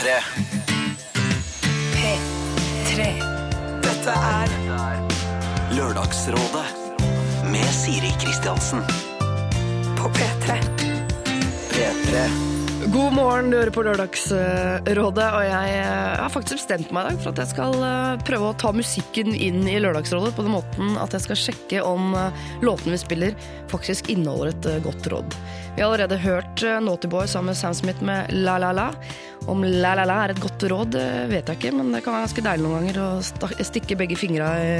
[0.00, 0.12] P3.
[1.92, 3.08] P3.
[3.84, 4.54] Dette er
[5.76, 6.64] Lørdagsrådet
[7.52, 8.80] med Siri Kristiansen.
[9.98, 10.56] På P3.
[11.74, 12.59] P3.
[12.86, 17.18] God morgen, du hører på Lørdagsrådet, og jeg eh, har faktisk bestemt meg i dag
[17.20, 20.94] for at jeg skal eh, prøve å ta musikken inn i Lørdagsrådet på den måten
[20.96, 23.36] at jeg skal sjekke om eh, låtene vi spiller
[23.68, 25.36] faktisk inneholder et godt råd.
[25.76, 28.88] Vi har allerede hørt Naughty Boy sammen med Sam Smith med La La La.
[29.50, 30.96] Om La La La er et godt råd,
[31.28, 34.54] vet jeg ikke, men det kan være ganske deilig noen ganger å stikke begge fingra
[34.56, 34.70] i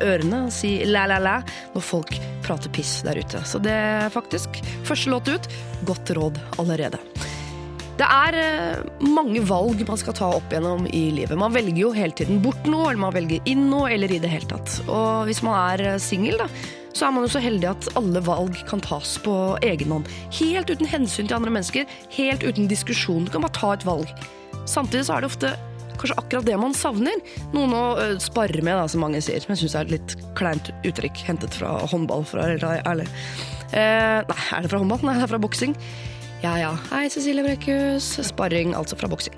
[0.00, 1.36] ørene og si La La La
[1.74, 3.44] når folk prater piss der ute.
[3.44, 5.52] Så det er faktisk første låt ut.
[5.88, 7.00] Godt råd allerede.
[8.00, 11.36] Det er eh, mange valg man skal ta opp gjennom i livet.
[11.36, 14.30] Man velger jo hele tiden bort noe, eller man velger inn noe, eller i det
[14.32, 14.78] hele tatt.
[14.86, 16.46] Og hvis man er eh, singel, da,
[16.96, 19.34] så er man jo så heldig at alle valg kan tas på
[19.68, 20.08] egen hånd.
[20.38, 23.26] Helt uten hensyn til andre mennesker, helt uten diskusjon.
[23.26, 24.08] Du kan bare ta et valg.
[24.64, 25.50] Samtidig så er det ofte
[26.00, 27.20] kanskje akkurat det man savner.
[27.52, 29.44] Noen å øh, spare med, da, som mange sier.
[29.44, 33.10] Som jeg syns er et litt kleint uttrykk hentet fra håndball, for helt ærlig.
[33.76, 35.04] Eh, nei, er det fra håndball?
[35.04, 35.76] Nei, det er fra boksing.
[36.40, 36.70] Ja ja.
[36.88, 38.14] Hei, Cecilie Brekkhus.
[38.24, 39.34] Sparring, altså fra boksing.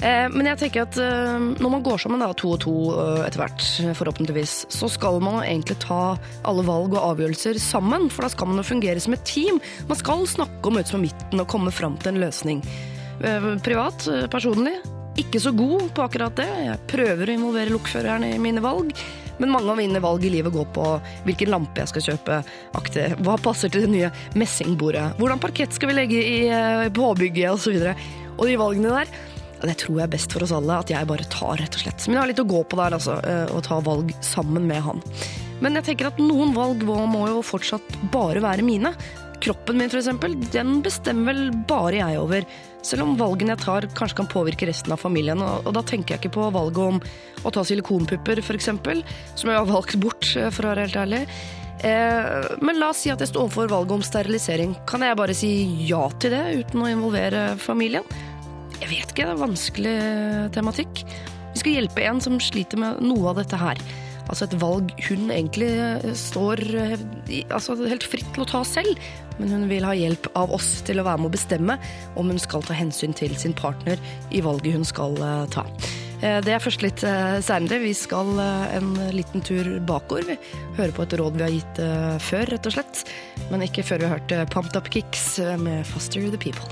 [0.00, 3.26] Eh, men jeg tenker at eh, når man går sammen da, to og to eh,
[3.26, 3.64] etter hvert,
[3.98, 6.14] forhåpentligvis, så skal man egentlig ta
[6.48, 9.60] alle valg og avgjørelser sammen, for da skal man jo fungere som et team.
[9.90, 12.64] Man skal snakke og møtes på midten og komme fram til en løsning.
[13.60, 14.78] Privat, personlig,
[15.20, 16.48] ikke så god på akkurat det.
[16.64, 18.96] Jeg prøver å involvere lokføreren i mine valg.
[19.40, 20.86] Men mange av mine valg i livet går på
[21.26, 22.40] hvilken lampe jeg skal kjøpe,
[22.78, 23.08] aktig.
[23.24, 27.80] hva passer til det nye messingbordet, hvordan parkett skal vi legge i eh, påbygget osv.
[27.80, 29.12] Og, og de valgene der,
[29.60, 32.06] det tror jeg er best for oss alle at jeg bare tar, rett og slett.
[32.06, 34.80] Men jeg har litt å gå på der, altså, og å ta valg sammen med
[34.86, 35.02] han.
[35.60, 38.94] Men jeg tenker at noen valg må jo fortsatt bare være mine.
[39.44, 42.48] Kroppen min, for eksempel, den bestemmer vel bare jeg over.
[42.86, 45.42] Selv om valgene jeg tar kanskje kan påvirke resten av familien.
[45.44, 47.00] Og, da tenker jeg ikke på valget om
[47.44, 49.02] å ta silikonpupper, eksempel,
[49.34, 51.22] som jeg har valgt bort, eh, for å være helt ærlig.
[51.80, 54.74] Eh, men la oss si at jeg står overfor valget om sterilisering.
[54.86, 55.52] Kan jeg bare si
[55.88, 58.04] ja til det uten å involvere familien?
[58.80, 59.96] Jeg vet ikke, det er vanskelig
[60.56, 61.04] tematikk.
[61.52, 63.80] Vi skal hjelpe en som sliter med noe av dette her.
[64.30, 65.70] Altså et valg hun egentlig
[66.18, 67.00] står eh,
[67.50, 68.98] altså helt fritt til å ta selv,
[69.40, 71.76] men hun vil ha hjelp av oss til å være med å bestemme
[72.20, 73.98] om hun skal ta hensyn til sin partner
[74.30, 75.66] i valget hun skal eh, ta.
[76.22, 77.80] Eh, Det er først litt eh, seinere.
[77.82, 80.36] Vi skal eh, en liten tur bakover.
[80.78, 83.02] Hører på et råd vi har gitt eh, før, rett og slett.
[83.50, 86.70] Men ikke før vi har hørt eh, Pumped Up Kicks eh, med Foster the People.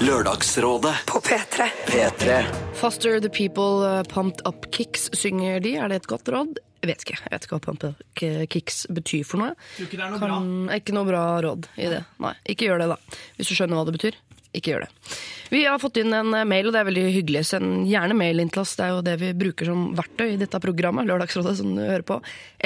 [0.00, 0.94] Lørdagsrådet.
[1.06, 1.68] På P3.
[1.86, 2.44] P3.
[2.74, 5.76] Foster the People, uh, Pumped Up Kicks synger de.
[5.76, 6.58] Er det et godt råd?
[6.82, 7.18] Jeg vet ikke.
[7.22, 9.54] Jeg vet ikke hva Pumped Up Kicks betyr for noe.
[9.76, 12.02] Tror ikke det er noe kan, Ikke noe bra råd i det.
[12.24, 13.20] Nei, ikke gjør det, da.
[13.38, 14.18] Hvis du skjønner hva det betyr.
[14.54, 15.14] Ikke gjør det.
[15.50, 17.42] Vi har fått inn en eh, mail, og det er veldig hyggelig.
[17.50, 18.74] Send gjerne mail inn til oss.
[18.78, 21.06] Det er jo det vi bruker som verktøy i dette programmet.
[21.08, 22.20] Lørdagsrådet, som du hører på.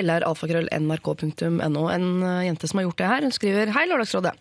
[0.04, 1.84] lralfakrøll.nrk.no.
[1.94, 4.34] En eh, jente som har gjort det her, hun skriver Hei, Lørdagsrådet.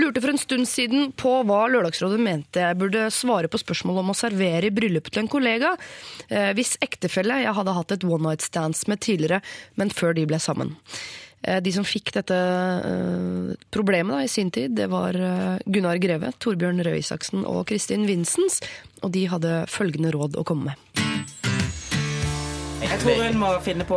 [0.00, 4.12] Lurte for en stund siden på hva Lørdagsrådet mente jeg burde svare på spørsmålet om
[4.14, 5.74] å servere i bryllupet til en kollega.
[6.28, 9.42] Eh, hvis ektefelle jeg hadde hatt et one night stands med tidligere,
[9.80, 10.76] men før de ble sammen.
[11.42, 15.98] Eh, De som fikk dette eh, problemet da, i sin tid, det var eh, Gunnar
[16.02, 18.60] Greve, Torbjørn Røe Isaksen og Kristin Vinsens.
[19.02, 20.88] Og de hadde følgende råd å komme med.
[22.82, 23.96] Jeg tror hun må finne på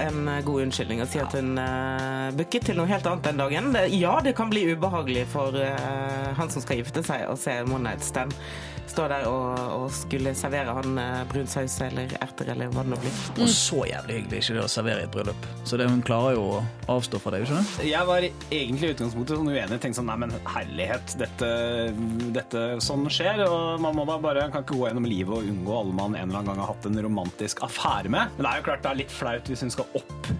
[0.00, 3.68] en god unnskyldning og si at hun uh, booket til noe helt annet den dagen.
[3.92, 7.84] Ja, det kan bli ubehagelig for uh, han som skal gifte seg og se One
[7.84, 8.34] Night Stand.
[8.86, 12.92] Stå der og, og skulle servere han uh, brun saus eller erter eller hva det
[12.92, 13.16] nå blir.
[13.42, 15.48] Og så jævlig hyggelig ikke det å servere i et bryllup.
[15.66, 16.60] Så det, hun klarer jo å
[16.96, 17.74] avstå fra det, ikke sant?
[17.86, 19.80] Jeg var egentlig i utgangspunktet sånn uenig.
[19.82, 21.50] Tenkte sånn, nei, men herlighet, dette,
[22.36, 23.42] dette sånn skjer.
[23.48, 26.28] Og man må da bare, kan ikke gå gjennom livet og unngå alle man en
[26.28, 28.34] eller annen gang har hatt en romantisk affære med.
[28.36, 30.30] Men det er jo klart det er litt flaut hvis hun skal opp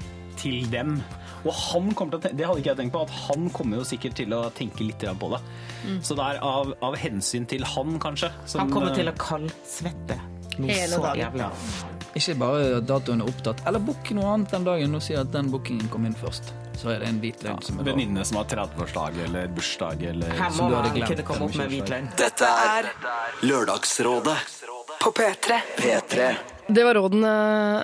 [0.41, 1.01] til dem.
[1.45, 3.83] Og han kommer til å tenke, det hadde ikke jeg tenkt på, at han kommer
[3.83, 5.43] jo sikkert til å tenke litt på det.
[6.05, 8.33] Så det er av, av hensyn til han, kanskje.
[8.47, 10.19] som, Han kommer til eh, å kaldsvette
[10.57, 11.43] Hele så dagen.
[12.17, 15.29] Ikke bare at datoen er opptatt, eller book noe annet den dagen og si at
[15.35, 16.55] den bookingen kom inn først.
[16.77, 17.89] Så er det en hvit løgn som er.
[17.91, 21.93] Venninne som har 30-årsdag eller bursdag eller Her må man kunne komme opp med hvit
[21.93, 22.11] løgn.
[22.17, 22.91] Dette er
[23.45, 24.37] Lørdagsrådet.
[25.01, 25.61] På P3.
[25.77, 26.56] P3.
[26.67, 27.29] Det var rådene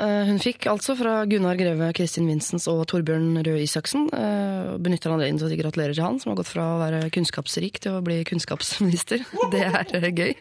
[0.02, 4.08] eh, hun fikk, altså, fra Gunnar Greve, Kristin Vinsens og Torbjørn Røe Isaksen.
[4.10, 7.12] Eh, Benytter anledningen til å si gratulerer til han, som har gått fra å være
[7.14, 9.22] kunnskapsrik til å bli kunnskapsminister.
[9.54, 10.34] Det er eh, gøy.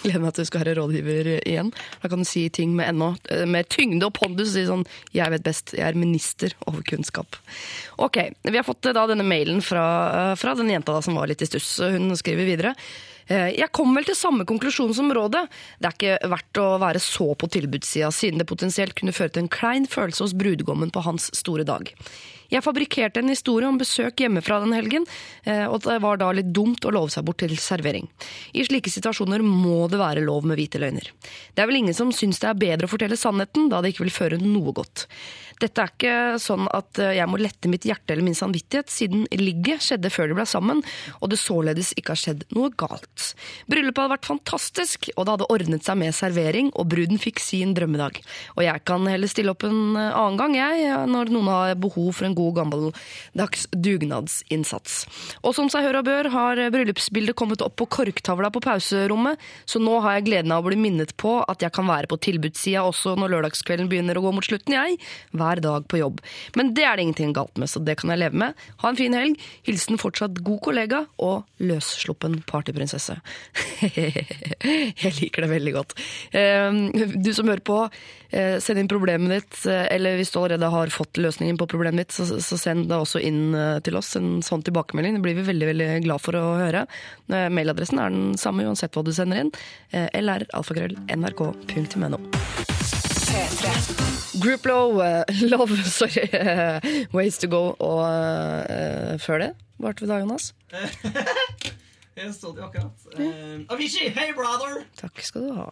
[0.00, 1.74] Gleder meg til du skal være rådgiver igjen.
[2.00, 4.54] Da kan du si ting med eh, mer tyngde og pondus.
[4.54, 7.36] Si sånn 'jeg vet best, jeg er minister over kunnskap'.
[8.00, 8.16] Ok,
[8.48, 11.52] vi har fått da denne mailen fra, fra den jenta da, som var litt i
[11.52, 11.82] stuss.
[11.84, 12.72] Hun skriver videre.
[13.26, 15.46] Eh, Jeg kom vel til samme konklusjon som rådet.
[15.80, 19.44] Det er ikke verdt å være så på tilbudssida, siden det potensielt kunne føre til
[19.44, 21.90] en klein følelse hos brudgommen på hans store dag.
[22.52, 25.06] Jeg fabrikkerte en historie om besøk hjemmefra den helgen,
[25.44, 28.06] eh, og det var da litt dumt å love seg bort til servering.
[28.52, 31.08] I slike situasjoner må det være lov med hvite løgner.
[31.54, 34.04] Det er vel ingen som syns det er bedre å fortelle sannheten, da det ikke
[34.04, 35.06] vil føre noe godt.
[35.62, 39.26] Dette er ikke sånn at eh, jeg må lette mitt hjerte eller min samvittighet, siden
[39.38, 40.82] ligget skjedde før de ble sammen,
[41.20, 43.34] og det således ikke har skjedd noe galt.
[43.70, 47.74] Bryllupet hadde vært fantastisk, og det hadde ordnet seg med servering, og bruden fikk sin
[47.76, 48.20] drømmedag.
[48.56, 52.10] Og jeg kan heller stille opp en eh, annen gang, jeg, når noen har behov
[52.18, 55.04] for en god gammeldags dugnadsinnsats.
[55.42, 59.80] Og som seg hør og bør har bryllupsbildet kommet opp på korktavla på pauserommet, så
[59.82, 62.84] nå har jeg gleden av å bli minnet på at jeg kan være på tilbudssida
[62.86, 64.98] også når lørdagskvelden begynner å gå mot slutten, jeg.
[65.44, 66.20] Hver dag på jobb.
[66.56, 68.50] Men det er det ingenting galt med, så det kan jeg leve med.
[68.80, 69.34] Ha en fin helg.
[69.66, 73.14] Hilsen fortsatt god kollega og løssluppen partyprinsesse.
[73.94, 75.92] jeg liker det veldig godt.
[76.32, 76.70] Eh,
[77.14, 77.76] Du som hører på,
[78.32, 82.06] eh, send inn problemet ditt, eh, eller hvis du allerede har fått løsningen på problemet
[82.06, 82.24] ditt, så,
[82.58, 84.14] send det også inn eh, til oss.
[84.16, 85.12] En sånn tilbakemelding.
[85.18, 86.86] Det blir vi veldig veldig glad for å høre.
[87.28, 89.52] Mailadressen er den samme uansett hva du sender inn.
[89.92, 92.18] Eh, lralfakrøll.nrk.no.
[94.40, 100.04] Group Low, eh, Love, sorry, eh, Ways to Go, og uh, før det, hva ble
[100.04, 100.52] det da, Jonas?
[102.14, 103.06] Jeg så det akkurat.
[103.18, 104.84] Uh, Avicii, hey brother!
[105.00, 105.66] Takk skal du ha.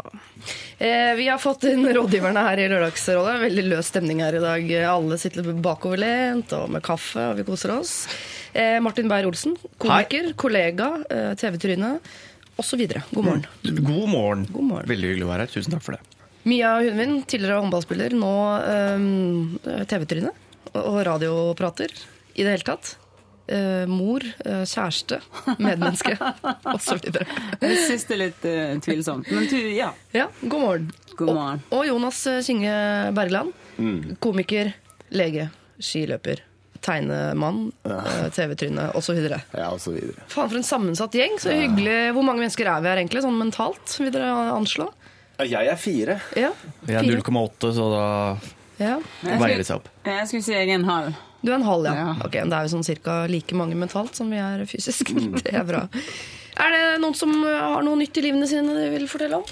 [0.80, 3.36] Uh, vi har fått inn rådgiverne her i Lørdagsrådet.
[3.44, 4.72] Veldig løs stemning her i dag.
[4.90, 7.94] Alle sitter bakoverlent og med kaffe, og vi koser oss.
[8.56, 11.94] Uh, Martin Beyer-Olsen, komiker, kollega, eh, TV-tryne
[12.58, 12.82] osv.
[13.14, 13.46] God morgen.
[13.62, 14.48] God morgen.
[14.50, 14.90] God morgen.
[14.90, 15.54] Veldig hyggelig å være her.
[15.54, 16.21] Tusen takk for det.
[16.48, 18.32] Mia Hundvin, tidligere håndballspiller, nå
[18.66, 20.32] eh, TV-tryne
[20.80, 21.92] og radioprater
[22.34, 22.96] i det hele tatt.
[23.52, 25.18] Eh, mor, eh, kjæreste,
[25.58, 26.14] medmenneske
[26.74, 27.00] osv.
[27.60, 29.28] Det siste er litt eh, tvilsomt.
[29.34, 29.90] Men du, ja.
[30.14, 30.86] Ja, god morgen.
[31.18, 31.64] God morgen.
[31.70, 32.72] Og, og Jonas Kinge
[33.16, 33.52] Bergland.
[34.22, 34.72] Komiker,
[35.12, 35.48] lege,
[35.82, 36.40] skiløper,
[36.82, 39.20] tegnemann, eh, TV-tryne osv.
[39.28, 40.24] Ja, og så videre.
[40.30, 41.36] Faen, for en sammensatt gjeng.
[41.42, 41.98] Så hyggelig.
[42.16, 43.98] Hvor mange mennesker er vi her egentlig, sånn mentalt?
[44.00, 44.88] Vil dere anslå?
[45.48, 46.16] Ja, jeg er fire.
[46.38, 46.50] Ja,
[46.86, 48.04] Jeg er 0,8, så da
[48.82, 48.96] ja.
[49.22, 49.88] veier det seg opp.
[50.06, 51.14] Jeg skulle si jeg er en halv.
[51.42, 51.94] Du er en halv, ja.
[51.94, 52.12] Ja.
[52.24, 55.10] Ok, Det er jo sånn cirka like mange mentalt som vi er fysisk.
[55.42, 55.84] Det er bra.
[56.62, 59.44] Er det noen som har noe nytt i livene sine de vil fortelle om?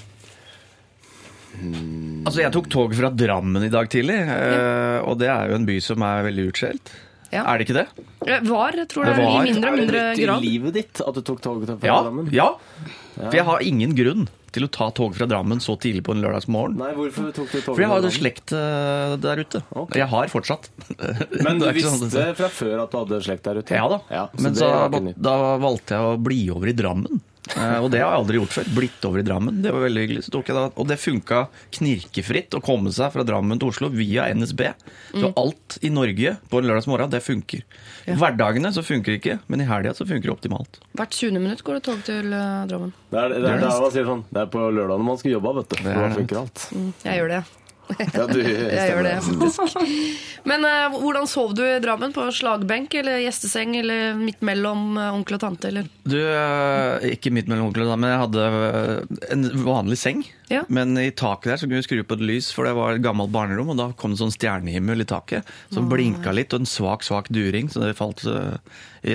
[2.25, 5.01] Altså, Jeg tok tog fra Drammen i dag tidlig, ja.
[5.03, 6.91] og det er jo en by som er veldig utskjelt.
[7.31, 7.43] Ja.
[7.47, 7.85] Er det ikke det?
[8.27, 9.35] Eh, Var, jeg tror det Det er var.
[9.45, 10.09] i mindre og mindre grad.
[10.11, 11.99] Er det nytt i livet ditt at du tok toget fra Ja.
[12.03, 12.27] Drammen?
[12.35, 12.49] ja.
[13.15, 16.23] For jeg har ingen grunn til å ta tog fra Drammen så tidlig på en
[16.23, 16.77] lørdagsmorgen.
[16.81, 17.73] Nei, hvorfor tok du tog?
[17.73, 19.63] For jeg har jo slekt eh, der ute.
[19.71, 20.01] Okay.
[20.01, 20.69] Jeg har fortsatt.
[21.45, 23.79] Men du sånn visste fra før at du hadde slekt der ute?
[23.79, 24.01] Ja da.
[24.11, 24.71] Ja, så Men så,
[25.15, 27.21] da valgte jeg å bli over i Drammen.
[27.57, 28.69] Eh, og det har jeg aldri gjort før.
[28.77, 29.61] Blitt over i Drammen.
[29.63, 30.23] Det var veldig hyggelig.
[30.27, 31.41] Så tok jeg da, og det funka
[31.77, 34.63] knirkefritt å komme seg fra Drammen til Oslo via NSB.
[35.11, 37.63] Så alt i Norge på en lørdagsmorgen, det funker.
[38.07, 40.81] Hverdagene så funker det ikke, men i helga så funker det optimalt.
[40.97, 41.39] Hvert 20.
[41.39, 42.93] minutt går det tog til eh, Drammen.
[43.11, 45.55] Det er, det er der man sier sånn Det er på lørdagene man skal jobbe,
[45.59, 45.81] vet du.
[45.81, 46.19] Er da det.
[46.21, 46.67] funker alt.
[47.03, 47.41] Jeg gjør det.
[48.15, 49.77] Ja, du, Jeg gjør det, faktisk.
[50.49, 52.13] Men uh, hvordan sov du i Drammen?
[52.15, 55.69] På slagbenk eller gjesteseng eller midt mellom eh, onkel og tante?
[55.69, 55.89] Eller?
[56.07, 60.23] Du, eh, ikke midt mellom onkel og tante, men jeg hadde en vanlig seng.
[60.51, 60.63] Ja.
[60.73, 63.05] Men i taket der så kunne vi skru på et lys, for det var et
[63.05, 66.69] gammelt barnerom, og da kom det sånn stjernehimmel i taket som blinka litt, og en
[66.69, 68.57] svak, svak during, så det falt, uh,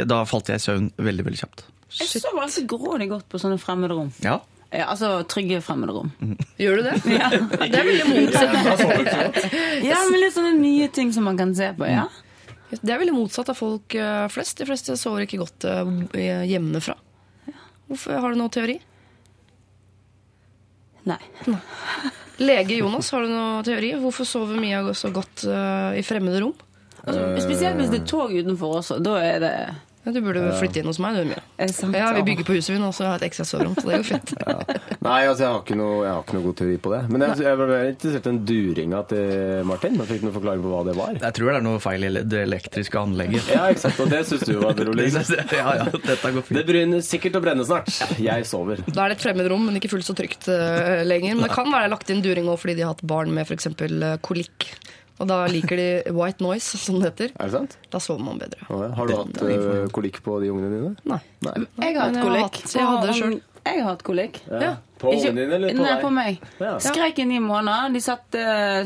[0.09, 1.67] da falt jeg i søvn veldig, veldig kjapt.
[1.97, 4.13] Jeg sover altså grådig godt på sånne fremmede rom.
[4.25, 4.41] Ja.
[4.75, 6.11] Ja, altså trygge fremmede rom.
[6.61, 6.97] Gjør du det?
[7.15, 7.31] Ja.
[7.63, 9.41] Det er veldig motsatt.
[9.87, 12.09] Ja, men litt sånne nye ting som man kan se på, ja.
[12.73, 14.59] Det er veldig motsatt av folk eh, flest.
[14.59, 16.97] De fleste sover ikke godt eh, hjemmefra.
[17.87, 18.81] Hvorfor Har du noen teori?
[21.07, 21.21] Nei.
[22.43, 23.93] Lege Jonas, har du noen teori?
[24.03, 26.57] Hvorfor sover Mia så godt eh, i fremmede rom?
[27.07, 28.99] Spesielt hvis det er tog utenfor også.
[28.99, 29.55] Da er det
[30.07, 31.17] Ja, du burde flytte inn hos meg.
[31.19, 31.41] Du, Mia.
[31.59, 31.97] er sant.
[31.99, 33.73] Ja, Vi bygger på huset vi nå, så jeg har et ekstra soverom.
[33.75, 34.33] Så det går fint.
[35.07, 37.01] Nei, altså, jeg har, ikke noe, jeg har ikke noe god teori på det.
[37.11, 39.99] Men jeg, jeg ble interessert i den duringa til Martin.
[39.99, 41.19] Jeg fikk noen forklaring på hva det var.
[41.19, 43.51] Jeg tror det er noe feil i det elektriske anlegget.
[43.51, 43.99] Ja, ikke sant.
[44.07, 45.09] Og det syns du var rolig.
[45.59, 46.63] ja, ja, dette går Det fint.
[46.71, 47.91] begynner sikkert å brenne snart.
[48.23, 48.85] Jeg sover.
[48.87, 51.35] Da er det et fremmed rom, men ikke fullt så trygt eh, lenger.
[51.35, 53.73] Men det kan være lagt inn during òg fordi de har hatt barn med f.eks.
[54.23, 54.71] kolikk.
[55.17, 57.31] Og da liker de white noise, som det heter.
[57.41, 57.77] Er det sant?
[57.93, 58.61] Da sover man bedre.
[58.69, 58.89] Ja.
[58.99, 60.91] Har du hatt uh, kolikk på de ungene dine?
[61.09, 61.21] Nei.
[61.47, 61.55] Nei.
[61.81, 62.59] Jeg har hatt kolikk.
[62.75, 63.39] jeg hadde sjøl.
[63.67, 64.43] Jeg har hatt kolikk.
[64.47, 64.75] Ja.
[65.01, 66.03] På ungen dine eller på Nei, deg?
[66.05, 66.45] på meg.
[66.63, 66.75] Ja.
[66.85, 67.91] Skreik i ni måneder.
[67.97, 68.37] De satt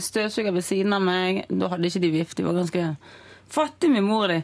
[0.07, 1.43] støvsuger ved siden av meg.
[1.51, 2.39] Da hadde ikke de vift.
[2.39, 2.87] De var ganske
[3.51, 4.37] Fattig med mor di.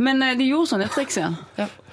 [0.00, 1.28] Men eh, de gjorde sånne triks, ja.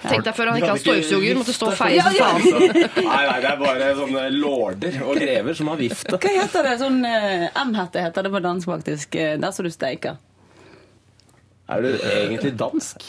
[0.06, 2.46] Tenk deg før han ikke har støvsuger, måtte stå og feie som faen.
[3.10, 6.16] Nei, nei, det er bare sånne lorder og grever som har vifte.
[6.16, 6.76] Hva heter det?
[6.80, 9.18] Sånn eh, M-hette heter det på dansk, faktisk.
[9.20, 10.16] Eh, Der som du steiker.
[11.68, 13.04] Er du egentlig dansk?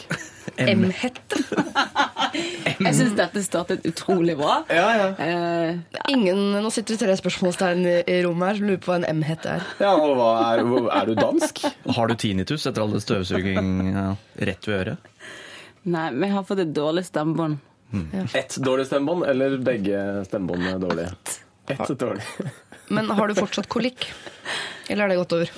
[0.56, 1.42] M-hette.
[2.78, 4.60] Jeg syns dette startet utrolig bra.
[4.70, 5.78] Eh,
[6.12, 9.06] Ingen, nå sitter det tre spørsmålstegn i i rommet her som lurer på hva en
[9.18, 9.64] M-hette er.
[9.82, 10.62] Ja, og hva er,
[11.00, 11.64] er du dansk?
[11.96, 14.06] Har du tinnitus etter all det støvsuging ja,
[14.50, 15.12] rett ved øret?
[15.88, 17.58] nei, vi har fått et dårlig stemmebånd.
[18.36, 21.14] Ett dårlig stemmebånd, eller begge stemmebåndene dårlige?
[21.72, 22.26] Ett dårlig.
[22.92, 24.04] Men har du fortsatt kolikk?
[24.88, 25.50] Eller er det gått over?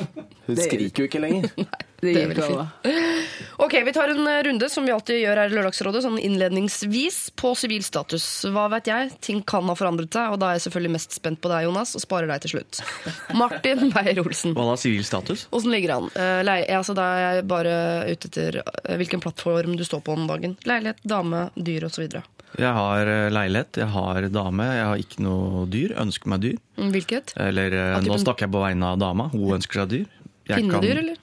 [0.47, 1.51] Hun skriker jo ikke lenger.
[2.01, 2.69] Det Det er gikk over.
[3.61, 7.19] Ok, Vi tar en eh, runde som vi alltid gjør her i Lørdagsrådet, sånn innledningsvis
[7.37, 8.25] på sivil status.
[8.49, 9.11] Hva vet jeg?
[9.21, 11.93] Ting kan ha forandret seg, og da er jeg selvfølgelig mest spent på deg, Jonas,
[11.99, 12.81] og sparer deg til slutt.
[13.43, 14.57] Martin Beyer-Olsen.
[14.57, 15.45] Hva da, sivil status?
[15.53, 16.09] Åssen ligger det an?
[16.25, 17.77] Eh, lei- altså, da er jeg bare
[18.09, 20.57] ute etter eh, hvilken plattform du står på om dagen.
[20.65, 22.09] Leilighet, dame, dyr osv.
[22.59, 25.95] Jeg har eh, leilighet, jeg har dame, jeg har ikke noe dyr.
[26.03, 26.57] Ønsker meg dyr.
[26.81, 27.35] Mm, Hvilket?
[27.39, 29.29] Eller eh, nå snakker jeg på vegne av dama.
[29.33, 30.07] Hun ønsker seg dyr.
[30.51, 31.17] Jeg kan- Pinnedyr, eller?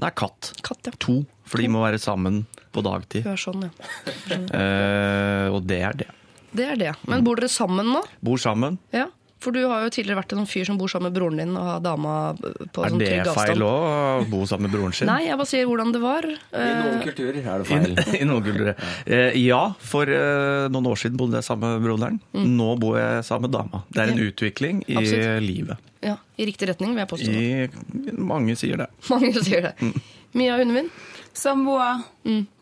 [0.00, 0.52] Nei, katt.
[0.64, 0.92] Katt, ja.
[1.04, 1.18] To.
[1.44, 3.26] For de må være sammen på dagtid.
[3.28, 4.38] Ja, sånn, ja.
[4.48, 6.08] Eh, og det er det.
[6.52, 6.92] Det er det.
[7.08, 8.02] Men bor dere sammen nå?
[8.24, 8.78] Bor sammen.
[8.92, 9.06] Ja.
[9.42, 11.64] For du har jo tidligere vært en fyr som bor sammen med broren din og
[11.66, 13.26] har dama på Er sånn trygg avstand.
[13.26, 13.86] Er det feil òg,
[14.22, 15.08] å bo sammen med broren sin?
[15.10, 16.28] Nei, jeg bare sier hvordan det var.
[16.30, 17.96] I Eh, noen kulturer er det feil.
[17.98, 18.78] I, i noen kulturer.
[19.06, 22.20] Eh, ja, for eh, noen år siden bodde jeg sammen med broderen.
[22.32, 23.82] Nå bor jeg sammen med dama.
[23.90, 25.02] Det er en utvikling i Mm.
[25.02, 25.42] Absolutt.
[25.42, 25.76] livet.
[26.06, 27.34] ja, I riktig retning, vil jeg påstå.
[27.34, 28.88] I, mange sier det.
[29.10, 29.92] Mange sier det.
[30.38, 30.90] Mia, hunden min?
[31.34, 32.04] Samboer,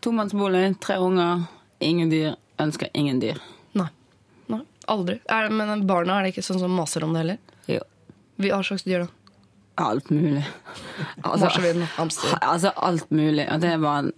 [0.00, 1.44] tomannsbolig, tre unger,
[1.80, 2.34] ingen dyr.
[2.60, 3.38] Ønsker ingen dyr.
[4.90, 5.20] Aldri.
[5.30, 7.40] Er det, men barna er det ikke sånn som maser om det heller?
[7.70, 7.84] Jo.
[8.40, 9.16] Hva har slags dyr, da.
[9.80, 10.42] Alt mulig.
[11.22, 12.34] Altså, Marsvin, hamster.
[12.42, 13.46] altså alt mulig.
[13.48, 14.10] Og det bare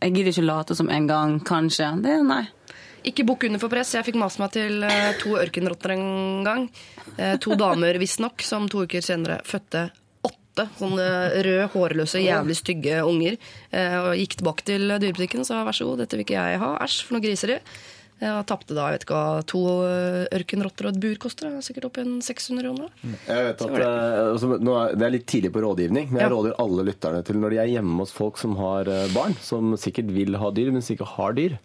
[0.00, 1.88] Jeg gidder ikke late som en gang, kanskje.
[2.04, 2.44] Det nei.
[3.04, 3.94] Ikke bukk under for press.
[3.96, 6.68] Jeg fikk mast meg til eh, to ørkenrotter en gang.
[7.16, 9.88] Eh, to damer, visstnok, som to uker senere fødte
[10.26, 11.06] åtte sånne
[11.46, 13.38] røde, hårløse, jævlig stygge unger.
[13.72, 16.60] Eh, og gikk tilbake til dyrebutikken og sa vær så god, dette vil ikke jeg
[16.62, 16.74] ha.
[16.84, 17.58] Æsj, for noe griseri.
[18.20, 21.48] Og tapte da, jeg vet ikke hva, to eh, ørkenrotter og et bur koster.
[21.48, 22.90] Det er Sikkert opp igjen 600 kroner.
[23.24, 26.34] Jeg vet at eh, altså, er, Det er litt tidlig på rådgivning, men jeg Ja.
[26.34, 29.72] råder alle lytterne til når de er hjemme hos folk som har eh, barn, som
[29.80, 31.56] sikkert vil ha dyr, men som ikke har dyr,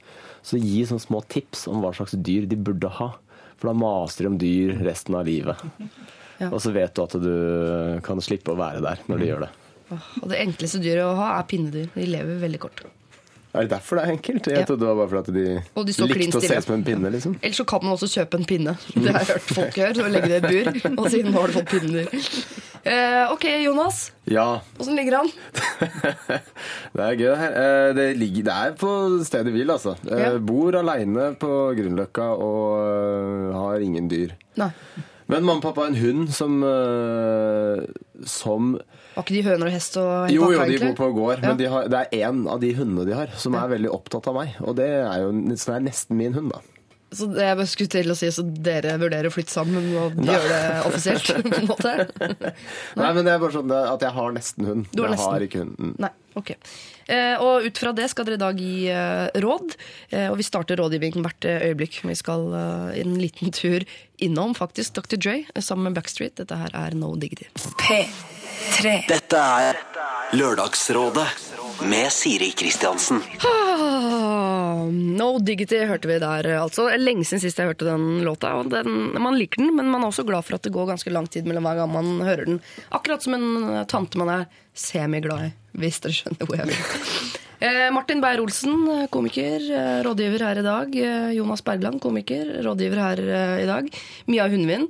[0.46, 3.12] så gi sånne små tips om hva slags dyr de burde ha.
[3.60, 5.60] For da maser de om dyr resten av livet.
[6.36, 6.50] Ja.
[6.52, 9.50] Og så vet du at du kan slippe å være der når de gjør det.
[10.20, 11.86] Og det enkleste dyret å ha er pinnedyr.
[11.94, 12.82] De lever veldig kort.
[13.56, 14.48] Er det derfor det er enkelt?
[14.52, 14.66] Jeg Ja.
[14.68, 17.36] trodde det var bare fordi de, de likte å se som en pinne, liksom.
[17.44, 18.74] Ellers så kan man også kjøpe en pinne.
[18.96, 20.10] Det har jeg hørt folk gjøre.
[20.12, 22.12] Legge det i bur, og siden har du fått pinner.
[22.86, 24.02] Eh, ok, Jonas.
[24.30, 25.32] Ja, Åssen ligger han?
[26.94, 27.56] det er gøy det her.
[27.64, 28.92] Eh, Det, ligger, det er på
[29.26, 29.96] stedet hvil, altså.
[30.06, 30.38] Eh, Ja.
[30.38, 34.36] Bor aleine på Grünerløkka og eh, har ingen dyr.
[34.62, 34.70] Nei.
[35.28, 36.60] Men mamma og pappa har en hund som
[38.30, 38.76] Som
[39.16, 40.92] Var ikke de høner og hest og Jo, jo, de egentlig?
[40.96, 41.48] bor på gård, Ja.
[41.54, 44.28] men de har, det er én av de hundene de har, som er veldig opptatt
[44.28, 44.56] av meg.
[44.62, 46.60] Og det er jo så det er nesten min hund, da.
[47.16, 50.50] Så det jeg skulle til å si, så dere vurderer å flytte sammen og gjøre
[50.52, 51.30] det offisielt?
[51.46, 51.94] på en måte.
[53.00, 54.90] Nei, men det er bare sånn at jeg har nesten hund.
[54.92, 55.32] Du har jeg nesten.
[55.32, 55.94] har ikke hunden.
[56.04, 56.10] Nei,
[56.42, 56.52] ok.
[57.08, 59.78] Eh, og ut fra det skal dere i dag gi eh, råd.
[60.10, 62.02] Eh, og vi starter rådgivningen hvert eh, øyeblikk.
[62.10, 63.86] Vi skal eh, en liten tur
[64.26, 65.16] innom faktisk Dr.
[65.22, 66.36] Dre eh, sammen med Backstreet.
[66.42, 67.48] Dette her er No Diggity.
[67.80, 68.02] P3.
[69.10, 69.80] Dette er
[70.36, 71.28] Lørdagsrådet
[71.90, 73.22] med Siri Kristiansen.
[73.46, 76.88] Ah, no Diggity hørte vi der, altså.
[77.00, 78.54] Lenge siden sist jeg hørte den låta.
[78.60, 81.14] og den, Man liker den, men man er også glad for at det går ganske
[81.14, 82.62] lang tid mellom hver gang man hører den.
[82.92, 84.46] Akkurat som en tante man er
[84.76, 87.34] semiglad i, hvis dere skjønner hvor jeg vil.
[87.66, 90.96] Eh, Martin Beyer-Olsen, komiker, eh, rådgiver her i dag.
[91.00, 93.22] Eh, Jonas Bergland, komiker, rådgiver her
[93.64, 93.88] i dag.
[94.28, 94.90] Mia Hundvin,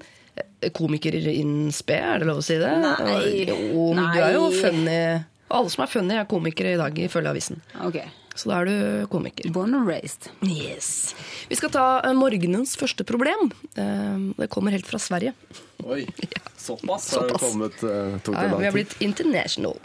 [0.73, 1.17] komiker
[1.75, 2.71] spe, er det lov å si det?
[2.81, 3.45] Nei.
[3.49, 4.09] Jo, Nei.
[4.15, 4.99] du er jo funny.
[5.55, 7.61] Alle som er funny, er komikere i dag, ifølge avisen.
[7.85, 7.99] Ok.
[8.35, 9.47] Så da er du komiker.
[9.55, 10.27] Born and raised.
[10.43, 11.15] Yes.
[11.47, 13.47] Vi skal ta eh, morgenens første problem.
[13.79, 15.31] Eh, det kommer helt fra Sverige.
[15.85, 16.03] Oi,
[16.57, 19.77] såpass har det kommet uh, tok Ja, ja, vi har blitt international.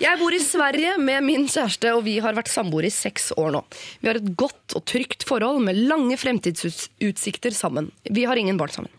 [0.00, 3.54] Jeg bor i Sverige med min kjæreste, og vi har vært samboere i seks år
[3.54, 3.62] nå.
[4.00, 7.90] Vi har et godt og trygt forhold med lange fremtidsutsikter sammen.
[8.04, 8.92] Vi har ingen barn sammen.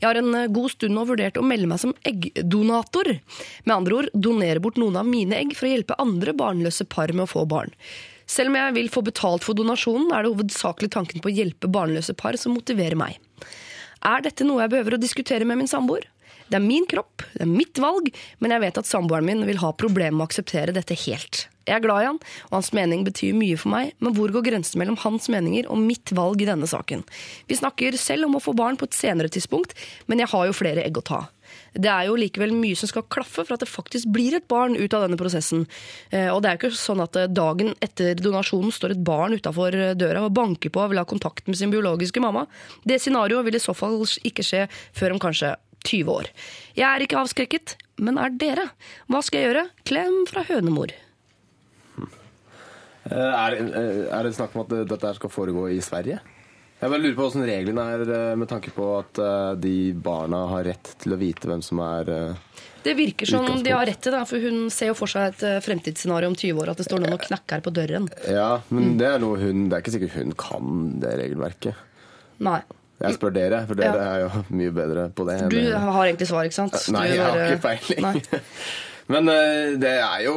[0.00, 3.12] Jeg har en eh, god stund nå vurdert å melde meg som eggdonator.
[3.66, 7.12] Med andre ord donere bort noen av mine egg for å hjelpe andre barnløse par
[7.12, 7.74] med å få barn.
[8.30, 11.70] Selv om jeg vil få betalt for donasjonen, er det hovedsakelig tanken på å hjelpe
[11.72, 13.18] barnløse par som motiverer meg.
[14.06, 16.06] Er dette noe jeg behøver å diskutere med min samboer?
[16.50, 18.08] Det er min kropp, det er mitt valg,
[18.42, 21.44] men jeg vet at samboeren min vil ha problemer med å akseptere dette helt.
[21.68, 22.18] Jeg er glad i han,
[22.48, 25.78] og hans mening betyr mye for meg, men hvor går grensen mellom hans meninger og
[25.82, 27.04] mitt valg i denne saken?
[27.46, 29.76] Vi snakker selv om å få barn på et senere tidspunkt,
[30.10, 31.20] men jeg har jo flere egg å ta.
[31.74, 34.74] Det er jo likevel mye som skal klaffe for at det faktisk blir et barn
[34.76, 35.66] ut av denne prosessen.
[36.10, 39.34] Eh, Og det er jo ikke sånn at eh, dagen etter donasjonen står et barn
[39.36, 42.46] utafor døra og banker på og vil ha kontakt med sin biologiske mamma.
[42.84, 45.54] Det scenarioet vil i så fall ikke skje før om kanskje
[45.86, 46.26] 20 år.
[46.76, 48.66] Jeg er ikke avskrekket, men er dere?
[49.08, 49.68] Hva skal jeg gjøre?
[49.88, 50.92] Klem fra hønemor.
[53.08, 56.20] Eh, Er, eh, er det snakk om at dette skal foregå i Sverige?
[56.80, 60.46] Jeg bare lurer på hvordan reglene er eh, med tanke på at eh, de barna
[60.54, 64.00] har rett til å vite hvem som er eh, Det virker som de har rett
[64.00, 66.86] til det, for hun ser jo for seg et fremtidsscenario om 20 år, at det
[66.88, 68.08] står noen og knakker på døren.
[68.24, 68.78] Ja, Mm.
[68.78, 71.74] men det er hun Det er ikke sikkert hun kan det regelverket.
[72.40, 72.62] Nei.
[73.00, 74.08] Jeg spør dere, for dere Ja.
[74.14, 75.36] er jo mye bedre på det.
[75.52, 75.76] Du enn...
[75.92, 76.80] har egentlig svar, ikke sant?
[76.96, 78.24] Nei, jeg har ikke peiling.
[79.12, 79.26] Men
[79.82, 80.34] det er jo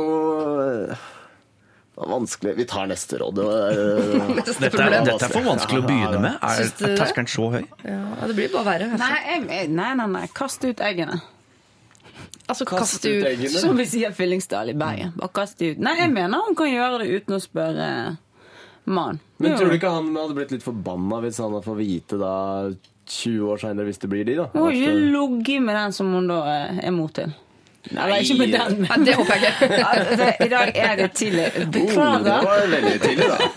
[1.93, 2.55] det er vanskelig.
[2.57, 3.35] Vi tar neste råd.
[3.38, 6.39] det var, eh, Dette er, dette er for vanskelig å begynne med.
[6.41, 7.62] Er, er terskelen så høy?
[7.85, 8.88] Ja, det blir bare verre.
[8.97, 9.38] Nei,
[9.69, 10.23] nei, nei, nei.
[10.33, 11.19] Kast ut eggene.
[12.50, 15.13] Altså, kast ut Som vi sier Fyllingsdal i Bergen.
[15.19, 15.77] Bare kast ut.
[15.77, 17.91] Nei, jeg mener hun kan gjøre det uten å spørre
[18.89, 19.21] mannen.
[19.38, 22.33] Men tror du ikke han hadde blitt litt forbanna hvis han hadde fått vite da
[23.05, 24.50] 20 år seinere, hvis det blir de, da?
[24.53, 27.33] Hun har jo ikke ligget med den som hun da eh, er mot til.
[27.92, 28.78] Eller ikke med den.
[28.86, 29.82] Nei, det håper jeg ikke.
[29.94, 31.48] Altså, I dag er det tidlig.
[31.58, 33.50] Oh, det var veldig tidlig, da.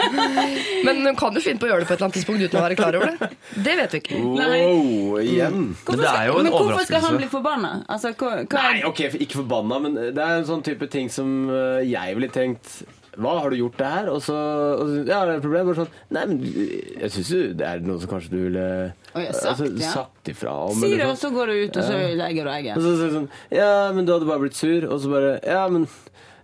[0.89, 2.59] Men hun kan jo finne på å gjøre det på et eller annet tidspunkt uten
[2.59, 3.31] å være klar over det.
[3.69, 4.21] Det vet vi ikke.
[4.27, 5.63] Oh, igjen.
[5.87, 7.73] Men det er jo en Men hvorfor skal han bli forbanna?
[7.87, 11.33] Altså, hva, hva Nei, ok, ikke forbanna, men det er en sånn type ting som
[11.53, 12.81] eh, jeg ville tenkt
[13.17, 14.09] hva, har du gjort det her?
[14.13, 14.37] Og så,
[14.77, 15.71] og så Ja, det er et problem.
[15.71, 18.67] Bare sånn Nei, men jeg syns jo det er noe som kanskje du ville
[19.13, 19.93] sagt, altså, ja.
[19.95, 20.81] sagt ifra om.
[20.81, 21.23] Si det, og sånn.
[21.23, 22.11] så går du ut, og så Ja.
[22.23, 24.89] legger du Og så sier så, sånn Ja, men du hadde bare blitt sur.
[24.91, 25.89] Og så bare Ja, men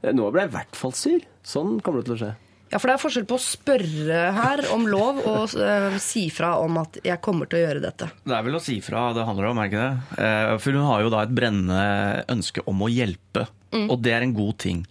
[0.03, 1.21] eh, nå ble jeg i hvert fall sur.
[1.45, 2.33] Sånn kommer det til å skje.
[2.73, 6.55] Ja, for det er forskjell på å spørre her om lov og uh, si fra
[6.63, 8.09] om at 'jeg kommer til å gjøre dette'.
[8.25, 9.97] Det er vel å si fra det handler om, er ikke det?
[10.17, 13.45] Uh, For hun har jo da et brennende ønske om å hjelpe,
[13.77, 14.87] og det er en god ting.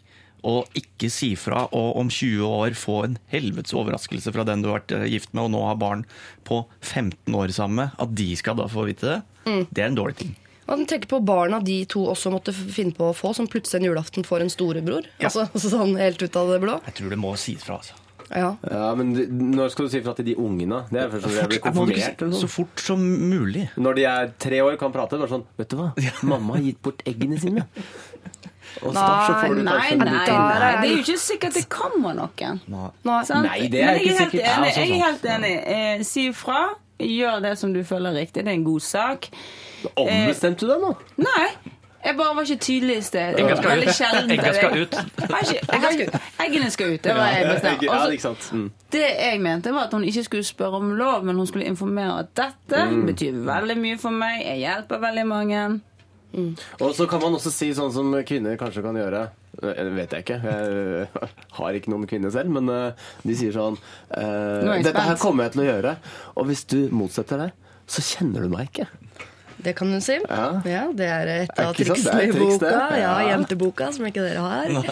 [0.48, 4.72] Og ikke si fra og om 20 år få en helvetes overraskelse fra den du
[4.72, 6.06] har vært eh, gift med og nå har barn
[6.48, 9.20] på 15 år sammen med, at de skal da få vite det,
[9.70, 10.36] det er en dårlig ting.
[10.72, 13.82] Og den tenker på barna de to også måtte finne på å få, som plutselig
[13.82, 15.10] en julaften får en storebror.
[15.20, 16.78] Altså, sånn helt ut av det blå.
[16.88, 17.98] Jeg tror det må sies fra, altså.
[18.32, 18.54] Ja.
[18.64, 19.12] Ja, men
[19.52, 20.86] når skal du si fra til de ungene?
[20.92, 22.24] Det er først når de blir konfirmert.
[22.40, 23.66] Så fort som mulig.
[23.76, 25.20] Når de er tre år, kan prate.
[25.20, 25.90] Bare sånn Vet du hva?
[26.32, 27.66] Mamma har gitt bort eggene sine.
[28.82, 30.72] Og nei, så får du Nei, nei, nei.
[30.82, 32.62] Det er jo ikke sikkert det kommer noen.
[32.72, 32.88] Nei.
[33.04, 34.48] Nei, det er ikke helt sikkert.
[34.58, 34.72] Enig.
[34.78, 35.54] Jeg er helt enig.
[35.76, 36.62] Eh, si ifra.
[37.02, 38.44] Gjør det som du føler er riktig.
[38.46, 39.30] Det er en god sak.
[39.98, 40.96] Ombestemte du deg nå?
[41.18, 41.48] Nei.
[42.02, 43.36] Jeg bare var ikke tydelig i sted.
[43.38, 43.90] Egga skal ut.
[43.94, 44.56] sjeldent.
[44.58, 44.96] Skal ut.
[46.42, 47.04] Eggene skal ut.
[47.04, 47.84] Det var jeg bestemt.
[47.86, 48.48] Ja, ikke sant.
[48.54, 48.72] Mm.
[48.92, 52.20] det jeg mente, var at hun ikke skulle spørre om lov, men hun skulle informere
[52.24, 53.06] at dette Mm.
[53.06, 54.42] betyr veldig mye for meg.
[54.46, 55.82] Jeg hjelper veldig mange.
[56.82, 59.26] Og så kan man også si sånn som kvinner kanskje kan gjøre.
[59.62, 60.40] Det vet jeg ikke.
[60.46, 61.08] Jeg
[61.60, 63.78] har ikke noen kvinner selv, men eh, de sier sånn
[64.16, 65.96] eh, Dette her kommer jeg til å gjøre,
[66.40, 67.56] og hvis du motsetter deg,
[67.92, 68.88] så kjenner du meg ikke.
[69.64, 70.18] Det kan hun si.
[70.28, 70.88] Ja.
[70.94, 72.72] det er et av er triksene i boka.
[72.72, 73.14] Ja, Ja.
[73.32, 74.90] Jenteboka, som ikke dere har.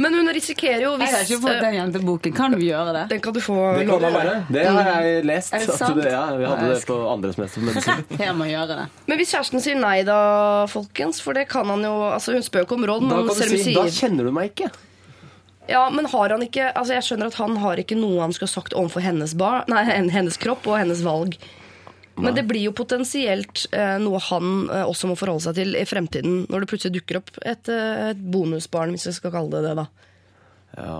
[0.00, 2.32] Men hun risikerer jo hvis Jeg har ikke fått den jenteboken.
[2.36, 3.02] Kan du gjøre det?
[3.10, 4.46] Den kan du få Det låne det av meg.
[4.56, 5.52] Det har jeg lest.
[5.52, 6.04] Er det at sant?
[6.08, 8.04] ja, vi hadde det på andre semester medisin.
[8.16, 8.86] Jeg må gjøre det.
[9.10, 10.20] Men hvis kjæresten sier nei, da,
[10.72, 11.20] folkens?
[11.20, 13.28] For det kan han jo altså Hun spør jo ikke om råd, Da men kan
[13.28, 14.70] du selv om si hun Da kjenner du meg ikke.
[15.68, 18.50] Ja, men har han ikke Altså Jeg skjønner at han har ikke noe han skulle
[18.56, 21.36] sagt overfor hennes, bar, nei, hennes kropp og hennes valg.
[22.24, 25.86] Men det blir jo potensielt eh, noe han eh, også må forholde seg til i
[25.88, 29.64] fremtiden, når det plutselig dukker opp et, eh, et bonusbarn, hvis vi skal kalle det
[29.68, 29.74] det.
[29.80, 29.86] da.
[30.78, 30.96] Ja,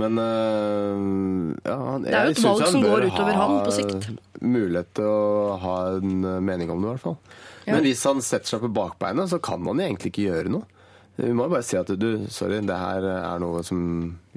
[0.00, 4.10] men øh, ja, han, Det er jo et valg som går utover ham på sikt.
[4.42, 7.18] Mulighet til å ha en mening om det, i hvert fall.
[7.66, 7.76] Ja.
[7.76, 10.66] Men hvis han setter seg på bakbeina, så kan han egentlig ikke gjøre noe.
[11.20, 13.82] Vi må jo bare si at du, sorry, det her er noe som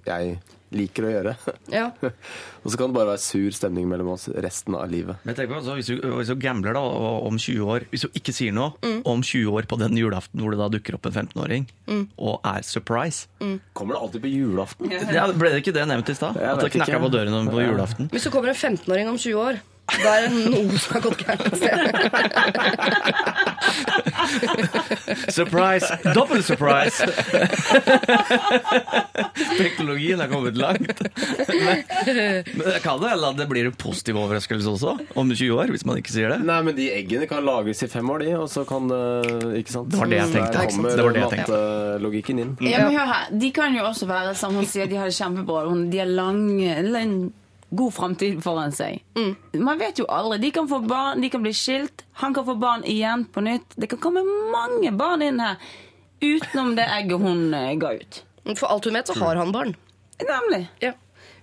[0.06, 0.36] jeg
[0.74, 1.34] liker å gjøre.
[1.72, 1.84] Ja.
[2.66, 5.20] Og så kan det bare være sur stemning mellom oss resten av livet.
[5.24, 8.08] Men tenk på, altså, hvis, du, hvis du gambler da, og om 20 år, hvis
[8.08, 9.02] du ikke sier noe, Mm.
[9.06, 11.68] om 20 år på den julaften hvor det da dukker opp en 15-åring,
[12.18, 13.28] og er surprise
[13.78, 14.92] Kommer det alltid på julaften?
[14.92, 16.38] ja, Ble det ikke det nevnt i stad?
[16.42, 18.10] At det knakka på døren på julaften?
[18.14, 21.20] Hvis det kommer en 15-åring om 20 år, da er det noe som har gått
[21.22, 21.78] gærent et sted.
[25.36, 25.90] Surprise!
[26.16, 27.06] Dobbel surprise!
[29.56, 31.02] Teknologien er kommet langt.
[31.50, 35.54] Men, men det kan det hende at det blir en positiv overraskelse også, om 20
[35.62, 36.40] år, hvis man ikke sier det.
[36.48, 39.02] Nei, men de eggene kan lagres i fem år, de, og så kan det
[39.62, 39.92] Ikke sant?
[39.94, 40.58] Det var det jeg tenkte.
[40.58, 41.52] Der kommer Det var det jeg tenkte.
[41.56, 42.54] mattelogikken inn.
[42.66, 45.18] Ja, men hør her, De kan jo også være som hun sier, de har det
[45.18, 45.66] kjempebra.
[45.94, 47.18] De har lang, eller en
[47.78, 49.02] god framtid foran seg.
[49.54, 50.40] Man vet jo aldri.
[50.44, 52.06] De kan få barn, de kan bli skilt.
[52.22, 53.76] Han kan få barn igjen på nytt.
[53.76, 55.60] Det kan komme mange barn inn her
[56.26, 58.22] utenom det egget hun eh, ga ut.
[58.56, 59.76] For alt hun vet, så har han barn.
[60.22, 60.68] Nemlig.
[60.84, 60.94] Ja.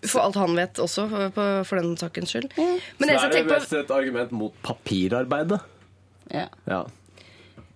[0.06, 2.50] For alt han vet også, for, for den sakens skyld.
[2.56, 5.60] Men Så det, er det mest på, et argument mot papirarbeidet.
[6.32, 6.48] Ja.
[6.70, 6.84] Ja.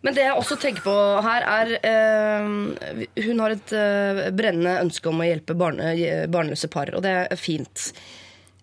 [0.00, 0.92] men det jeg også tenker på
[1.26, 5.90] her, er eh, Hun har et eh, brennende ønske om å hjelpe barne,
[6.32, 7.90] barnløse par, og det er fint.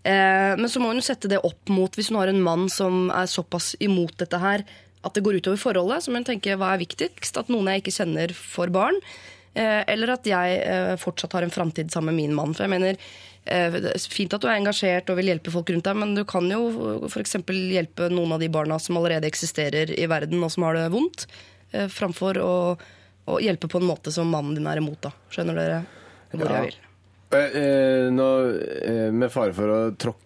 [0.03, 3.07] Eh, men så må hun sette det opp mot hvis hun har en mann som
[3.15, 4.65] er såpass imot dette her
[5.03, 6.03] at det går utover forholdet.
[6.03, 7.37] Så må hun tenke hva er viktigst?
[7.39, 8.99] At noen jeg ikke kjenner, får barn?
[9.55, 12.55] Eh, eller at jeg eh, fortsatt har en framtid sammen med min mann?
[12.55, 12.99] For jeg mener
[13.43, 17.01] Fint at du er engasjert og vil hjelpe folk rundt deg, men du kan jo
[17.09, 17.33] f.eks.
[17.43, 21.25] hjelpe noen av de barna som allerede eksisterer i verden, og som har det vondt,
[21.91, 22.53] framfor å,
[23.27, 25.01] å hjelpe på en måte som mannen din er imot.
[25.03, 25.11] da.
[25.27, 25.81] Skjønner dere
[26.31, 26.61] hvor Ja.
[26.61, 26.79] jeg vil?
[27.33, 28.27] Eh, eh, nå,
[28.83, 30.22] eh, med fare for å tråkke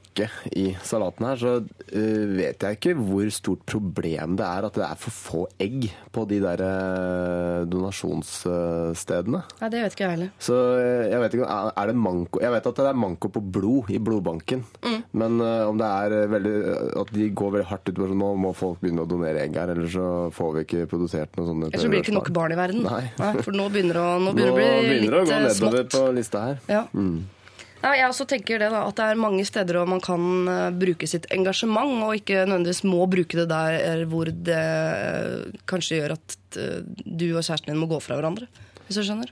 [0.57, 4.85] i salaten her, så uh, vet jeg ikke hvor stort problem det er at det
[4.87, 9.41] er for få egg på de der uh, donasjonsstedene.
[9.61, 10.31] Nei, det vet ikke jeg heller.
[10.41, 13.41] Så eh, jeg vet ikke, er- det manko Jeg vet at det er manko på
[13.41, 14.63] blod i blodbanken.
[14.83, 14.97] Mm.
[15.21, 16.55] Men om det er veldig
[16.99, 19.55] At de går veldig hardt ut på sånn, nå må folk begynne å donere egg
[19.57, 21.69] her, ellers så får vi ikke produsert noe sånt.
[21.69, 22.83] Ellers så blir det ikke nok barn i verden.
[22.87, 23.05] Nei.
[23.45, 25.31] for nå begynner det å, nå Nå begynner nå å bli begynner det å gå
[25.31, 25.95] nedover smått.
[25.95, 26.61] på lista her.
[26.71, 26.83] Ja.
[26.93, 27.17] Mm.
[27.83, 30.69] Ja, jeg også tenker det da, at det er mange steder hvor man kan eh,
[30.73, 36.15] bruke sitt engasjement, og ikke nødvendigvis må bruke det der hvor det eh, kanskje gjør
[36.17, 38.49] at eh, du og kjæresten din må gå fra hverandre.
[38.87, 39.29] Hvis du skjønner?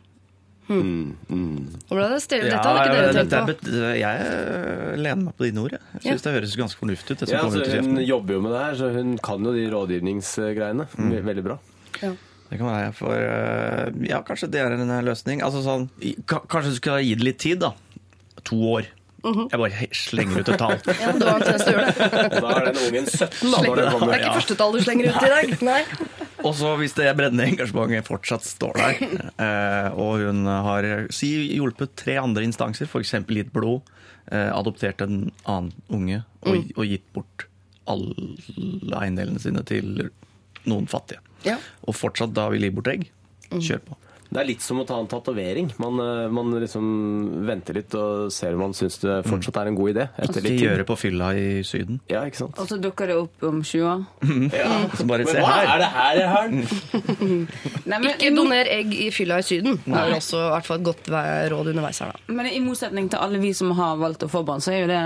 [0.67, 1.57] Mm, mm.
[1.89, 2.47] Det stille.
[2.49, 3.81] Ja, Dette hadde ikke dere tenkt er på.
[3.99, 5.75] jeg eh, lener meg på dine ord.
[5.77, 5.81] jeg.
[5.93, 6.31] Jeg syns Ja.
[6.31, 7.19] det høres ganske fornuftig ut.
[7.19, 9.53] det som Ja, altså, ut hun jobber jo med det her, så hun kan jo
[9.53, 10.87] de rådgivningsgreiene.
[10.97, 11.25] mm.
[11.25, 11.57] Veldig bra.
[12.01, 15.41] Det kan være for eh, Ja, kanskje det er en eh, løsning.
[15.45, 15.89] Altså sånn
[16.25, 17.73] Kanskje du skal gi det litt tid, da.
[18.45, 18.85] To år.
[19.25, 19.47] Mhm.
[19.49, 20.75] Jeg bare slenger ut et tall.
[21.01, 22.41] Ja, du har en tendens til å gjøre det.
[22.43, 25.07] Da er den ungen 17 da, når det Det er ikke første tall du slenger
[25.09, 25.55] ut i dag.
[25.65, 25.79] Nei.
[26.45, 28.99] Og så hvis det brennende engasjementet fortsatt står der,
[29.41, 33.15] eh, og hun har si, hjulpet tre andre instanser, f.eks.
[33.25, 33.81] gitt blod,
[34.29, 36.69] eh, adoptert en annen unge og, Mm.
[36.77, 37.47] og gitt bort
[37.89, 38.13] alle
[39.01, 40.11] eiendelene sine til
[40.69, 41.57] noen fattige, Ja.
[41.87, 43.09] og fortsatt da vil gi bort egg,
[43.49, 43.59] Mm.
[43.61, 43.97] kjør på.
[44.35, 45.69] Det er litt som å ta en tatovering.
[45.81, 46.85] Man, eh, man liksom
[47.47, 50.05] venter litt og ser om man syns det fortsatt er en god idé.
[50.11, 50.81] Etter altså, litt gjør tid.
[50.83, 51.99] det på fylla i Syden.
[52.11, 52.59] Ja, ikke sant?
[52.59, 54.03] Og så dukker det opp om 20 år.
[54.51, 54.69] ja,
[54.99, 55.45] Så bare Men her.
[55.45, 56.49] hva er det her jeg har?
[57.85, 59.79] Nei, men, Ikke doner egg i fylla i Syden.
[59.85, 61.09] Det er også i hvert fall et godt
[61.55, 62.33] råd underveis her, da.
[62.35, 64.91] Men i motsetning til alle vi som har valgt å få barn, så er jo
[64.91, 65.01] det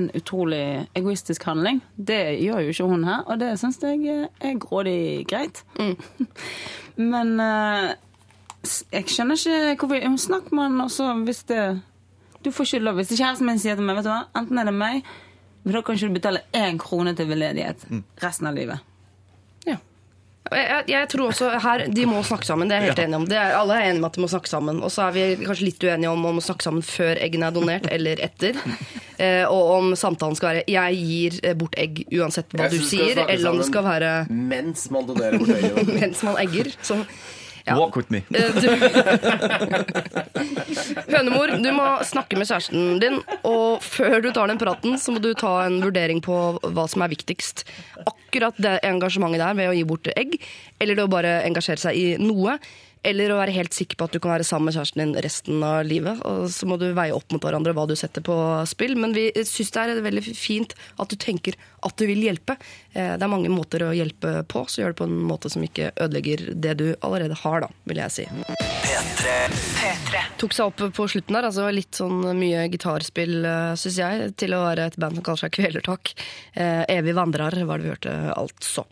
[0.00, 0.62] en utrolig
[0.98, 1.80] egoistisk handling.
[1.96, 5.62] Det gjør jo ikke hun her, og det syns jeg er grådig greit.
[6.96, 7.92] Men eh,
[8.62, 9.38] jeg skjønner
[9.74, 11.62] ikke hvorfor Hun snakker med han også hvis det
[12.44, 13.00] Du får ikke lov.
[13.00, 15.04] Hvis kjæresten min sier til meg vet du hva, enten er det meg,
[15.62, 17.84] men da kan ikke du betale én krone til veldedighet
[18.22, 18.82] resten av livet.
[20.50, 22.68] Jeg, jeg, jeg tror også her, De må snakke sammen.
[22.68, 23.26] Det er jeg helt enig om.
[23.30, 24.80] Det er, alle er enige om at de må snakke sammen.
[24.82, 27.56] Og så er vi kanskje litt uenige om om å snakke sammen før eggene er
[27.56, 28.58] donert, eller etter.
[29.22, 32.86] Eh, og om samtalen skal være 'jeg gir eh, bort egg uansett hva Jeg du
[32.88, 35.90] sier', eller om det skal være Mens man donerer bort egg.
[36.00, 36.72] mens man egger.
[36.82, 36.96] Så,
[37.66, 37.76] ja.
[37.78, 38.22] Walk with me.
[38.28, 38.68] Du...
[41.12, 45.22] Hønemor, du må snakke med kjæresten din, og før du tar den praten, så må
[45.22, 47.64] du ta en vurdering på hva som er viktigst.
[48.02, 50.38] Akkurat det engasjementet der ved å gi bort egg,
[50.82, 52.58] eller det å bare engasjere seg i noe.
[53.02, 55.62] Eller å være helt sikker på at du kan være sammen med kjæresten din resten
[55.66, 56.20] av livet.
[56.28, 58.36] Og så må du veie opp mot hverandre hva du setter på
[58.70, 58.94] spill.
[59.00, 62.54] Men vi syns det er veldig fint at du tenker at du vil hjelpe.
[62.94, 65.64] Eh, Det er mange måter å hjelpe på, så gjør det på en måte som
[65.66, 68.28] ikke ødelegger det du allerede har, da, vil jeg si.
[70.38, 73.34] Tok seg opp på slutten der, altså litt sånn mye gitarspill,
[73.82, 76.14] syns jeg, til å være et band som kaller seg Kvelertak.
[76.54, 78.86] Eh, Evig vandrer var det vi hørte, altså.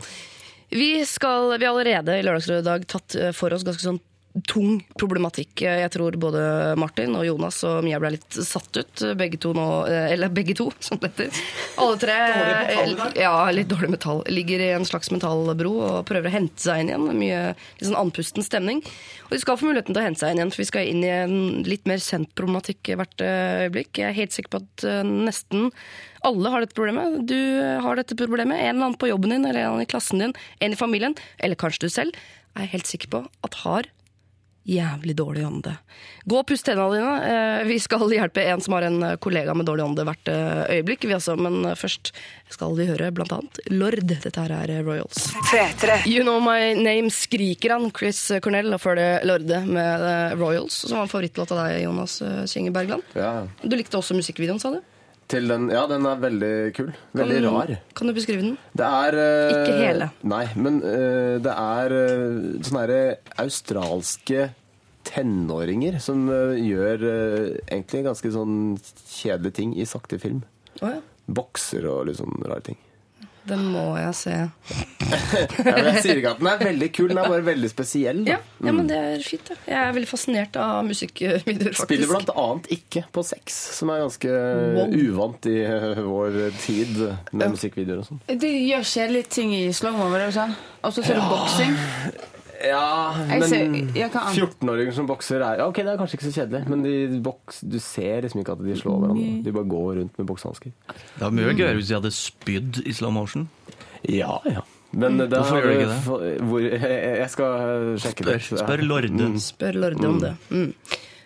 [0.70, 4.00] Vi, skal, vi har allerede i Lørdagsrevyen i dag tatt eh, for oss ganske sånn
[4.46, 5.64] tung problematikk.
[5.64, 6.42] Jeg tror både
[6.78, 10.54] Martin og Jonas og Mia ble litt satt ut, begge to nå, eh, eller begge
[10.58, 11.40] to, som det heter.
[11.82, 14.22] Alle tre eh, ja, litt dårlig metall.
[14.30, 17.08] Ligger i en slags metallbro og prøver å hente seg inn igjen.
[17.18, 18.84] Mye litt sånn andpusten stemning.
[19.28, 21.02] Og de skal få muligheten til å hente seg inn igjen, for vi skal inn
[21.06, 23.98] i en litt mer kjent problematikk hvert eh, øyeblikk.
[23.98, 25.70] Jeg er helt sikker på at eh, nesten
[26.26, 27.20] Alle har dette problemet.
[27.28, 27.36] Du
[27.84, 28.58] har dette problemet.
[28.60, 30.76] En eller annen på jobben din, eller en eller annen i klassen din, en i
[30.76, 32.20] familien, eller kanskje du selv,
[32.56, 33.88] er jeg helt sikker på at har
[34.70, 35.70] jævlig dårlig ånde.
[36.28, 37.14] Gå og pust tennene dine.
[37.24, 41.06] Eh, Vi skal hjelpe en som har en kollega med dårlig ånde hvert eh, øyeblikk,
[41.08, 42.12] vi også, men eh, først
[42.52, 44.04] skal vi høre blant annet Lord.
[44.04, 45.30] Dette her er eh, Royals.
[46.06, 50.82] You Know My Name skriker han, Chris Cornell, og før det Lorde med eh, Royals,
[50.84, 53.02] som var en favorittlåt av deg, Jonas eh, Kjenge Bergland.
[53.16, 53.32] Ja.
[53.64, 54.82] Du likte også musikkvideoen, sa du?
[55.30, 56.88] Til den, ja, den er veldig kul.
[57.14, 57.72] Veldig Kan- rar.
[57.94, 58.56] Kan du beskrive den?
[58.74, 60.10] Det er uh, Ikke hele.
[60.26, 62.94] Nei, men uh, det er uh, sånne her
[63.44, 64.48] australske
[65.06, 67.06] tenåringer som gjør
[67.72, 68.58] egentlig ganske sånn
[69.08, 70.42] kjedelige ting i sakte film.
[70.82, 71.00] Oh, ja.
[71.30, 72.78] Bokser og litt sånn rare ting.
[73.50, 74.34] Den må jeg se.
[75.10, 78.20] Ja, men jeg sier ikke at den er veldig kul, den er bare veldig spesiell.
[78.26, 78.36] Da.
[78.36, 79.48] Ja, ja, men det er fint.
[79.50, 79.56] Da.
[79.66, 81.80] Jeg er veldig fascinert av musikkvideoer, faktisk.
[81.82, 84.34] Spiller blant annet ikke på sex, som er ganske
[84.76, 84.94] Wow.
[84.94, 85.56] uvant i
[86.06, 86.94] vår tid
[87.32, 88.20] med musikkvideoer og sånn.
[88.40, 90.46] De gjør kjedelige ting i slow-mo, var det du sa?
[90.86, 91.74] Og så ser du boksing.
[92.60, 96.26] Ja, men ser- jeg kan- 14-åringer som bokser er ja, Ok, det er kanskje ikke
[96.28, 99.42] så kjedelig, men de boks, du ser liksom ikke at de slår hverandre.
[99.44, 100.72] De bare går rundt med boksehansker.
[100.90, 103.48] Det var mye gøyere hvis de hadde spydd i slow motion.
[104.08, 104.60] Ja, ja.
[104.92, 106.00] Men det Hvorfor gjør du ikke det?
[106.02, 106.60] for- Hvor,
[107.20, 108.40] jeg, skal sjekke det.
[108.42, 109.08] Spør, Lorde.
[109.14, 109.40] Lorde.
[109.40, 110.34] Spør Lorde om det.
[110.50, 110.74] Mm.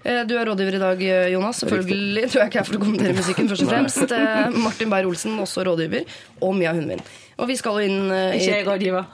[0.04, 1.62] Eh, Du er rådgiver i dag, eh, Jonas.
[1.64, 4.12] Selvfølgelig Du er ikke jeg er for å kommentere musikken, først og fremst.
[4.12, 6.04] Eh, Martin Beyer-Olsen, også rådgiver.
[6.42, 7.00] Og Mia Hundvin.
[7.38, 9.06] Og vi skal jo inn i Ikke jeg rådgiver?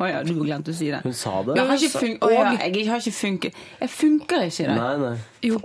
[0.00, 1.02] Å ja, du glemte å si det.
[1.04, 1.58] Hun sa det.
[1.58, 3.62] Jeg har ikke, fun oh, ja, jeg har ikke funket.
[3.82, 4.80] Jeg funker ikke i dag.
[4.80, 5.14] Nei, nei.
[5.52, 5.60] Jo,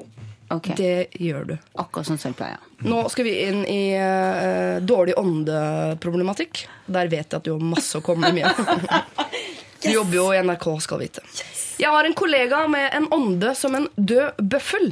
[0.47, 0.75] Okay.
[0.79, 1.53] det gjør du.
[1.75, 2.61] Akkurat sånn som jeg pleier.
[2.87, 6.61] Nå skal vi inn i uh, dårlig åndeproblematikk.
[6.87, 8.47] Der vet jeg at du har masse å komme med.
[9.81, 11.23] Du jobber jo i NRK, skal vite.
[11.77, 14.87] Jeg har en kollega med en ånde som en død bøffel.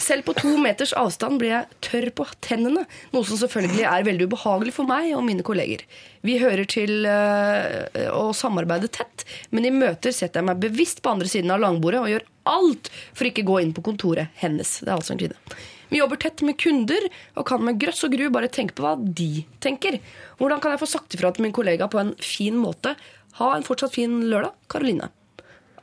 [0.00, 4.28] Selv på to meters avstand blir jeg tørr på tennene, noe som selvfølgelig er veldig
[4.30, 5.84] ubehagelig for meg og mine kolleger.
[6.24, 11.12] Vi hører til eh, å samarbeide tett, men i møter setter jeg meg bevisst på
[11.12, 14.78] andre siden av langbordet og gjør alt for ikke gå inn på kontoret hennes.
[14.80, 15.60] Det er altså en kvinne.
[15.90, 18.94] Vi jobber tett med kunder og kan med grøss og gru bare tenke på hva
[18.96, 19.98] de tenker.
[20.38, 22.94] Hvordan kan jeg få sagt ifra til min kollega på en fin måte?
[23.40, 25.08] Ha en fortsatt fin lørdag, Karoline.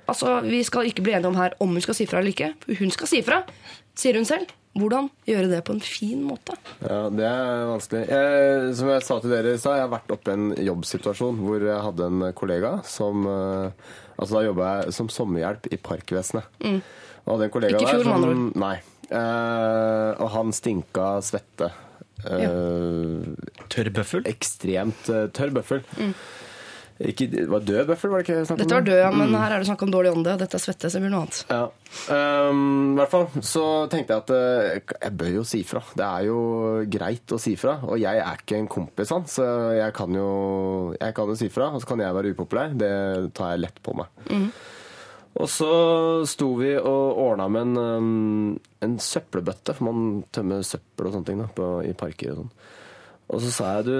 [0.08, 2.54] Altså, Vi skal ikke bli enige om her om hun skal si fra eller ikke.
[2.80, 3.41] Hun skal si fra,
[3.98, 4.54] sier hun selv.
[4.78, 6.54] Hvordan gjøre det på en fin måte?
[6.86, 8.04] Ja, det er vanskelig.
[8.13, 11.39] Jeg, som jeg sa til dere i stad, jeg har vært oppe i en jobbsituasjon
[11.41, 16.46] hvor jeg hadde en kollega som eh, Altså da jobba jeg som sommerhjelp i Parkvesenet.
[17.26, 17.84] Og hadde en kollega Mm.
[17.84, 18.78] Ikke fjor, der som Nei.
[19.08, 21.70] Eh, og han stinka svette.
[22.26, 23.28] Eh,
[23.70, 24.26] Tørr bøffel?
[24.30, 25.84] Ekstremt uh, tørr bøffel.
[26.97, 28.57] Ikke, det var død bøffel, var det ikke snakk om?
[28.57, 28.62] Mm.
[28.63, 30.31] Dette var død, ja, men her er det snakk om dårlig ånde.
[30.33, 31.41] og Dette er svette, så det blir noe annet.
[31.51, 31.60] Ja.
[32.17, 32.63] Um,
[32.95, 35.83] I hvert fall så tenkte jeg at uh, jeg bør jo si fra.
[35.93, 36.39] Det er jo
[36.97, 37.75] greit å si fra.
[37.86, 39.45] Og jeg er ikke en kompis hans, så
[39.77, 40.31] jeg kan jo,
[40.97, 41.69] jeg kan jo si fra.
[41.69, 42.73] Og så kan jeg være upopulær.
[42.81, 42.91] Det
[43.38, 44.25] tar jeg lett på meg.
[45.38, 45.69] Og så
[46.25, 51.29] sto vi og ordna med en, um, en søppelbøtte, for man tømmer søppel og sånne
[51.29, 52.51] ting da, på, i parker og sånn.
[53.28, 53.96] Og så sa jeg du,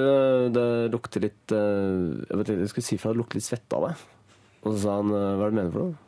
[0.56, 3.76] det lukter litt eh, Jeg vet ikke, jeg skulle si fra det lukter litt svette
[3.80, 4.04] av deg.
[4.64, 6.04] Og så sa han hva er det du mener for noe?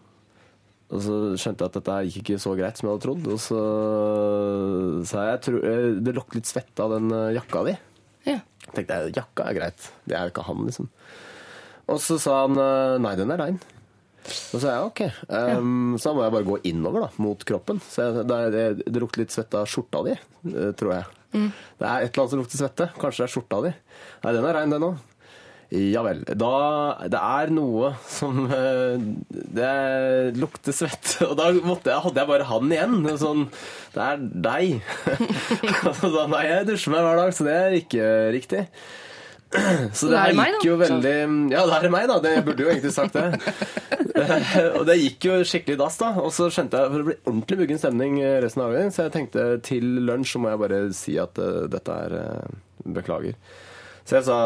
[0.89, 3.25] Og så skjønte jeg at dette gikk ikke så greit som jeg hadde trodd.
[3.29, 3.59] Og så
[5.11, 7.75] sa jeg, at eh, det lukter litt svette av den eh, jakka di.
[8.25, 8.39] Ja.
[8.73, 9.89] tenkte jeg, jakka er greit.
[10.09, 10.89] Det er jo ikke han, liksom.
[11.89, 13.61] Og så sa han eh, nei, den er rein.
[14.29, 15.03] Og så sa jeg ok.
[15.29, 17.79] Um, Så da må jeg bare gå innover da, mot kroppen.
[17.85, 20.17] Så jeg, det, det, det lukter litt svette av skjorta di,
[20.55, 21.18] eh, tror jeg.
[21.33, 22.89] Det er et eller annet som lukter svette.
[22.99, 23.71] Kanskje det er skjorta di.
[24.23, 24.99] Nei, den er rein, den òg.
[25.69, 26.23] Ja vel.
[26.33, 28.95] Da Det er noe som eh,
[29.29, 29.73] Det
[30.39, 31.27] lukter svette.
[31.27, 32.95] Og da jeg, hadde jeg bare han igjen.
[33.21, 33.45] Sånn
[33.93, 34.79] Det er deg.
[35.85, 38.63] Og så, nei, jeg dusjer meg hver dag, så det er ikke riktig.
[39.97, 41.13] Så det er her gikk jo veldig
[41.49, 42.19] Ja, det her er meg, da.
[42.21, 43.55] Det burde jo egentlig sagt det.
[44.77, 46.11] og det gikk jo skikkelig dass, da.
[46.21, 49.15] Og så skjønte jeg for det ble ordentlig muggen stemning resten av dagen, så jeg
[49.15, 52.59] tenkte til lunsj så må jeg bare si at eh, dette er eh,
[52.89, 53.35] Beklager.
[54.07, 54.37] Så jeg sa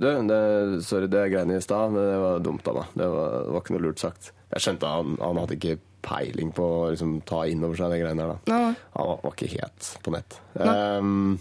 [0.00, 0.38] Du, det,
[0.86, 2.92] sorry, det greiene i stad, men det var dumt av meg.
[2.96, 4.30] Det var, det var ikke noe lurt sagt.
[4.54, 8.00] Jeg skjønte han, han hadde ikke peiling på å liksom, ta inn over seg de
[8.00, 8.52] greiene der, da.
[8.52, 8.88] Nei, nei.
[8.96, 10.38] Han var, var ikke helt på nett.
[10.60, 11.36] Um,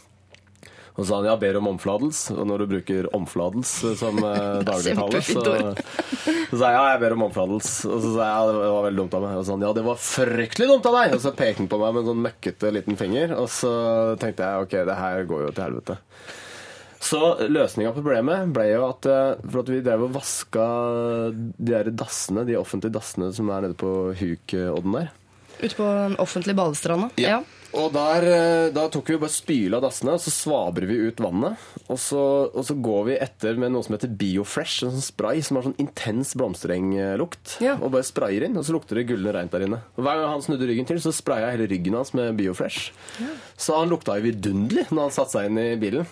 [0.94, 2.20] og så sa han ja, ber om omfladels.
[2.36, 5.42] Og når du bruker omfladels som eh, dagligtale, så,
[6.52, 7.72] så sa jeg ja, jeg ber om omfladels.
[7.90, 9.40] Og så sa jeg ja, det var veldig dumt av meg.
[9.40, 11.16] Og så sa han ja, det var fryktelig dumt av deg!
[11.18, 13.34] Og så pekte han på meg med en sånn møkkete liten finger.
[13.40, 13.74] Og så
[14.22, 15.98] tenkte jeg ok, det her går jo til helvete.
[17.04, 20.68] Så løsninga på problemet ble jo at eh, for at vi drev og vaska
[21.34, 25.12] de der dassene, de offentlige dassene som er nede på Hukodden der.
[25.58, 27.10] Ute på den offentlige badestranda.
[27.18, 27.40] Ja.
[27.40, 27.63] Ja.
[27.74, 31.22] Og der, eh, da tok vi bare spyle av dassene, og så svabrer vi ut
[31.24, 31.58] vannet.
[31.88, 32.22] Og så,
[32.54, 35.68] og så går vi etter med noe som heter Biofresh, en sånn spray som har
[35.68, 37.58] sånn intens blomsterenglukt.
[37.66, 37.76] Ja.
[37.80, 39.82] Og bare sprayer inn, og så lukter det gullende reint der inne.
[39.98, 42.92] Og Hver gang han snudde ryggen til, så spraya jeg hele ryggen hans med Biofresh.
[43.58, 46.10] Så han lukta jo vidunderlig når han satte seg inn i bilen.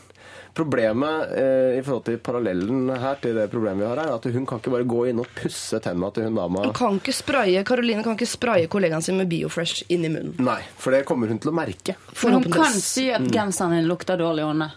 [0.54, 4.28] Problemet eh, i forhold til parallellen her til det problemet vi har her, er at
[4.36, 6.66] hun kan ikke bare gå inn og pusse tenna til hun dama.
[6.68, 10.36] Hun kan ikke spraye, Karoline kan ikke spraye kollegaen sin med Biofresh inn i munnen.
[10.44, 11.96] Nei, for det kommer hun til å merke.
[12.12, 14.72] For hun kan si at genseren din lukter dårlig ånde.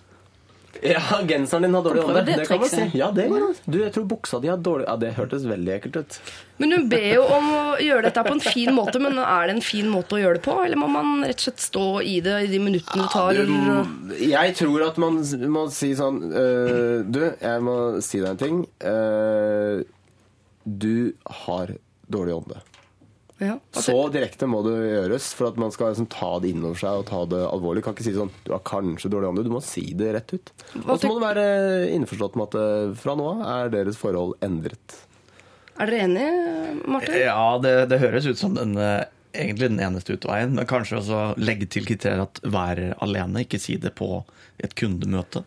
[0.95, 2.23] Ja, genseren din har dårlig ånde.
[2.23, 2.91] det Det kan man si.
[2.95, 3.55] Ja, det går an.
[3.65, 6.19] Du, jeg tror buksa di har dårlig Ja, det hørtes veldig ekkelt ut.
[6.61, 9.57] Men hun ber jo om å gjøre dette på en fin måte, men er det
[9.57, 10.59] en fin måte å gjøre det på?
[10.65, 13.41] Eller må man rett og slett stå i det i de minuttene det tar?
[13.41, 15.19] Du, jeg tror at man
[15.57, 18.63] må si sånn uh, Du, jeg må si deg en ting.
[18.85, 19.83] Uh,
[20.65, 21.75] du har
[22.13, 22.61] dårlig ånde.
[23.45, 23.57] Ja.
[23.77, 27.09] Så direkte må det gjøres for at man skal liksom ta det innover seg og
[27.11, 27.85] ta det alvorlig.
[27.85, 29.47] Kan ikke si sånn Du har kanskje dårlig ånde.
[29.47, 30.55] Du må si det rett ut.
[30.85, 31.49] Og så må du være
[31.95, 34.99] innforstått med at øh, fra nå av er deres forhold endret.
[35.75, 37.19] Er dere enige, Martin?
[37.25, 40.55] Ja, det, det høres ut som den, eh, egentlig den eneste utveien.
[40.55, 44.23] Men kanskje også legge til kriteriet at vær alene, ikke si det på
[44.63, 45.43] et kundemøte.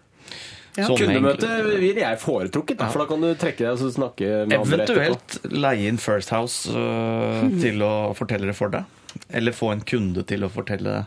[0.86, 4.54] Som Kundemøte egentlig- ville jeg foretrukket, for da kan du trekke deg og snakke med
[4.60, 5.02] andre etterpå.
[5.02, 8.86] Eventuelt leie inn First House øh, til å fortelle det for deg.
[9.34, 11.06] Eller få en kunde til å fortelle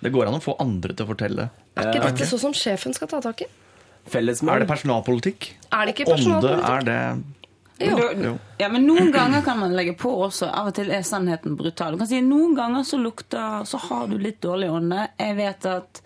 [0.00, 1.48] Det går an å få andre til å fortelle.
[1.76, 3.48] Er ikke dette sånn som sjefen skal ta tak i?
[4.06, 4.54] Fellesmål.
[4.54, 5.48] Er det personalpolitikk?
[5.72, 7.24] Er det ikke Ånde, er det
[7.82, 8.36] Jo.
[8.60, 10.46] Ja, men noen ganger kan man legge på også.
[10.48, 11.92] Av og til er sannheten brutal.
[11.92, 15.08] Du kan si Noen ganger så lukter Så har du litt dårlig ånde.
[15.18, 16.00] Jeg vet at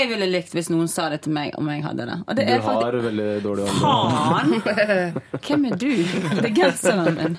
[0.00, 2.18] jeg ville likt hvis noen sa det til meg om jeg hadde det.
[2.26, 3.78] Og det Du er faktisk har veldig dårlig ånde.
[3.82, 4.54] Faen!
[5.46, 5.88] Hvem er du?
[6.40, 7.38] Det er genseren min.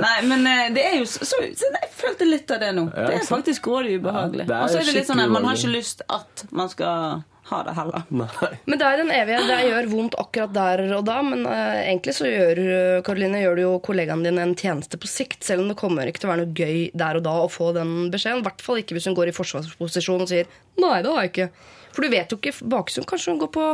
[0.00, 2.86] Nei, men eh, det er jo så, så, Jeg følte litt av det nå.
[2.94, 4.48] Ja, Det er faktisk grådig ubehagelig.
[4.48, 7.22] Ja, Og så er det litt sånn at man har ikke lyst at man skal
[7.50, 8.04] ha det heller.
[8.14, 8.50] Nei.
[8.64, 9.42] Men det er den evige.
[9.48, 13.58] Det gjør vondt akkurat der og da, men uh, egentlig så gjør eh, Karoline, gjør
[13.58, 16.32] du jo kollegaen din en tjeneste på sikt, selv om det kommer ikke til å
[16.32, 18.44] være noe gøy der og da å få den beskjeden.
[18.44, 21.34] I hvert fall ikke hvis hun går i forsvarsposisjon og sier 'nei, det har jeg
[21.34, 21.50] ikke'.
[21.90, 23.08] For du vet jo ikke baksiden.
[23.08, 23.64] Kanskje hun går på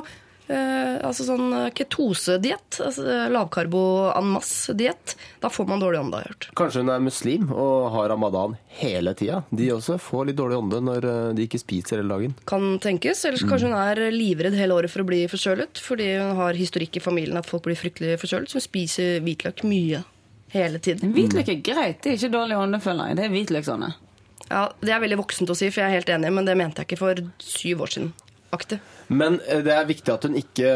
[0.53, 2.79] eh, altså sånn eh, ketosediett.
[2.83, 3.83] Altså eh, lavkarbo
[4.13, 5.17] en masse-diett.
[5.43, 6.49] Da får man dårlig ånde, har jeg hørt.
[6.61, 9.43] Kanskje hun er muslim og har ramadan hele tida.
[9.51, 12.37] De også får litt dårlig ånde når eh, de ikke spiser hele dagen.
[12.49, 13.25] Kan tenkes.
[13.29, 13.53] Eller mm.
[13.53, 15.83] kanskje hun er livredd hele året for å bli forkjølet.
[15.83, 18.53] Fordi hun har historikk i familien at folk blir fryktelig forkjølet.
[18.53, 20.03] Så hun spiser hvitløk mye
[20.55, 21.15] hele tiden.
[21.17, 22.03] Hvitløk er greit.
[22.03, 23.19] Det er ikke dårlig ånde, føler jeg.
[23.19, 23.95] Det er hvitløksånde.
[24.47, 26.83] Ja, Det er veldig voksent å si, for jeg er helt enig, men det mente
[26.83, 28.13] jeg ikke for syv år siden.
[28.55, 28.79] Aktig.
[29.09, 30.71] Men eh, det er viktig at hun ikke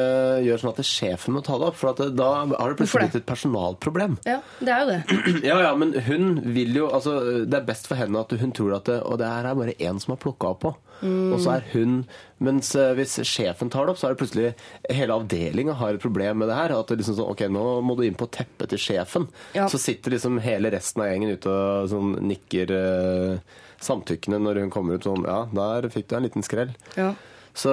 [0.46, 3.08] gjør sånn at sjefen må ta det opp, for at det, da har det plutselig
[3.08, 4.18] blitt et personalproblem.
[4.28, 5.00] Ja, det er jo det.
[5.50, 7.14] Ja, ja, men hun vil jo altså,
[7.48, 9.74] Det er best for henne at hun tror at det, Og det her er bare
[9.78, 10.72] én som har plukka opp på.
[11.00, 11.32] Mm.
[11.32, 12.02] Og så er hun
[12.44, 14.50] Mens eh, hvis sjefen tar det opp, så er det plutselig
[14.92, 16.76] Hele avdelinga har et problem med det her.
[16.76, 19.26] At det liksom sånn Ok, nå må du inn på teppet til sjefen.
[19.56, 19.66] Ja.
[19.72, 24.72] Så sitter liksom hele resten av gjengen ute og sånn nikker eh, samtykkende når hun
[24.72, 26.74] kommer ut sånn Ja, der fikk du en liten skrell.
[27.00, 27.14] Ja.
[27.60, 27.72] Så,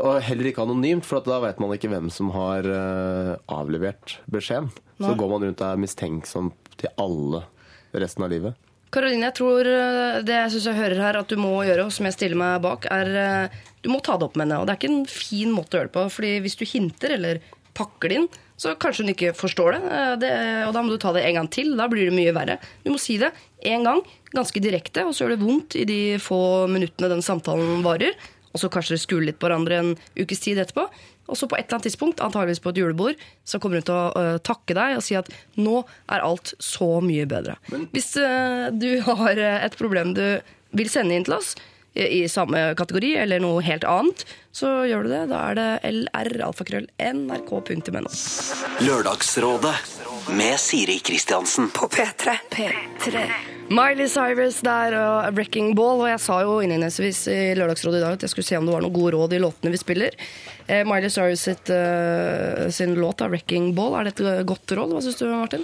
[0.00, 4.16] og heller ikke anonymt, for at da vet man ikke hvem som har uh, avlevert
[4.32, 4.70] beskjeden.
[5.00, 7.44] Så går man rundt og er mistenksom til alle
[7.96, 8.56] resten av livet.
[8.90, 11.94] Karoline, jeg tror eh, det jeg synes jeg hører her at du må gjøre, og
[11.94, 14.58] som jeg stiller meg bak, er eh, Du må ta det opp med henne.
[14.60, 16.06] Og det er ikke en fin måte å gjøre det på.
[16.16, 17.40] fordi hvis du hinter eller
[17.78, 18.26] pakker det inn,
[18.60, 20.00] så kanskje hun ikke forstår det.
[20.20, 20.32] det.
[20.66, 21.70] Og da må du ta det en gang til.
[21.78, 22.58] Da blir det mye verre.
[22.84, 23.30] Du må si det
[23.64, 24.02] én gang,
[24.34, 28.18] ganske direkte, og så gjør det vondt i de få minuttene den samtalen varer.
[28.50, 30.86] Og så kanskje skule litt på hverandre en ukes tid etterpå.
[31.30, 33.94] Og så på et eller annet tidspunkt, antageligvis på et julebord, så kommer hun til
[33.94, 35.76] å uh, takke deg og si at nå
[36.10, 37.54] er alt så mye bedre.
[37.94, 40.24] Hvis uh, du har øh, et problem du
[40.76, 41.54] vil sende inn til oss
[41.94, 45.24] i, i samme kategori eller noe helt annet, så gjør du det.
[45.30, 45.70] Da er det
[46.10, 48.10] lralfakrøll.nrk.no.
[48.86, 49.76] Lørdagsrådet
[50.34, 51.70] med Siri Kristiansen.
[51.74, 52.36] På P3.
[52.50, 53.59] P3.
[53.70, 56.00] Miley Cyrus der og Wrecking Ball.
[56.02, 58.74] Og jeg sa jo innledningsvis i Lørdagsrådet i dag at jeg skulle se om det
[58.74, 60.16] var noen gode råd i låtene vi spiller.
[60.66, 64.74] Eh, Miley Cyrus sitt, uh, sin låt av Wrecking Ball, er det et eh, godt
[64.74, 64.94] råd?
[64.96, 65.62] Hva syns du, Martin?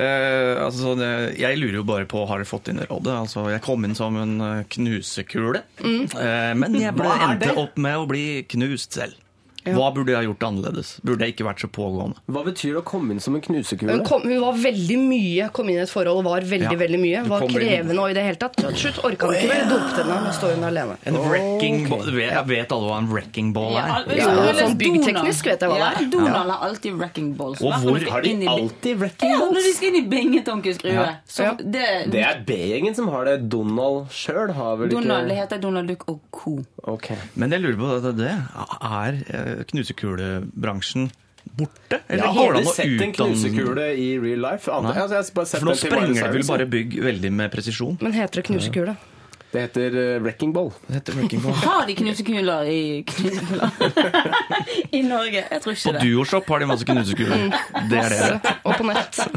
[0.00, 0.94] Eh, altså,
[1.36, 3.18] jeg lurer jo bare på har du fått inn rådet.
[3.26, 4.38] Altså, jeg kom inn som en
[4.72, 6.04] knusekule, Mm.
[6.16, 9.18] eh, men jeg ble, endte opp med å bli knust selv.
[9.64, 10.88] Hva burde jeg ha gjort annerledes?
[11.06, 12.16] Burde jeg ikke vært så pågående?
[12.26, 13.94] Hva betyr det å komme inn som en knusekule?
[13.94, 16.78] Hun, kom, hun var veldig mye, kom inn i et forhold og var veldig Ja.
[16.82, 17.22] veldig mye.
[17.22, 18.56] Du Var krevende inn- og i det hele tatt.
[18.56, 19.68] Til slutt orka han ikke mer.
[19.70, 20.16] Dumpet henne.
[20.26, 20.96] Nå står hun alene.
[21.06, 23.86] En wrecking ball Vet, vet alle hva en wrecking ball er?
[23.86, 24.28] Ja, ja.
[24.42, 26.10] har sånn byggteknisk vet jeg hva det er.
[26.16, 27.62] Donald har alltid wrecking balls.
[27.62, 29.42] Og hvor Har de alltid wrecking balls?
[29.42, 30.92] Ja, når de skal inn i bingetonke skrue.
[31.38, 31.54] Ja.
[31.62, 33.48] Det, Det er B-gjengen som har det.
[33.48, 36.58] Donald sjøl har vel ikke Donald, det heter Donald Duck og co.
[36.84, 37.16] Okay.
[37.36, 41.10] Men jeg lurer på det, det er eh, knusekulebransjen
[41.58, 41.98] borte?
[42.08, 44.70] Jeg har går det an å sett en knusekule i real life.
[44.72, 47.54] Andre, altså, jeg har bare sett For nå sprenger det vel bare bygg veldig med
[47.54, 47.98] presisjon.
[48.02, 48.96] Men heter det knusekule?
[49.52, 50.70] Det heter eh, wrecking ball.
[50.86, 51.52] Det heter wrecking ball.
[51.66, 53.70] Har de knusekuler i knusekuler?
[54.96, 55.44] I Norge?
[55.50, 56.00] Jeg tror På det.
[56.00, 57.46] På Duoshop har de masse knusekuler.
[57.90, 58.56] Det er det.
[58.64, 59.22] Og på nett.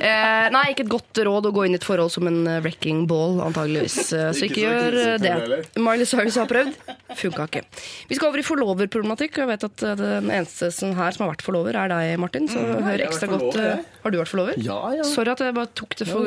[0.00, 2.60] Eh, nei, ikke et godt råd å gå inn i et forhold som en eh,
[2.64, 3.96] wrecking ball, antageligvis.
[4.16, 5.32] Eh, så Ikke ikke gjør det.
[5.76, 6.78] Miley Cyrus har prøvd.
[7.18, 7.60] Funka ikke.
[8.08, 9.36] Vi skal over i forloverproblematikk.
[9.42, 12.48] Jeg vet at den eneste som her som har vært forlover, er deg, Martin.
[12.48, 13.58] Så hør Mm, jeg ekstra godt.
[14.00, 14.54] Har du vært forlover?
[14.64, 15.04] Ja, ja.
[15.04, 16.24] Sorry at jeg bare tok det for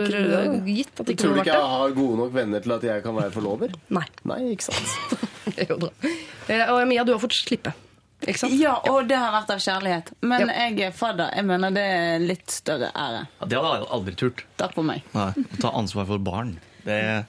[0.70, 1.74] gitt at ikke Tror du du har ikke jeg det.
[1.74, 3.74] har gode nok venner til at jeg kan være forlover?
[3.96, 4.06] Nei.
[4.30, 5.18] Nei, ikke sant.
[5.70, 5.90] Jo da.
[6.48, 7.74] Eh, Og Mia, du har fått slippe.
[8.24, 8.54] Ikke sant?
[8.56, 10.14] Ja, og det har vært av kjærlighet.
[10.24, 11.34] Men jeg er fadder.
[11.36, 13.26] Jeg mener det er litt større ære.
[13.42, 14.46] Ja, det hadde jeg aldri turt.
[14.62, 15.04] Takk for meg.
[15.18, 16.56] Nei, Å ta ansvar for barn.
[16.86, 17.22] Det ja.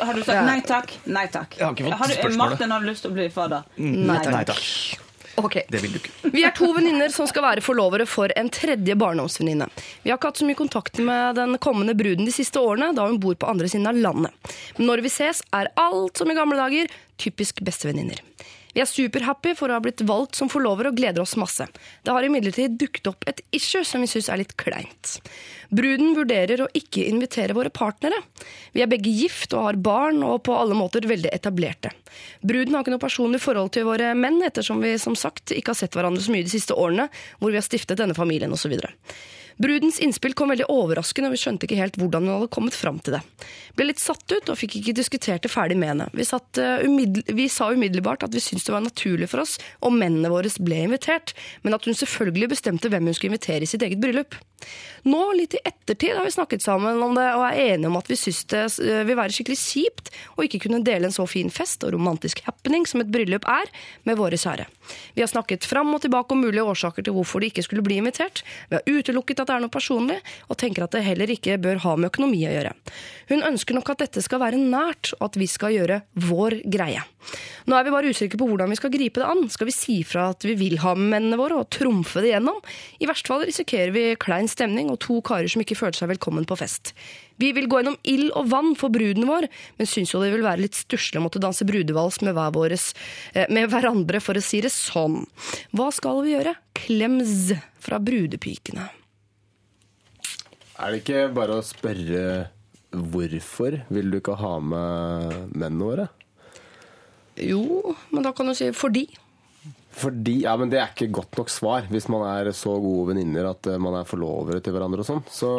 [0.00, 0.94] Har du sagt nei takk?
[1.12, 1.58] Nei takk.
[1.58, 2.38] Jeg har ikke fått Har du, spørsmålet.
[2.40, 3.66] Martin har lyst til å bli fadder?
[3.82, 4.32] Nei takk.
[4.32, 5.04] Nei takk.
[5.38, 5.60] Ok.
[5.68, 6.32] Det vil du ikke.
[6.34, 9.68] Vi er to venninner som skal være forlovere for en tredje barndomsvenninne.
[10.02, 13.06] Vi har ikke hatt så mye kontakt med den kommende bruden de siste årene, da
[13.06, 14.54] hun bor på andre siden av landet.
[14.78, 18.22] Men når vi ses, er alt som i gamle dager typisk bestevenninner.
[18.78, 21.64] Vi er superhappy for å ha blitt valgt som forlover og gleder oss masse.
[22.06, 25.16] Det har imidlertid dukket opp et issue som vi syns er litt kleint.
[25.74, 28.20] Bruden vurderer å ikke invitere våre partnere.
[28.76, 31.90] Vi er begge gift og har barn og på alle måter veldig etablerte.
[32.46, 35.80] Bruden har ikke noe personlig forhold til våre menn, ettersom vi som sagt ikke har
[35.82, 37.08] sett hverandre så mye de siste årene,
[37.42, 38.78] hvor vi har stiftet denne familien osv.
[39.58, 43.00] Brudens innspill kom veldig overraskende, og vi skjønte ikke helt hvordan hun hadde kommet fram
[43.02, 43.22] til det.
[43.78, 46.08] Ble litt satt ut og fikk ikke diskutert det ferdig med henne.
[46.14, 46.82] Vi, satt, uh,
[47.34, 50.84] vi sa umiddelbart at vi syntes det var naturlig for oss om mennene våre ble
[50.86, 54.38] invitert, men at hun selvfølgelig bestemte hvem hun skulle invitere i sitt eget bryllup.
[55.06, 58.08] Nå, litt i ettertid, har vi snakket sammen om det og er enige om at
[58.10, 61.52] vi syns det eh, vil være skikkelig kjipt å ikke kunne dele en så fin
[61.54, 63.70] fest og romantisk happening som et bryllup er,
[64.08, 64.66] med våre kjære.
[65.14, 68.00] Vi har snakket fram og tilbake om mulige årsaker til hvorfor de ikke skulle bli
[68.02, 68.42] invitert.
[68.68, 70.18] Vi har utelukket at det er noe personlig,
[70.48, 72.74] og tenker at det heller ikke bør ha med økonomi å gjøre.
[73.32, 77.02] Hun ønsker nok at dette skal være nært, og at vi skal gjøre vår greie.
[77.68, 79.42] Nå er vi bare usikre på hvordan vi skal gripe det an.
[79.52, 82.60] Skal vi si fra at vi vil ha med mennene våre og trumfe det gjennom?
[83.02, 86.48] I verste fall risikerer vi klein stemning og to karer som ikke føler seg velkommen
[86.48, 86.94] på fest.
[87.38, 89.46] Vi vil gå gjennom ild og vann for bruden vår,
[89.78, 92.90] men syns jo det vil være litt stusslig å måtte danse brudevals med, våres,
[93.34, 95.22] eh, med hverandre, for å si det sånn.
[95.76, 96.56] Hva skal vi gjøre?
[96.78, 98.88] Klems fra brudepikene.
[100.78, 102.24] Er det ikke bare å spørre
[102.94, 106.06] hvorfor vil du ikke ha med mennene våre?
[107.38, 109.06] Jo, men da kan du si fordi.
[109.98, 113.48] Fordi, ja, men Det er ikke godt nok svar hvis man er så gode venninner
[113.50, 115.02] at eh, man er forlovere til hverandre.
[115.02, 115.24] og sånn.
[115.26, 115.50] Så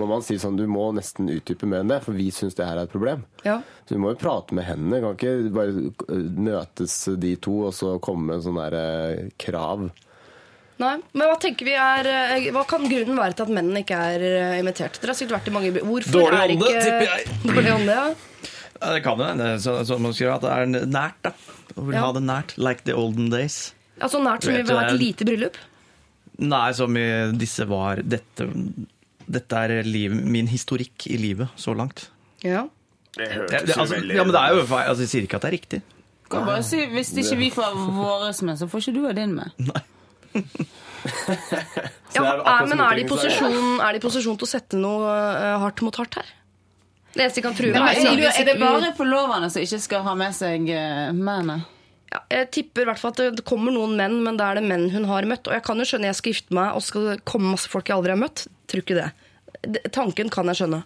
[0.00, 2.66] må man si sånn, du må nesten utdype mer enn det, for vi syns det
[2.66, 3.22] her er et problem.
[3.46, 3.60] Ja.
[3.86, 4.98] Så vi må jo prate med henne.
[5.04, 9.86] Kan ikke bare eh, møtes de to og så komme med sånne der, eh, krav.
[10.82, 13.98] Nei, men hva tenker vi er eh, Hva kan grunnen være til at mennene ikke
[14.10, 14.96] er eh, invitert?
[14.98, 17.36] Dere har sikkert vært i mange Hvorfor Dårlig er ånde, ikke tipper jeg.
[17.44, 18.48] Dårlig ånde, ja.
[18.80, 21.20] Ja, det kan jo hende så, så man skriver at det er nært.
[21.22, 21.30] da.
[21.76, 22.02] Og vil Ja.
[22.08, 22.56] ha det nært.
[22.58, 23.60] Like the olden days.
[24.02, 25.56] Altså nært som vi vil ha et lite bryllup?
[26.42, 27.06] Nei, som i
[27.38, 28.48] disse var Dette,
[29.30, 32.08] dette er liv, min historikk i livet så langt.
[32.42, 32.66] Ja.
[33.14, 34.66] Det Det, det, altså, ja, men det er jo.
[34.66, 35.82] Altså, jeg sier ikke at det er riktig.
[36.34, 39.34] Kan bare si, Hvis ikke vi får våre med, så får ikke du ha din
[39.38, 39.54] med.
[42.14, 45.10] Ja, er men er de, i posisjon, er de i posisjon til å sette noe
[45.10, 46.28] uh, hardt mot hardt her?
[47.14, 50.04] Det eneste de kan true med, er, er, er det bare forloverne som ikke skal
[50.06, 51.58] ha med seg uh, mennene?
[52.14, 54.68] ja, Jeg tipper i hvert fall at det kommer noen menn, men da er det
[54.68, 55.48] menn hun har møtt.
[55.48, 57.98] Og jeg kan jo skjønne jeg skal gifte meg, og skal komme masse folk jeg
[57.98, 58.46] aldri har møtt.
[58.70, 59.10] Tror ikke det.
[59.66, 59.84] det.
[59.94, 60.84] Tanken kan jeg skjønne.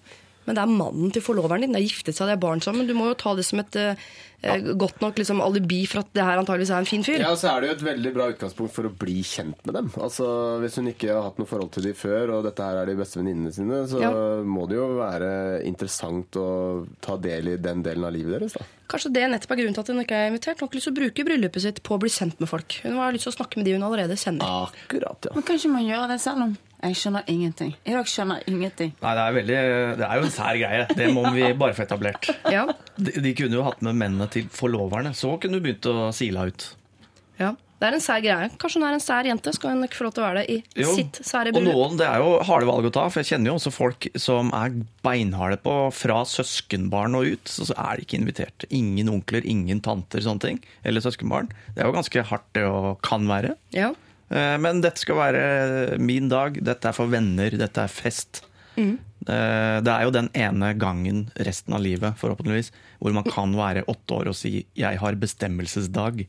[0.49, 1.75] Men det er mannen til forloveren din.
[1.77, 2.89] Det er giftet seg, det er barn sammen.
[2.89, 4.01] Du må jo ta det som et eh,
[4.49, 7.21] eh, godt nok liksom, alibi for at det her antageligvis er en fin fyr.
[7.21, 9.91] Ja, så er det jo et veldig bra utgangspunkt for å bli kjent med dem.
[10.01, 10.25] Altså,
[10.63, 12.97] Hvis hun ikke har hatt noe forhold til dem før, og dette her er de
[13.03, 14.11] beste venninnene sine, så Ja.
[14.43, 16.49] må det jo være interessant å
[17.05, 18.57] ta del i den delen av livet deres.
[18.57, 18.65] da.
[18.89, 20.57] Kanskje det nettopp er grunnen til at hun ikke er invitert.
[20.57, 22.79] Hun har ikke lyst til å bruke bryllupet sitt på å bli kjent med folk.
[22.87, 24.49] Hun har lyst til å snakke med de hun allerede kjenner.
[24.71, 25.35] Akkurat, ja.
[25.35, 27.73] Men kanskje man gjør det selv om Jeg skjønner ingenting.
[27.85, 28.93] I dag skjønner jeg ingenting.
[29.03, 29.61] Nei, det er, veldig,
[29.99, 30.85] det er jo en sær greie.
[30.95, 32.29] Det må vi bare få etablert.
[32.55, 32.67] Ja,
[32.97, 35.11] De, de kunne jo hatt med mennene til forloverne.
[35.19, 36.69] Så kunne du begynt å sile ut.
[37.43, 37.55] ja.
[37.79, 38.47] Det er en sær greie.
[38.59, 40.51] Kanskje hun er en sær jente, skal hun ikke få lov til å være det
[40.51, 43.29] i Jo, sitt sære Og noen, det er jo harde valg å ta, for jeg
[43.29, 44.75] kjenner jo også folk som er
[45.07, 48.67] beinharde på fra søskenbarn og ut, så så er de ikke invitert.
[48.75, 50.59] Ingen onkler, ingen tanter, sånne ting.
[50.83, 51.53] Eller søskenbarn.
[51.77, 53.55] Det er jo ganske hardt det å kan være.
[53.79, 53.93] Ja.
[54.31, 58.43] Eh, Men dette skal være min dag, dette er for venner, dette er fest.
[58.77, 58.99] Mhm.
[59.29, 62.71] Eh, Det er jo den ene gangen resten av livet, forhåpentligvis,
[63.01, 66.27] hvor man kan være åtte år og si 'jeg har bestemmelsesdag'.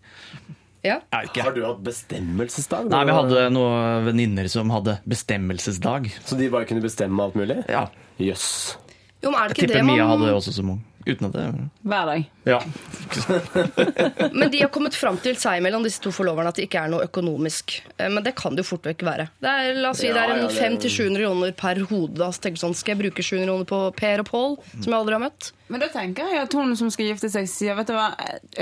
[0.84, 1.02] Ja.
[1.12, 2.90] Har du hatt bestemmelsesdag?
[2.90, 6.08] Nei, vi hadde noen venninner som hadde bestemmelsesdag.
[6.26, 7.66] Så de bare kunne bestemme alt mulig?
[7.68, 7.88] Ja.
[8.20, 8.78] Jøss.
[9.22, 10.84] Jo, men er det Jeg tipper det Mia hadde det også som ung.
[11.10, 11.44] Uten at det
[11.84, 12.26] Hver dag.
[12.46, 12.60] Ja.
[14.34, 16.92] Men de har kommet fram til seg mellom disse to forloverne at det ikke er
[16.94, 17.76] noe økonomisk.
[17.98, 19.28] Eh, Men det kan det jo fort vekk være.
[19.42, 22.16] Det er, la oss si Ja, det er ja, en det- 500-700 kroner per hode.
[22.20, 22.30] Da.
[22.36, 25.18] Så tenker sånn, Skal jeg bruke 700 kroner på Per og Pål, som jeg aldri
[25.18, 25.52] har møtt?
[25.70, 28.10] Men da tenker jeg at hun som skal gifte seg, sier vet du hva,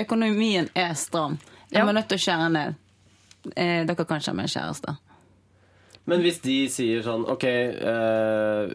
[0.04, 1.38] økonomien er stram.
[1.72, 1.86] Jeg Ja.
[1.86, 2.76] må nødt til å skjære ned.
[3.56, 4.98] Eh, dere kan ikke ha med kjæreste.
[6.08, 8.70] Men hvis de sier sånn OK, eh,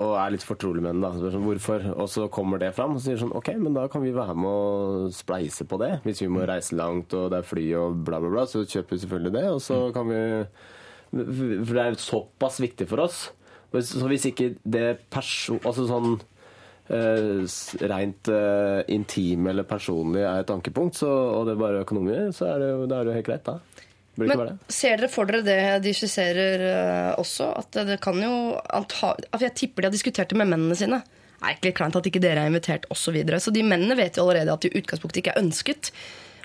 [0.00, 1.10] og er litt fortrolig med den, da.
[1.12, 1.84] så Sånn, hvorfor?
[1.92, 4.36] Og så kommer det fram, og så sier sånn OK, men da kan vi være
[4.38, 5.98] med og spleise på det.
[6.06, 8.96] Hvis vi må reise langt og det er fly og bla, bla, bla, så kjøper
[8.96, 9.44] vi selvfølgelig det.
[9.52, 10.22] Og så kan vi
[11.10, 13.22] For det er såpass viktig for oss.
[13.76, 15.60] Så hvis ikke det perso...
[15.60, 16.20] Altså sånn
[16.90, 17.46] Uh,
[17.86, 21.06] rent uh, intim eller personlig er et ankepunkt, så,
[21.36, 23.84] og det er bare økonomi, så er det jo, det er jo helt greit, da.
[24.26, 27.50] Ikke Men ser dere for dere det de skisserer uh, også?
[27.62, 28.34] At det, det kan jo
[28.68, 29.14] anta...
[29.40, 31.02] Jeg tipper de har diskutert det med mennene sine.
[31.02, 33.06] Det er egentlig kleint at ikke dere er invitert, osv.
[33.06, 33.40] Så, videre.
[33.40, 35.92] så de mennene vet jo allerede at de i utgangspunktet ikke er ønsket.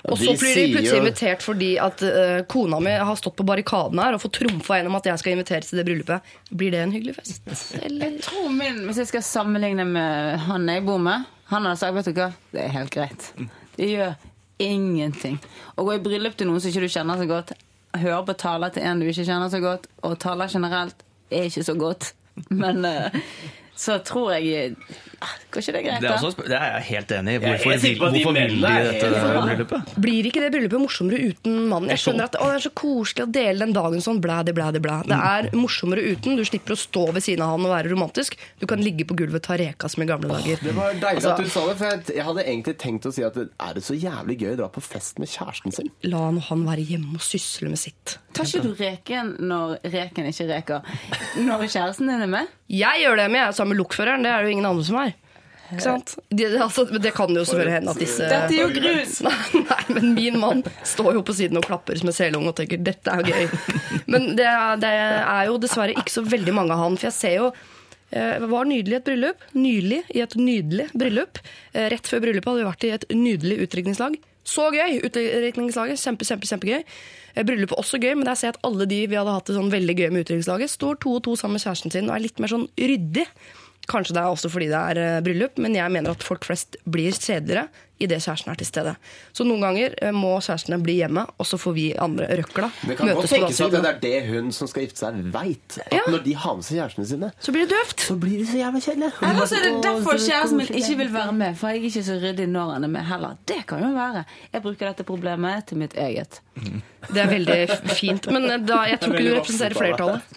[0.06, 3.98] Og så blir de plutselig invitert fordi at uh, kona mi har stått på barrikaden
[4.00, 6.36] her og fått trumfa gjennom at jeg skal inviteres til det bryllupet.
[6.50, 7.42] Blir det en hyggelig fest?
[7.80, 8.12] Eller?
[8.12, 11.96] Jeg tror min, Hvis jeg skal sammenligne med han jeg bor med Han har sagt
[11.96, 13.28] vet du hva, det er helt greit.
[13.76, 14.14] Det gjør
[14.62, 15.36] ingenting.
[15.76, 17.52] Å gå i bryllup til noen som ikke du kjenner så godt,
[18.02, 21.66] høre på taler til en du ikke kjenner så godt, og taler generelt er ikke
[21.66, 22.12] så godt.
[22.50, 23.16] Men eh,
[23.76, 24.76] så tror jeg
[25.50, 26.26] Går ikke det greit, Det er, da?
[26.28, 27.36] også, det er jeg helt enig i.
[27.36, 29.94] Jeg er Hvorfor helt vil, sikker de vil de er dette helt- bryllupet?
[30.04, 31.88] Blir ikke det bryllupet morsommere uten mannen?
[31.94, 34.54] Jeg skjønner at å, det er så koselig å dele den dagen sånn blæ, det
[34.58, 34.98] blæ, det blæ.
[35.08, 36.36] Det er morsommere uten.
[36.36, 38.36] Du slipper å stå ved siden av han og være romantisk.
[38.60, 40.60] Du kan ligge på gulvet og ta reka som i gamle dager.
[40.62, 43.12] Det var deilig Altså- at du sa det, for jeg, jeg hadde egentlig tenkt å
[43.16, 45.90] si at er det så jævlig gøy å dra på fest med kjæresten sin?
[46.04, 48.18] La nå han være hjemme og sysle med sitt.
[48.36, 50.82] Tar ikke du reken når reken ikke reker?
[51.40, 52.48] Når kjæresten din er med?
[52.72, 54.24] Jeg gjør det, men jeg er sammen med lokføreren.
[54.26, 55.14] Det er det jo ingen andre som er.
[55.66, 56.12] Ikke sant?
[56.30, 59.16] Det, altså, det kan jo selvfølgelig hende at disse Dette er jo grus!
[59.70, 62.78] Nei, men min mann står jo på siden og klapper som en selunge og tenker
[62.86, 63.56] 'dette er gøy'.
[64.12, 64.46] Men det
[64.82, 66.98] det er jo dessverre ikke så veldig mange av han.
[67.00, 69.42] For jeg ser jo eh, det var nydelig i et bryllup.
[69.58, 71.42] Nylig i et nydelig bryllup.
[71.74, 74.20] Eh, Rett før bryllupet hadde vi vært i et nydelig utdrikningslag.
[74.46, 75.00] Så gøy!
[75.06, 75.98] Utdrikningslaget.
[76.00, 76.82] Kjempe, kjempe, kjempegøy.
[77.34, 79.56] Eh, Bryllupet også gøy, men der ser jeg at alle de vi hadde hatt det
[79.58, 82.24] sånn veldig gøy med utdrikningslaget, står to og to sammen med kjæresten sin og er
[82.24, 83.26] litt mer sånn ryddig.
[83.86, 86.74] Kanskje det er også fordi det er eh, bryllup, men jeg mener at folk flest
[86.90, 87.68] blir kjedeligere
[88.02, 88.90] idet kjæresten er til stede.
[89.32, 92.96] Så noen ganger eh, må kjærestene bli hjemme, og så får vi andre røkla Det
[92.98, 95.78] kan godt tenkes at det er det hun som skal gifte seg, veit.
[95.86, 96.02] At Ja.
[96.12, 98.04] når de har med seg kjærestene sine, Så blir det døvt.
[98.10, 99.12] så blir det så jævla kjedelig.
[99.30, 102.04] Eller så er det derfor kjæresten min ikke vil være med, for jeg er ikke
[102.10, 103.36] så ryddig når han er med heller.
[103.46, 104.24] Det kan jo være.
[104.52, 106.40] Jeg bruker dette problemet til mitt eget.
[107.06, 107.60] Det er veldig
[107.96, 110.36] fint, men eh, da, jeg tror ikke du representerer flertallet.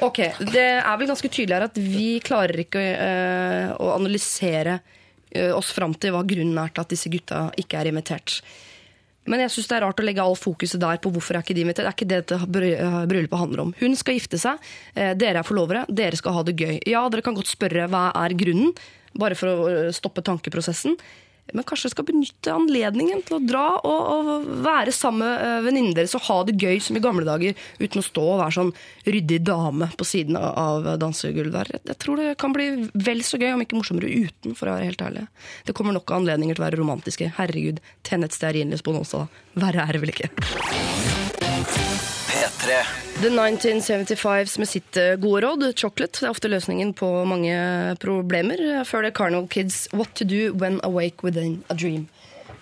[0.00, 0.18] Ok,
[0.52, 4.78] Det er vel ganske tydelig her at vi klarer ikke eh, å analysere
[5.28, 8.38] eh, oss fram til hva grunnen er til at disse gutta ikke er invitert.
[9.28, 11.58] Men jeg synes det er rart å legge all fokuset der på hvorfor er ikke
[11.58, 11.84] de invitert.
[11.84, 13.74] Det er ikke det dette eh, bryllupet handler om.
[13.82, 16.78] Hun skal gifte seg, dere er forlovere, dere skal ha det gøy.
[16.88, 18.72] Ja, dere kan godt spørre hva er grunnen,
[19.20, 20.96] bare for å stoppe tankeprosessen.
[21.54, 25.60] Men kanskje dere skal benytte anledningen til å dra og, og være sammen med eh,
[25.66, 28.56] venninnene deres og ha det gøy som i gamle dager, uten å stå og være
[28.58, 28.72] sånn
[29.06, 31.72] ryddig dame på siden av dansegulvet.
[31.84, 34.88] Jeg- tror det kan bli vel så gøy, om ikke morsommere uten, for å være
[34.90, 35.26] helt ærlig.
[35.66, 37.32] Det kommer nok av anledninger til å være romantiske.
[37.36, 39.26] Herregud, tenn et stearinlys på Nåsa.
[39.60, 40.30] Verre er det vel ikke.
[42.40, 42.84] P3.
[43.22, 47.52] The 1975s med sitt eh, gode råd, chocolate, det er ofte løsningen på mange
[48.00, 48.62] problemer.
[48.88, 52.08] Før det Carnal Kids, What to do when awake within a dream.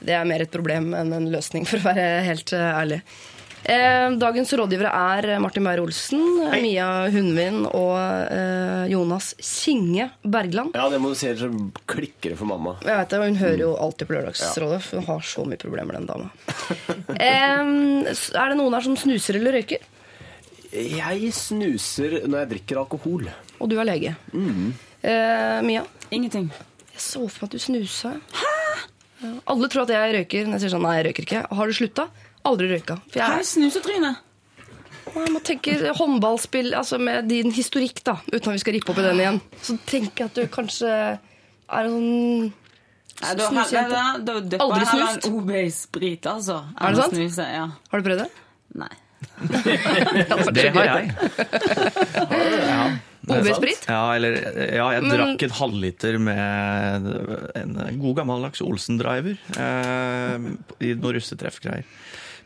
[0.01, 3.01] Det er mer et problem enn en løsning, for å være helt eh, ærlig.
[3.69, 6.23] Eh, dagens rådgivere er Martin Beyer-Olsen,
[6.63, 7.99] Mia Hundvin og
[8.33, 10.73] eh, Jonas Kinge Bergland.
[10.79, 11.51] Ja, det må du si, så
[11.91, 12.79] klikker det for mamma.
[12.81, 15.99] Jeg vet det, Hun hører jo alltid på Lørdagsrådet, for hun har så mye problemer,
[15.99, 16.31] den dama.
[17.19, 17.61] Eh,
[18.09, 19.85] er det noen her som snuser eller røyker?
[20.73, 23.27] Jeg snuser når jeg drikker alkohol.
[23.59, 24.15] Og du er lege.
[24.33, 25.83] Eh, Mia?
[26.15, 26.49] Ingenting.
[26.95, 28.15] Jeg så for meg at du snusa.
[29.19, 29.35] Ja.
[29.51, 31.45] Alle tror at jeg røyker men jeg sier sånn, nei, jeg røyker ikke.
[31.59, 32.09] Har du slutta?
[32.47, 32.97] Aldri røyka.
[33.11, 34.15] For Hei, jeg, snusetryne!
[35.09, 38.99] jeg må tenke håndballspill altså med din historikk, da, uten at vi skal rippe opp
[39.01, 39.41] i den igjen.
[39.65, 42.53] Så tenker jeg at du kanskje er en
[43.19, 44.61] sånn snusjente.
[44.63, 45.27] Aldri snust?
[45.33, 46.61] OB-sprit, altså.
[46.77, 47.17] Er det sant?
[47.17, 47.67] Snuse, ja.
[47.91, 48.31] Har du prøvd det?
[48.79, 48.93] Nei.
[50.55, 51.07] Det har jeg.
[52.69, 52.83] Ja.
[53.29, 53.83] OB-sprit?
[53.91, 54.37] Ja, eller
[54.73, 57.09] Ja, jeg Men- drakk en halvliter med
[57.59, 60.47] en god gammeldags Olsen-driver eh,
[60.81, 61.85] i noen russetreffgreier.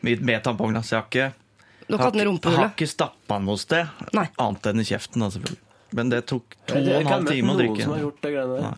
[0.03, 1.27] Med, med Så Jeg har ikke,
[1.87, 4.27] Du ikke hatt den i har ikke stappa den noe sted, Nei.
[4.37, 5.23] annet enn i kjeften.
[5.23, 5.61] Da, selvfølgelig.
[5.93, 7.85] Men det tok to og en halv time å drikke.
[7.85, 8.75] som har gjort det greiene der.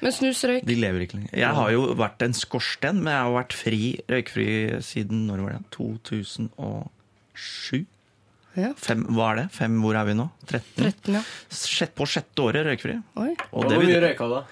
[0.00, 1.34] Men snus, røyk De lever ikke lenger.
[1.36, 4.46] Jeg har jo vært en skorsten, men jeg har vært fri, røykfri
[4.86, 5.64] siden når var det?
[5.76, 7.82] 2007?
[8.52, 8.72] Ja.
[8.76, 9.46] Fem, hva er det?
[9.56, 10.26] Fem, hvor er vi nå?
[10.48, 10.84] 13?
[10.84, 11.22] 13, ja.
[11.52, 12.96] Sjett, på sjette året røykfri.
[13.20, 13.30] Oi.
[13.52, 14.42] Og det Hvor mye røyka du da?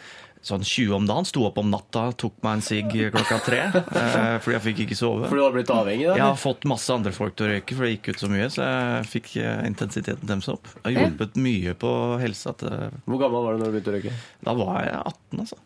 [0.41, 1.27] Sånn 20 om dagen.
[1.29, 3.61] Sto opp om natta, tok meg en sigg klokka tre.
[4.01, 5.29] eh, fordi jeg fikk ikke sove.
[5.29, 6.07] For du har blitt avhengig?
[6.09, 6.15] da?
[6.17, 8.47] Jeg har fått masse andre folk til å røyke, for det gikk ut så mye.
[8.53, 10.71] Så jeg fikk eh, intensiteten deres opp.
[10.81, 12.55] Jeg har hjulpet mye på helsa.
[12.61, 14.17] Til, Hvor gammel var du når du begynte å røyke?
[14.49, 15.61] da var jeg 18, altså.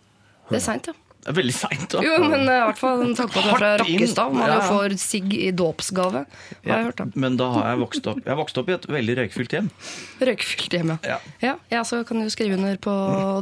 [0.50, 0.98] Det er sant, ja.
[1.24, 1.86] Det er veldig seint.
[1.94, 2.02] da.
[2.04, 3.68] Jo, men eh, i hvert fall en tanke på at det er fra.
[3.80, 4.34] Rakkestad.
[4.36, 6.24] Man Ja, jo får sigg i dåpsgave.
[6.68, 7.06] Hørt, da.
[7.16, 9.70] Men da har jeg vokst opp Jeg har vokst opp i et veldig røykfylt hjem.
[10.28, 11.18] Røykfylt hjem, ja.
[11.40, 11.54] Ja.
[11.72, 12.94] Ja, også kan jo skrive under på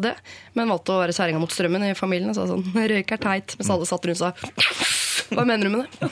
[0.05, 0.15] det.
[0.55, 2.31] Men valgte å være særinga mot strømmen i familien.
[2.39, 2.63] Så sånn,
[2.95, 4.47] røyk er teit, mens alle satt rundt seg
[5.31, 6.11] hva mener du med det?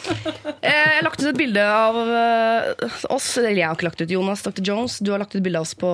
[0.60, 3.28] Eh, Jeg har lagt ut et bilde av eh, oss.
[3.40, 4.62] Eller jeg har ikke lagt ut Jonas Dr.
[4.70, 4.98] Jones.
[5.02, 5.90] Du har lagt ut bilde av oss på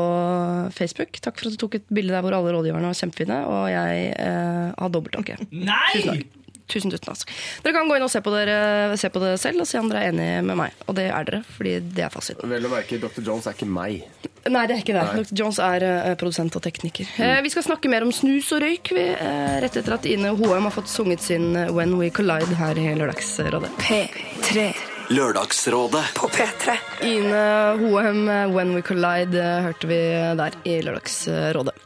[0.76, 1.20] Facebook.
[1.24, 3.40] Takk for at du tok et bilde der hvor alle rådgiverne var kjempefine.
[3.50, 5.38] Og jeg eh, har dobbelttakke.
[5.52, 6.20] Nei!
[6.66, 7.30] Tusen, tusen takk.
[7.62, 9.90] Dere kan gå inn og se på, dere, se på det selv og se om
[9.90, 10.80] dere er enige med meg.
[10.90, 12.50] Og det er dere, fordi det er fasiten.
[12.50, 13.22] Vel å merke, Dr.
[13.22, 14.02] Jones er ikke meg.
[14.46, 15.04] Nei, det er ikke det.
[15.06, 15.22] Nei.
[15.22, 15.38] Dr.
[15.38, 17.14] Jones er uh, produsent og tekniker.
[17.22, 20.34] Eh, vi skal snakke mer om snus og røyk vi, uh, rett etter at Ine
[20.38, 23.72] Hoem har fått sunget sin When We Collide her i Lørdagsrådet.
[23.86, 24.68] P3
[25.14, 26.04] Lørdagsrådet.
[26.18, 26.78] på P3.
[27.06, 27.42] Ine
[27.78, 30.00] Hoem, When We Collide, hørte vi
[30.42, 31.78] der i Lørdagsrådet.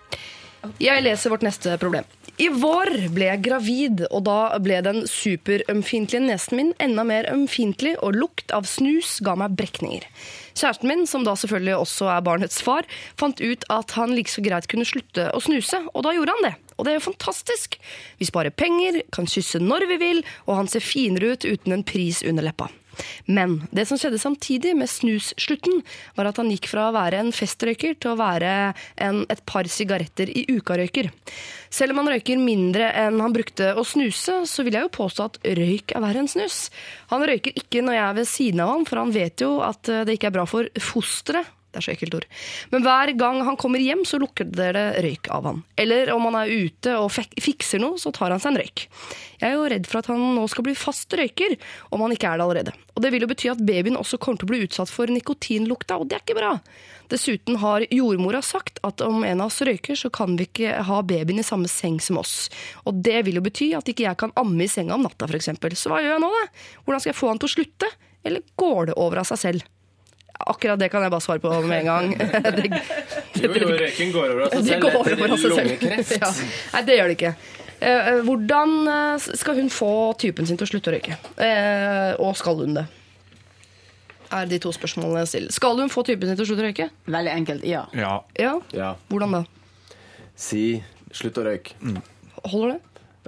[0.80, 2.04] Jeg leser vårt neste problem.
[2.40, 7.98] I vår ble jeg gravid, og da ble den superømfintlige nesen min enda mer ømfintlig,
[8.00, 10.06] og lukt av snus ga meg brekninger.
[10.56, 12.88] Kjæresten min, som da selvfølgelig også er barnets far,
[13.20, 16.48] fant ut at han like så greit kunne slutte å snuse, og da gjorde han
[16.48, 16.54] det.
[16.78, 17.76] Og det er jo fantastisk.
[18.16, 21.84] Vi sparer penger, kan kysse når vi vil, og han ser finere ut uten en
[21.84, 22.70] pris under leppa.
[23.26, 25.82] Men det som skjedde samtidig med snusslutten,
[26.16, 28.54] var at han gikk fra å være en festrøyker til å være
[29.02, 31.10] en, et par sigaretter i uka-røyker.
[31.70, 35.28] Selv om han røyker mindre enn han brukte å snuse, så vil jeg jo påstå
[35.28, 36.66] at røyk er verre enn snus.
[37.14, 39.90] Han røyker ikke når jeg er ved siden av han, for han vet jo at
[39.90, 41.56] eh, det ikke er bra for fosteret.
[41.70, 42.26] Det er så ekkelt ord.
[42.72, 45.60] Men hver gang han kommer hjem, så lukker det røyk av han.
[45.78, 48.86] Eller om han er ute og fikser noe, så tar han seg en røyk.
[49.40, 51.54] Jeg er jo redd for at han nå skal bli fast røyker,
[51.94, 52.74] om han ikke er det allerede.
[52.96, 55.96] Og det vil jo bety at babyen også kommer til å bli utsatt for nikotinlukta,
[55.96, 56.52] og det er ikke bra.
[57.10, 61.00] Dessuten har jordmora sagt at om en av oss røyker, så kan vi ikke ha
[61.06, 62.50] babyen i samme seng som oss.
[62.84, 65.54] Og det vil jo bety at ikke jeg kan amme i senga om natta, f.eks.
[65.78, 66.46] Så hva gjør jeg nå, da?
[66.84, 67.94] Hvordan skal jeg få han til å slutte?
[68.26, 69.70] Eller går det over av seg selv?
[70.50, 72.10] Akkurat det kan jeg bare svare på med en gang.
[72.58, 72.66] det,
[73.40, 74.82] Jo, jo, røyken går over av seg det selv.
[74.82, 75.66] går etter over av seg selv.
[75.70, 76.14] lungekreft.
[76.20, 76.30] Ja.
[76.74, 77.32] Nei, det gjør det ikke.
[77.80, 79.90] Eh, eh, Hvordan eh, skal hun få
[80.20, 81.16] typen sin til å slutte å røyke?
[81.40, 82.86] Eh, Og skal hun det?
[84.30, 85.54] Er de to spørsmålene jeg stiller.
[85.56, 86.90] Skal hun få typen sin til å slutte å røyke?
[87.10, 87.86] Veldig enkelt, ja.
[87.98, 88.12] Ja.
[88.38, 88.52] Ja.
[88.76, 88.92] Ja.
[89.10, 89.44] Hvordan da?
[90.38, 91.74] Si 'slutt å røyke'.
[92.46, 92.80] Holder det?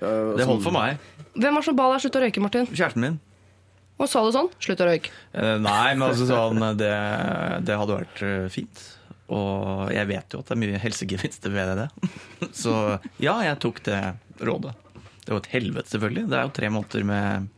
[0.03, 0.99] Uh, Det holder for meg.
[1.35, 2.67] Hvem var det som ba deg slutte å røyke, Martin?
[2.71, 3.19] Kjæresten min.
[4.03, 4.51] Og sa du sånn?
[4.63, 5.13] Slutt å røyke.
[5.33, 6.91] Eh, Nei, men altså sånn det,
[7.69, 8.83] det hadde vært eh, fint.
[9.33, 11.89] Og jeg vet jo at det er mye helsegevinster ved det.
[12.65, 12.75] Så
[13.23, 14.01] ja, jeg tok det
[14.43, 14.75] rådet.
[15.23, 16.27] Det var et helvete, selvfølgelig.
[16.33, 17.51] Det er jo tre måneder med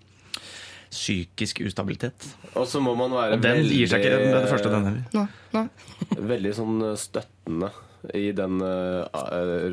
[0.95, 2.29] psykisk ustabilitet.
[2.55, 5.09] Og så må man være Og den gir seg ikke den, den første, den heller.
[5.17, 5.27] Nei,
[5.57, 5.67] nei.
[6.35, 7.73] veldig sånn støttende
[8.13, 9.07] i den uh,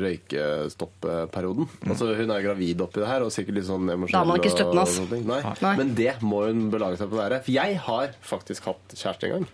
[0.00, 1.68] røykestopperioden.
[1.84, 4.14] Altså, hun er gravid oppi det her og sikkert litt sånn emosjonell.
[4.14, 5.00] Da er man ikke støttende, ass.
[5.12, 5.40] Nei.
[5.64, 5.74] Nei.
[5.80, 7.42] Men det må hun belage seg på å være.
[7.44, 9.50] For jeg har faktisk hatt kjæreste en gang.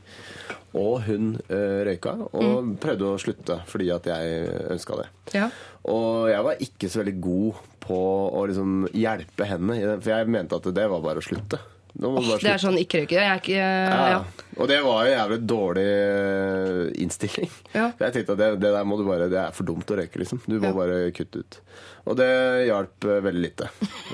[0.79, 4.47] Og hun uh, røyka og prøvde å slutte fordi at jeg
[4.77, 5.09] ønska det.
[5.35, 5.51] Ja.
[5.89, 7.99] Og jeg var ikke så veldig god på
[8.37, 11.61] å liksom hjelpe henne, for jeg mente at det var bare å slutte.
[11.99, 12.77] Må du Det er sånn.
[12.79, 14.03] Jeg er ikke Ja.
[14.13, 14.19] Ja.
[14.59, 17.51] Og det var jo jævlig dårlig eh, innstilling.
[17.79, 17.91] Ja.
[17.99, 20.21] Jeg tenkte at det, det der må du bare Det er for dumt å røyke,
[20.23, 20.41] liksom.
[20.47, 21.61] Du må bare kutte ut.
[22.09, 22.29] Og det
[22.69, 23.71] hjalp eh, veldig lite.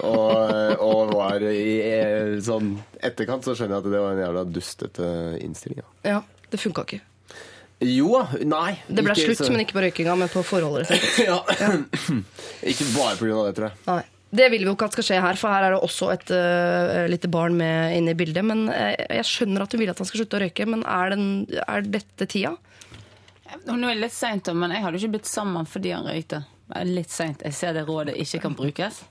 [0.07, 4.47] Og, og var i eh, sånn etterkant så skjønner jeg at det var en jævla
[4.49, 5.11] dustete
[5.45, 5.85] innstilling.
[5.85, 6.16] Ja.
[6.16, 6.22] ja.
[6.51, 7.03] Det funka ikke.
[7.85, 8.41] Jo da.
[8.49, 8.72] Nei.
[8.89, 10.89] Det ble ikke slutt, så- men ikke på røykinga, men på forholdet.
[10.89, 11.24] sitt.
[11.28, 11.39] ja.
[12.72, 13.78] Ikke bare av det, tror jeg.
[13.87, 14.03] Nei.
[14.35, 16.30] Det vil vi jo ikke at skal skje her, for her er det også et
[16.35, 18.43] uh, lite barn med inne i bildet.
[18.43, 21.12] Men uh, jeg skjønner at hun vil at han skal slutte å røyke, men er,
[21.14, 21.26] den,
[21.62, 22.57] er dette tida?
[23.68, 26.43] Nå er det litt seint, men jeg hadde jo ikke blitt sammen fordi han røykte.
[26.72, 27.45] Det litt seint.
[27.47, 29.05] Jeg ser det rådet ikke kan brukes.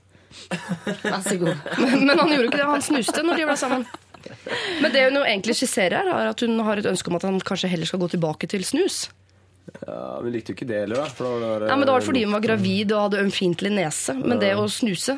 [0.50, 1.54] Vær så god.
[1.78, 3.84] Men, men han gjorde ikke det, han snuste når de ble sammen.
[4.82, 7.26] Men det hun jo egentlig skisserer her, er at hun har et ønske om at
[7.28, 9.04] han kanskje heller skal gå tilbake til snus.
[9.86, 11.06] Ja, Hun likte jo ikke det heller, da.
[11.08, 13.72] For da var det, Ja, men Det var fordi hun var gravid og hadde ømfintlig
[13.72, 14.14] nese.
[14.20, 15.16] Men det å snuse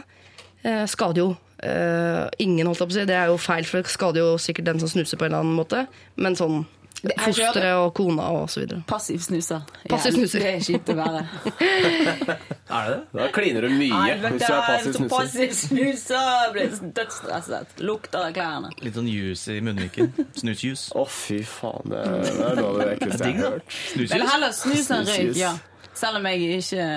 [0.62, 1.28] eh, skader jo
[1.62, 3.06] eh, ingen, holdt jeg på å si.
[3.10, 5.44] Det er jo feil, for det skader jo sikkert den som snuser på en eller
[5.44, 5.86] annen måte.
[6.16, 6.64] Men sånn
[7.02, 8.82] fosteret og kona og så videre.
[8.88, 9.64] Passiv snuser.
[9.88, 10.40] Passiv snuser.
[10.40, 10.44] snuser.
[10.44, 11.24] Det er kjipt å være.
[12.66, 13.02] Er det det?
[13.14, 15.12] Da kliner du mye Nei, hvis du er passiv snuser.
[15.12, 17.76] passiv snuser blir dødsstresset.
[17.86, 18.72] Lukter av klærne.
[18.82, 20.10] Litt sånn juice i munnviken.
[20.40, 20.90] Snusjuice.
[20.98, 21.92] Å, fy faen.
[21.92, 23.78] Det er, det er noe av det ekleste jeg har hørt.
[24.16, 25.54] Men heller snus enn røyk, ja.
[25.96, 26.90] Selv om jeg ikke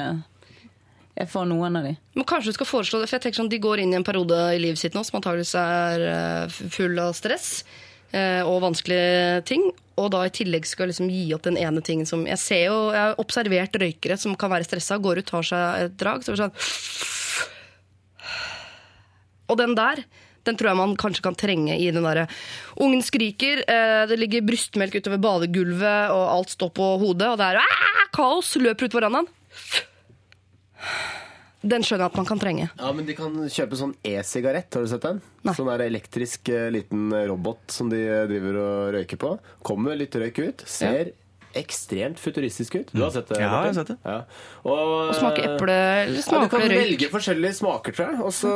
[1.19, 1.93] jeg får noen av de.
[2.15, 4.07] Men kanskje du skal foreslå det, for jeg tenker sånn, De går inn i en
[4.07, 7.49] periode i livet sitt nå som antakeligvis er eh, full av stress
[8.11, 9.67] og vanskelige ting.
[9.99, 12.77] Og da i tillegg skal liksom gi opp den ene tingen som Jeg ser jo,
[12.93, 16.31] jeg har observert røykere som kan være stressa, går ut, tar seg et drag, så
[16.31, 16.55] er det sånn
[19.51, 20.03] Og den der,
[20.47, 22.27] den tror jeg man kanskje kan trenge i den derre
[22.79, 27.51] Ungen skriker, eh, det ligger brystmelk utover badegulvet, og alt står på hodet, og det
[27.51, 29.27] er «Ah, kaos, løper ut verandaen.
[31.61, 32.69] Den skjønner jeg at man kan trenge.
[32.79, 34.71] Ja, men De kan kjøpe sånn e-sigarett.
[34.73, 35.21] Har du sett den?
[35.43, 35.53] Nei.
[35.57, 39.33] Sånn der elektrisk eh, liten robot som de eh, driver og røyker på.
[39.67, 40.63] Kommer litt røyk ut.
[40.69, 41.11] Ser
[41.57, 42.91] ekstremt futuristisk ut.
[42.93, 43.39] Du har sett det?
[43.41, 43.95] Ja, jeg har sett det.
[44.05, 44.19] Ja.
[44.69, 46.75] Og, Og smaker eple eller Ja, du kan røyk.
[46.77, 48.19] velge forskjellige smaker, tror jeg.
[48.21, 48.51] Og så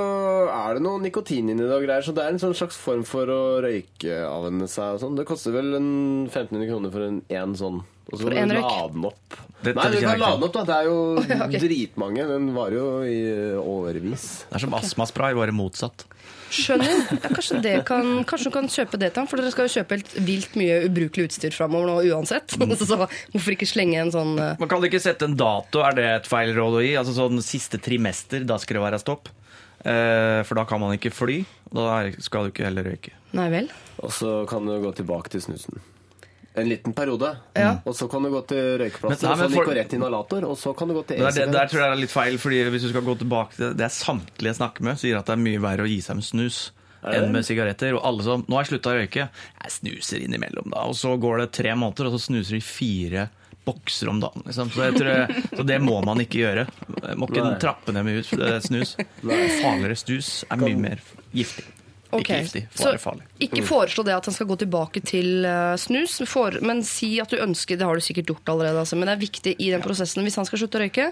[0.53, 2.05] er det noe nikotin inni det og greier.
[2.05, 5.17] Så det er en sånn slags form for å røykeavvenne seg og sånn.
[5.17, 5.89] Det koster vel en
[6.29, 7.81] 1500 kroner for en én sånn.
[8.13, 9.37] Og så kan du lade den opp.
[9.63, 10.63] Det Nei, du kan lade den opp, da.
[10.69, 10.97] Det er jo
[11.47, 11.59] okay.
[11.63, 12.25] dritmange.
[12.29, 13.19] Den varer jo i
[13.57, 14.27] årevis.
[14.49, 16.05] Det er som astmaspray, bare motsatt.
[16.53, 16.99] Skjønner.
[17.09, 19.73] Ja, kanskje, det kan, kanskje du kan kjøpe det til ham, for dere skal jo
[19.79, 22.53] kjøpe helt vilt mye ubrukelig utstyr framover nå uansett.
[22.83, 24.51] Så hvorfor ikke slenge en sånn uh...
[24.61, 26.93] Man kan ikke sette en dato, er det et feil råd å gi?
[26.99, 29.31] Altså sånn siste trimester, da skal det være stopp.
[29.83, 31.41] Eh, for da kan man ikke fly,
[31.73, 33.17] da skal du ikke heller røyke.
[33.35, 33.73] Nei vel?
[34.03, 35.81] Og så kan du gå tilbake til snusen.
[36.55, 37.31] En liten periode.
[37.57, 37.79] Ja.
[37.85, 40.43] Og så kan du gå til røykeplassen, Men- nei, og så men for- rett inhalator,
[40.45, 42.11] og så kan du gå til Men det, er- der tror jeg det er litt
[42.13, 45.17] feil, fordi hvis du skal gå tilbake til det er samtlige jeg snakker med, sier
[45.17, 46.71] at det er mye verre å gi seg med snus
[47.03, 47.95] enn med sigaretter.
[47.97, 49.29] Og alle som Nå har jeg slutta å røyke.
[49.63, 50.85] Jeg snuser innimellom, da.
[50.87, 53.29] Og så går det tre måneder, og så snuser de fire
[53.65, 54.43] bokser om dagen.
[54.45, 54.69] Liksom.
[54.69, 56.67] Så, jeg tror, så det må man ikke gjøre.
[57.01, 57.57] Jeg må ikke Nei.
[57.59, 58.23] trappe ned med
[58.61, 58.95] snus.
[59.23, 60.99] Farligere snus er mye mer
[61.33, 61.65] giftig.
[62.21, 63.25] Ikke giftig, Så bare farlig.
[63.39, 67.33] ikke foreslå det at han skal gå tilbake til eh, snus, for, men si at
[67.33, 69.81] du ønsker Det har du sikkert gjort allerede, altså, men det er viktig i den
[69.81, 70.23] prosessen.
[70.23, 71.11] Hvis han skal slutte å røyke,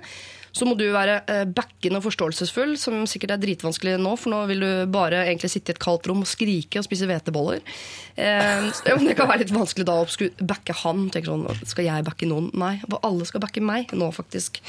[0.52, 4.42] så må du være uh, backende og forståelsesfull, som sikkert er dritvanskelig nå, for nå
[4.52, 7.64] vil du bare egentlig sitte i et kaldt rom og skrike og spise hveteboller.
[8.20, 11.08] Eh, det kan være litt vanskelig da å backe han.
[11.14, 12.52] tenker sånn, Skal jeg backe noen?
[12.60, 12.76] Nei.
[13.00, 14.60] Alle skal backe meg nå, faktisk.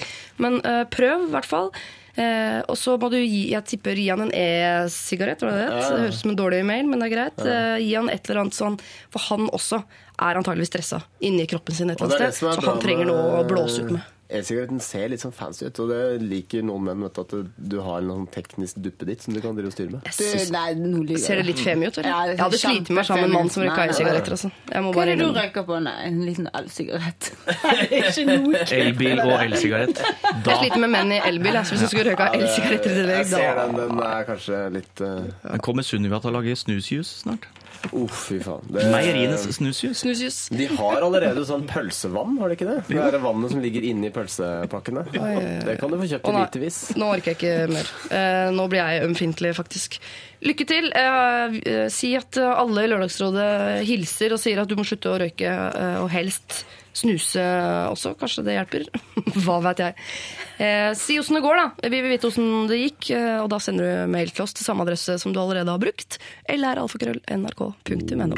[0.43, 1.73] Men eh, prøv, i hvert fall.
[2.15, 5.41] Eh, og så må du gi jeg tipper, gi han en e-sigarett.
[5.41, 5.69] Det ja.
[5.81, 7.45] det høres ut som en dårlig mail, men det er greit.
[7.45, 8.79] Eh, gi han et eller annet sånn,
[9.13, 9.83] For han også
[10.23, 12.59] er antageligvis stressa inni kroppen sin et eller er annet sted.
[12.59, 14.12] Så han trenger noe å blåse ut med.
[14.33, 17.03] E-sigaretten ser litt sånn fancy ut, og det liker noen menn.
[17.05, 19.75] vet du, At du, du har en sånn teknisk duppeditt som du kan drive og
[19.77, 20.07] styre med.
[20.09, 22.09] Jeg synes- nei, noe Ser det litt femi ut, eller?
[22.09, 24.37] Ja, det jeg hadde slitt med meg sammen med en mann som røyka e-sigaretter.
[24.37, 24.51] Altså.
[24.73, 25.79] Hva bare er det du røyker på?
[25.83, 27.33] Nei, en liten elsigarett.
[28.01, 30.03] ikke noe Elbil og elsigarett.
[30.03, 31.57] Jeg sliter med menn i elbil.
[31.57, 33.77] altså, så hvis jeg skulle røyka el-sigaretter i tillegg, den.
[33.83, 35.21] Den er kanskje litt uh,
[35.51, 37.47] Men kommer Sunniva til å lage snusjus snart?
[37.91, 38.63] Uff, fy faen.
[38.71, 39.99] Det- Meierienes snusjus.
[40.05, 40.37] Snusjus.
[40.55, 42.77] De har allerede sånn pølsevann, har de ikke det?
[42.89, 45.05] Det er det vannet som ligger inni pølsepakkene.
[45.13, 46.79] Det kan du få kjøpt i litervis.
[46.97, 47.91] Nå orker jeg ikke mer.
[48.11, 49.99] Eh, nå blir jeg ømfintlig, faktisk.
[50.43, 50.93] Lykke til.
[50.95, 55.19] Eh, eh, si at alle i Lørdagsrådet hilser og sier at du må slutte å
[55.21, 55.51] røyke,
[56.03, 56.65] og helst
[56.97, 57.43] snuse
[57.91, 58.15] også.
[58.21, 58.87] Kanskje det hjelper.
[59.45, 59.97] Hva vet jeg.
[60.63, 61.89] Eh, si åssen det går, da.
[61.89, 63.11] Vi vil vite åssen det gikk.
[63.17, 65.83] eh, og da sender du mail til oss til samme adresse som du allerede har
[65.83, 66.21] brukt.
[66.49, 68.37] Eller alfakrøll.nrk.no.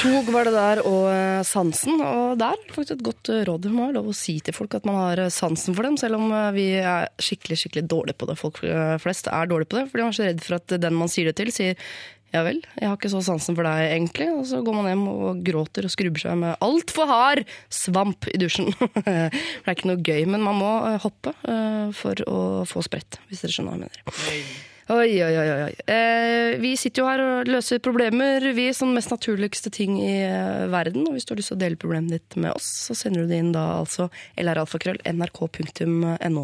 [0.00, 2.00] Tog var det der, og eh, sansen.
[2.04, 3.64] Og der er faktisk et godt eh, råd.
[3.64, 6.20] Det må være lov å si til folk at man har sansen for dem, selv
[6.20, 8.38] om vi er skikkelig skikkelig dårlige på det.
[8.40, 8.62] Folk
[9.02, 11.30] flest er dårlige på det, for de er så redd for at den man sier
[11.30, 11.92] det til, sier
[12.30, 14.28] ja vel, jeg har ikke så sansen for deg egentlig.
[14.36, 18.38] Og så går man hjem og gråter og skrubber seg med altfor hard svamp i
[18.40, 18.70] dusjen.
[19.04, 23.22] det er ikke noe gøy, men man må eh, hoppe eh, for å få spredt,
[23.28, 24.60] hvis dere skjønner hva jeg mener.
[24.90, 25.50] Oi, oi, oi.
[25.68, 25.74] oi.
[25.86, 30.24] Eh, vi sitter jo her og løser problemer, vi er sånn mest naturligste ting i
[30.24, 31.04] eh, verden.
[31.06, 33.30] Og hvis du har lyst til å dele problemet ditt med oss, så sender du
[33.30, 34.08] det inn da altså
[34.40, 36.42] lralfakrøll.nrk.no.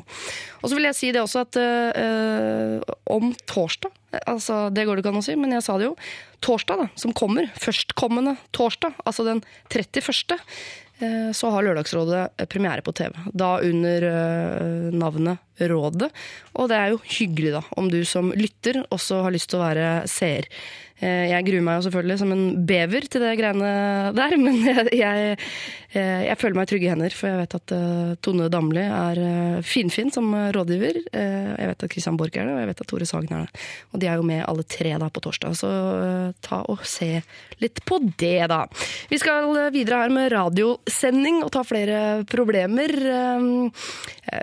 [0.62, 2.78] Og så vil jeg si det også at eh,
[3.16, 3.90] om torsdag
[4.24, 5.94] Altså, det går det ikke an å si, men jeg sa det jo.
[6.44, 7.51] Torsdag, da, som kommer.
[7.61, 10.38] Førstkommende torsdag, altså den 31.
[10.99, 13.12] eh, Så har Lørdagsrådet eh, premiere på TV.
[13.32, 16.11] Da under eh, navnet Rådet.
[16.55, 19.64] Og det er jo hyggelig, da, om du som lytter også har lyst til å
[19.64, 20.49] være seer.
[21.05, 23.72] Eh, Jeg gruer meg jo selvfølgelig som en bever til det greiene
[24.16, 25.36] der, men jeg, jeg,
[25.92, 29.20] eh, jeg føler meg trygge i hender, for jeg vet at eh, Tone Damli er
[29.66, 31.03] finfin som rådgiver.
[31.12, 33.64] Jeg vet at Christian Borch er det, og jeg vet at Tore Sagen er det.
[33.92, 35.70] Og de er jo med alle tre da på torsdag, så
[36.44, 37.20] ta og se
[37.62, 38.62] litt på det, da.
[39.11, 42.92] Vi skal videre her med radiosending og ta flere problemer.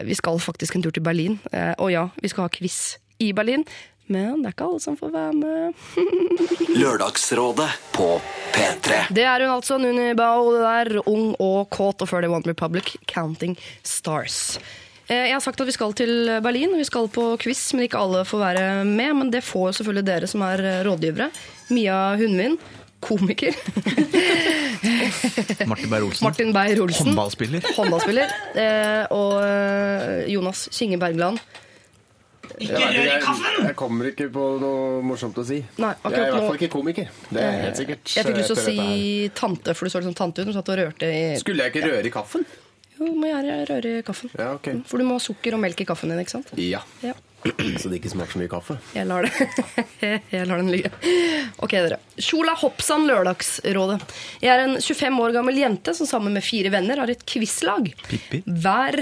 [0.05, 1.39] Vi skal faktisk en tur til Berlin,
[1.77, 3.65] og ja, vi skal ha quiz i Berlin.
[4.13, 5.73] Men det er ikke alle som får være med.
[6.81, 8.07] Lørdagsrådet på
[8.53, 8.89] P3.
[9.13, 10.87] Det er hun altså, Nuni Bao, det der.
[11.09, 14.59] Ung og kåt, og før det One Republic, Counting Stars.
[15.09, 16.13] Eh, Jeg har sagt at vi skal til
[16.45, 19.13] Berlin, vi skal på quiz, men ikke alle får være med.
[19.19, 21.27] Men det får selvfølgelig dere som er eh, rådgivere.
[21.73, 22.55] Mia Hundvin,
[23.03, 23.53] komiker.
[25.67, 26.23] Martin Beyer-Olsen.
[26.23, 27.05] Martin Beyer-Olsen.
[27.11, 27.61] Håndballspiller.
[27.77, 28.27] Håndballspiller.
[28.55, 29.43] Eh, Og
[30.31, 31.39] Jonas Kinge Bergland.
[32.61, 33.47] Jeg, i kaffen!
[33.57, 35.59] jeg, jeg kommer ikke på noe morsomt å si.
[35.81, 37.09] Nei, jeg er i hvert fall ikke komiker.
[37.29, 38.13] Det er helt sikkert.
[38.13, 38.69] Jeg fikk lyst til å her.
[38.69, 40.51] si tante, for du så litt sånn tante ut.
[40.51, 42.45] Du satt og rørte i Skulle jeg ikke røre i kaffen?
[42.93, 44.31] Jo, må jeg røre i kaffen.
[44.37, 44.81] Ja, okay.
[44.87, 46.53] For du må ha sukker og melk i kaffen din, ikke sant?
[46.61, 46.83] Ja.
[47.05, 47.15] Ja.
[47.79, 48.77] Så det ikke smaker så mye kaffe.
[48.95, 49.81] Jeg lar, det.
[50.35, 50.91] jeg lar den ligge.
[51.63, 51.99] Ok, dere.
[52.15, 53.99] Sjola Hoppsan Lørdagsrådet.
[54.43, 57.91] Jeg er en 25 år gammel jente som sammen med fire venner har et quizlag.
[58.47, 58.99] Hver,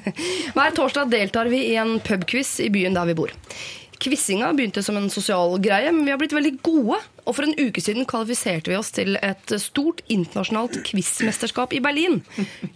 [0.56, 3.34] hver torsdag deltar vi i en pubquiz i byen der vi bor.
[4.00, 6.96] Quizinga begynte som en sosial greie, men vi har blitt veldig gode.
[7.28, 12.22] Og for en uke siden kvalifiserte vi oss til et stort internasjonalt quizmesterskap i Berlin.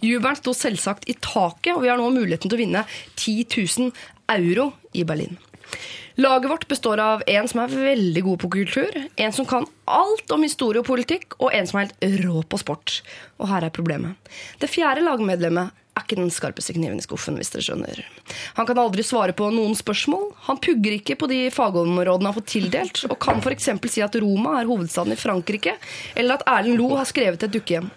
[0.05, 2.85] Jubelen sto selvsagt i taket, og vi har nå muligheten til å vinne
[3.17, 3.89] 10 000
[4.31, 5.37] euro i Berlin.
[6.17, 10.31] Laget vårt består av en som er veldig god på kultur, en som kan alt
[10.31, 13.01] om historie og politikk, og en som er helt rå på sport.
[13.35, 14.15] Og her er problemet.
[14.61, 17.99] Det fjerde lagmedlemmet er ikke den skarpeste kniven i skuffen, hvis dere skjønner.
[18.55, 22.39] Han kan aldri svare på noen spørsmål, han pugger ikke på de fagområdene han har
[22.39, 23.69] fått tildelt, og kan f.eks.
[23.91, 25.75] si at Roma er hovedstaden i Frankrike,
[26.15, 27.91] eller at Erlend Lo har skrevet et dukkehjem.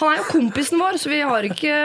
[0.00, 1.76] Han er jo kompisen vår, så vi har ikke,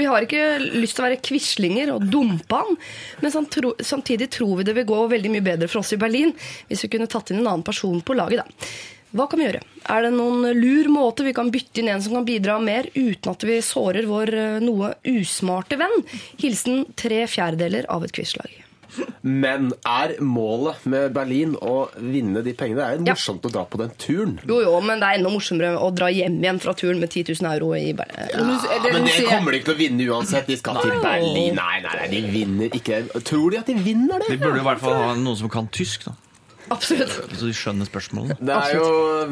[0.00, 0.44] vi har ikke
[0.76, 2.78] lyst til å være quislinger og dumpe han.
[3.22, 6.32] Men samt- samtidig tror vi det vil gå veldig mye bedre for oss i Berlin
[6.68, 8.42] hvis vi kunne tatt inn en annen person på laget.
[8.44, 8.66] da.
[9.10, 9.60] Hva kan vi gjøre?
[9.90, 13.32] Er det noen lur måte vi kan bytte inn en som kan bidra mer, uten
[13.32, 15.96] at vi sårer vår eh, noe usmarte venn?
[16.38, 18.52] Hilsen tre fjerdedeler av et quizlag.
[19.22, 22.76] Men er målet med Berlin å vinne de pengene?
[22.80, 23.14] Det er jo Ja.
[23.14, 24.38] morsomt å dra på den turen.
[24.48, 27.24] Jo, jo, men det er enda morsommere å dra hjem igjen fra turen med 10
[27.42, 28.30] 000 euro i Berlin.
[28.32, 28.42] Ja,
[28.92, 30.46] men det kommer de ikke til å vinne uansett.
[30.46, 31.54] De skal til Berlin.
[31.54, 33.02] Nei, nei, nei, de vinner ikke.
[33.22, 34.28] Tror de at de vinner det?
[34.36, 36.12] De burde i hvert fall ha noen som kan tysk, da.
[36.70, 37.12] Absolutt.
[37.38, 38.36] Så de skjønner spørsmålene.
[38.40, 38.86] Det er jo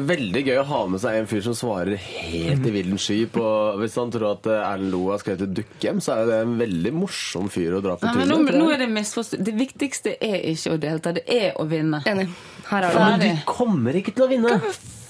[0.09, 3.45] veldig gøy å ha med seg en fyr som svarer helt i villen sky på
[3.79, 6.39] Hvis han tror at eh, Erlend Loe har skrevet et dukkehjem, så er jo det
[6.43, 8.53] en veldig morsom fyr å dra på tur med.
[8.59, 9.43] nå er det misforstått.
[9.45, 12.03] Det viktigste er ikke å delta, det er å vinne.
[12.09, 12.29] Enig.
[12.69, 14.59] Her er Ja, men du de kommer ikke til å vinne.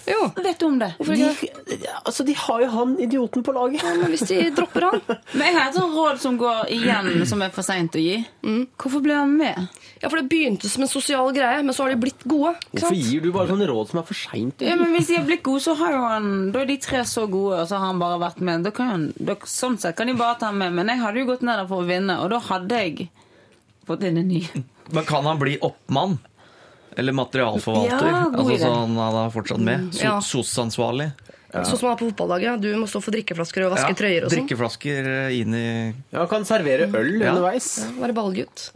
[0.09, 0.19] Jo.
[0.41, 0.89] Vet du om det?
[1.05, 3.83] De, altså, de har jo han idioten på laget.
[3.85, 5.01] Ja, Men hvis de dropper han
[5.37, 8.17] Men jeg har et sånt råd som går igjen, som er for seint å gi.
[8.79, 9.67] Hvorfor ble han med?
[9.99, 12.55] Ja, for det begynte som en sosial greie, men så har de blitt gode.
[12.71, 14.63] Ikke Hvorfor gir du bare sånne råd som er for seint?
[14.65, 17.03] Ja, men Hvis de har blitt gode, så har jo han Da er de tre
[17.09, 18.65] så gode, og så har han bare vært med.
[18.65, 20.73] Da kan han, da, sånn sett kan de bare ta han med.
[20.79, 23.09] Men jeg hadde jo gått ned der for å vinne, og da hadde jeg
[23.89, 24.43] fått inn en ny.
[24.95, 26.17] Men kan han bli oppmann?
[26.97, 28.07] Eller materialforvalter?
[28.07, 28.59] Ja, altså idé.
[28.63, 29.89] så han er fortsatt med?
[29.93, 30.19] So ja.
[30.19, 31.11] SOS-ansvarlig?
[31.49, 32.61] Sånn som han er på fotballaget.
[32.61, 34.43] Du må stå for drikkeflasker og vaske trøyer og sånn.
[34.45, 35.67] Drikkeflasker inn i
[36.13, 37.31] Ja, kan servere øl Ja.
[37.33, 37.69] underveis.
[37.97, 38.69] Være ballgutt.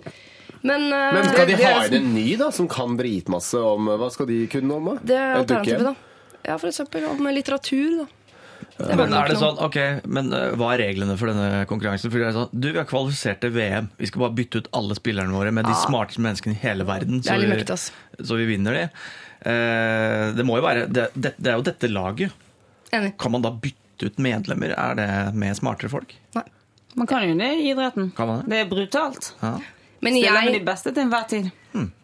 [0.63, 3.55] Men, uh, Men skal de det- det ha inn en ny da, som kan dritmasse
[3.61, 4.85] om Hva skal de kunne om?
[4.85, 4.95] da?
[5.03, 5.95] Det er alternativet, da.
[6.45, 8.05] Ja, eksempel om litteratur, da.
[8.79, 9.77] Men er det sånn, ok,
[10.09, 12.09] men eh, hva er reglene for denne konkurransen?
[12.09, 13.91] For det er sånn, du, Vi har kvalifisert til VM.
[13.99, 17.21] Vi skal bare bytte ut alle spillerne våre med de smarteste menneskene i hele verden.
[17.21, 18.87] Er Så vi, så vi vinner de.
[19.45, 22.33] Eh, det må jo være det, det, det er jo dette laget.
[22.93, 23.13] Enig.
[23.21, 24.73] Kan man da bytte ut medlemmer?
[24.77, 26.15] Er det med smartere folk?
[26.37, 26.45] Nei.
[26.97, 28.11] Man kan jo det i idretten.
[28.17, 28.51] Kan man det?
[28.53, 29.33] Det er brutalt.
[29.41, 29.57] Ja.
[30.03, 31.51] Men Stille med de beste til enhver tid.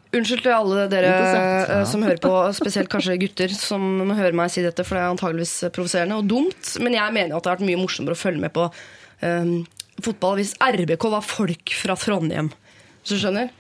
[0.10, 4.64] Unnskyld til alle dere eh, som hører på, spesielt kanskje gutter som hører meg si
[4.66, 6.72] dette, for det er antageligvis provoserende og dumt.
[6.82, 8.66] Men jeg mener at det har vært mye morsommere å følge med på
[9.22, 9.51] um,
[10.01, 12.49] fotball hvis RBK var folk fra Trondheim.
[13.03, 13.51] Hvis du skjønner?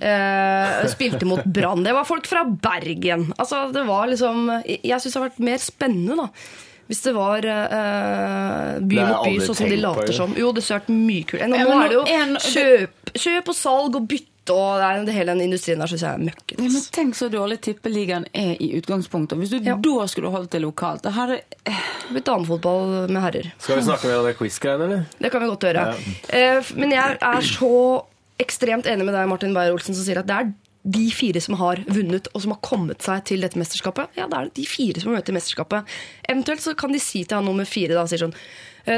[0.00, 1.84] Uh, spilte mot Brann.
[1.84, 3.28] Det var folk fra Bergen.
[3.36, 6.56] Altså, det var liksom Jeg syns det har vært mer spennende, da.
[6.88, 10.32] Hvis det var uh, by mot by, sånn som de later som.
[10.40, 11.44] Jo, det har vært mye kult.
[11.52, 12.04] Nå, nå er det jo
[12.48, 16.04] kjøp, kjøp og salg og bytte og det er, det hele den industrien der syns
[16.06, 16.62] jeg er møkkete.
[16.64, 19.38] Ja, men tenk så dårlig tippeligaen er i utgangspunktet.
[19.38, 19.76] Hvis du Ja.
[19.76, 21.82] da skulle holdt det lokalt det hadde, eh,
[22.12, 23.52] blitt damefotball med herrer.
[23.58, 25.06] Skal vi snakke mer om det quiz-greiene, eller?
[25.20, 25.84] Det kan vi godt gjøre.
[26.30, 28.04] Eh, men jeg er så
[28.38, 30.52] ekstremt enig med deg, Martin Beyer-Olsen, som sier at det er
[30.88, 34.08] de fire som har vunnet, og som har kommet seg til dette mesterskapet.
[34.16, 35.84] Ja, det er de fire som har møtt i mesterskapet.
[36.28, 38.34] Eventuelt så kan de si til han nummer fire da, sier sånn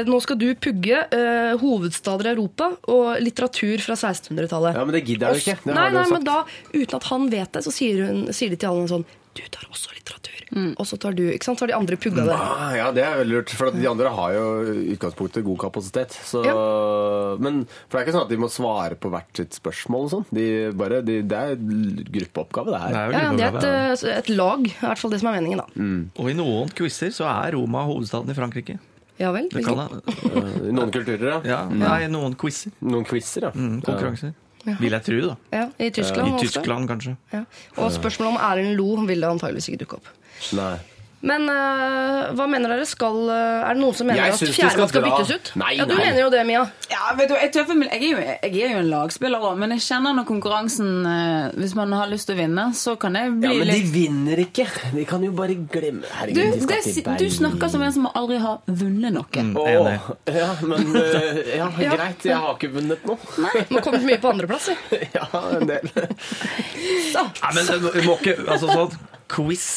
[0.07, 4.77] nå skal du pugge uh, hovedstader i Europa og litteratur fra 1600-tallet.
[4.77, 5.57] Ja, men det gidder jeg jo ikke.
[5.65, 8.53] Det nei, har nei, men da, uten at han vet det, så sier, hun, sier
[8.53, 10.31] de til alle sånn Du tar også litteratur.
[10.51, 11.59] Og så tar du Ikke sant?
[11.59, 12.35] Så har de andre pugga det.
[12.35, 13.53] Ah, ja, det er veldig lurt.
[13.55, 14.45] For de andre har jo
[14.97, 16.17] utgangspunktet god kapasitet.
[16.27, 16.41] Så,
[17.39, 20.13] Men for det er ikke sånn at de må svare på hvert sitt spørsmål og
[20.15, 20.27] sånn.
[20.35, 20.47] De
[21.07, 22.91] de, det er gruppeoppgave, det her.
[22.91, 24.67] Det er Ja, ja, det er et, eh, et lag.
[24.67, 25.91] I hvert fall det som er meningen, da.
[26.19, 28.81] Og i noen quizer så er Roma hovedstaden i Frankrike.
[29.21, 29.49] Ja vel?
[29.53, 30.15] Det kan det.
[30.31, 31.41] Eh, I noen kulturer, ja.
[31.45, 32.73] Ja, nei, noen quizer.
[32.81, 33.51] Noen quizer, ja.
[33.53, 34.33] Mm, konkurranser.
[34.65, 35.35] Vil jeg tro, da.
[35.53, 36.45] Ja, I Tyskland I også.
[36.47, 37.15] Tyskland, kanskje.
[37.33, 37.43] Ja.
[37.81, 40.11] Og spørsmålet om Erlend Lo vil det antageligvis ikke dukke opp.
[40.57, 40.75] Nei.
[41.21, 42.85] Men uh, hva mener dere?
[42.89, 45.51] Skal, uh, er det noen som mener Jeg at fjerdemann skal skal byttes ut?
[45.61, 46.05] Nei, ja, Du nei.
[46.07, 46.63] mener jo det, Mia.
[46.89, 49.75] Ja, vet du, jeg, tøffer jeg, er jo, jeg er jo en lagspiller òg, men
[49.75, 53.29] jeg kjenner når konkurransen uh, Hvis man har lyst til å vinne, så kan jeg
[53.29, 54.65] Ja, Men men de vinner ikke.
[54.95, 57.21] De kan jo bare glemme du, de skal det, til Berlin.
[57.21, 59.45] du snakker som en som aldri har vunnet noe.
[59.45, 60.09] Mm, Åh,
[60.39, 60.89] ja, men
[61.59, 61.93] ja, Ja.
[61.95, 62.25] greit.
[62.31, 63.17] Jeg har ikke vunnet noe.
[63.37, 64.71] De har kommet mye på andreplass.
[64.73, 65.09] jeg.
[65.21, 65.27] Ja,
[65.59, 65.85] en del.
[65.91, 68.93] Nei, men du må ikke Altså sånn
[69.31, 69.67] Quiz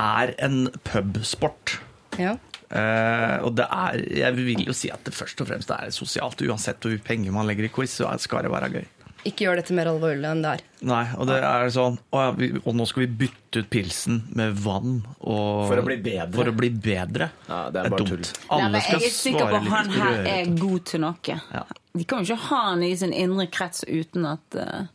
[0.00, 1.78] er en pubsport.
[2.20, 2.36] Ja.
[2.66, 6.42] Uh, og det er Jeg vil jo si at det først og fremst er sosialt.
[6.42, 8.86] Uansett hvor mye penger man legger i quiz, så skal det være gøy.
[9.26, 10.62] Ikke gjør dette mer alvorlig enn det er.
[10.86, 14.20] Nei, og det er sånn å ja, vi, Og nå skal vi bytte ut pilsen
[14.38, 16.34] med vann og, For å bli bedre.
[16.36, 17.30] For å bli bedre.
[17.48, 18.12] Ja, det er bare dumt.
[18.12, 18.22] tull.
[18.22, 21.38] Nei, Alle men skal jeg er sikker på at han her er god til noe.
[21.56, 21.64] Ja.
[21.96, 24.86] De kan jo ikke ha han i sin indre krets uten at uh.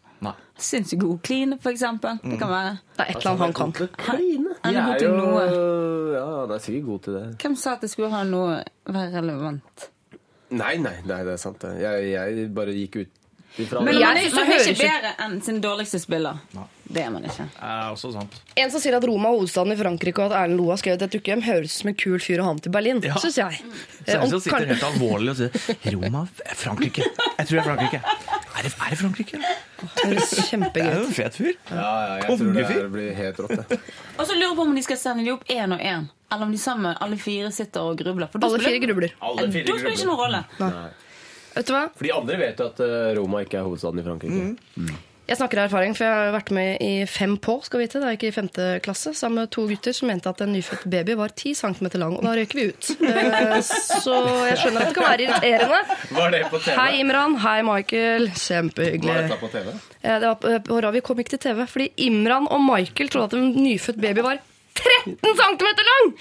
[0.62, 2.20] Sinnssykt god clean, for eksempel.
[2.24, 3.89] Det kan være Det er et eller annet han kan.
[3.97, 4.57] Kline.
[4.64, 5.45] Han er god er til jo noe.
[6.14, 7.24] Ja, han er sikkert god til det.
[7.41, 9.88] Hvem sa at det skulle ha noe være relevant?
[10.51, 11.62] Nei, nei, nei, det er sant.
[11.64, 11.74] det.
[11.82, 16.39] Jeg, jeg bare gikk ut ifra Men han er, ikke bedre enn sin dårligste spiller.
[16.91, 17.45] Det er man ikke.
[17.63, 18.33] Er også sant.
[18.59, 21.05] En som sier at Roma er hovedstaden i Frankrike, og at Erlend Loe har skrevet
[21.05, 22.99] et dukkehjem, høres ut som en kul fyr å ha med til Berlin.
[23.07, 23.15] Ja.
[23.23, 23.61] Synes jeg.
[24.09, 26.25] Det som sitter helt alvorlig og sier Roma,
[26.59, 27.05] Frankrike.
[27.07, 28.01] Jeg tror det er Frankrike.
[28.51, 29.37] Er det, er det Frankrike?
[29.81, 31.53] Det høres Det kjempegøy er jo en fet fyr.
[31.71, 33.53] Ja, ja, jeg tror det her blir helt rått.
[33.71, 33.77] det.
[34.19, 36.09] Og så lurer på om de skal sende de opp én og én.
[36.31, 38.29] Eller om de sammen alle fire sitter og grubler.
[38.31, 39.15] For Alle fire grubler.
[39.23, 40.43] Alle Da spiller ikke noen rolle.
[41.55, 41.85] Vet du hva?
[41.95, 44.91] For de andre vet jo at eh, Roma ikke er hovedstaden i Frankrike.
[45.32, 47.99] Jeg snakker av erfaring, for jeg har vært med i Fem på skal vi vite,
[48.03, 50.84] da jeg gikk i femte klasse, sammen med to gutter som mente at en nyfødt
[50.91, 52.89] baby var ti centimeter lang, og da røyker vi ut.
[52.99, 54.15] Eh, Så
[54.49, 55.97] jeg skjønner at det kan være irriterende.
[56.17, 56.75] Var det på TV?
[56.75, 57.38] Hei, Imran.
[57.45, 58.27] Hei, Michael.
[58.43, 59.07] Kjempehyggelig.
[59.13, 59.69] Var dette på TV?
[60.01, 63.29] Eh, Det var på- på Ravi kom ikke til TV, fordi Imran og Michael trodde
[63.32, 64.41] at en nyfødt baby var
[64.75, 66.11] 13 centimeter lang!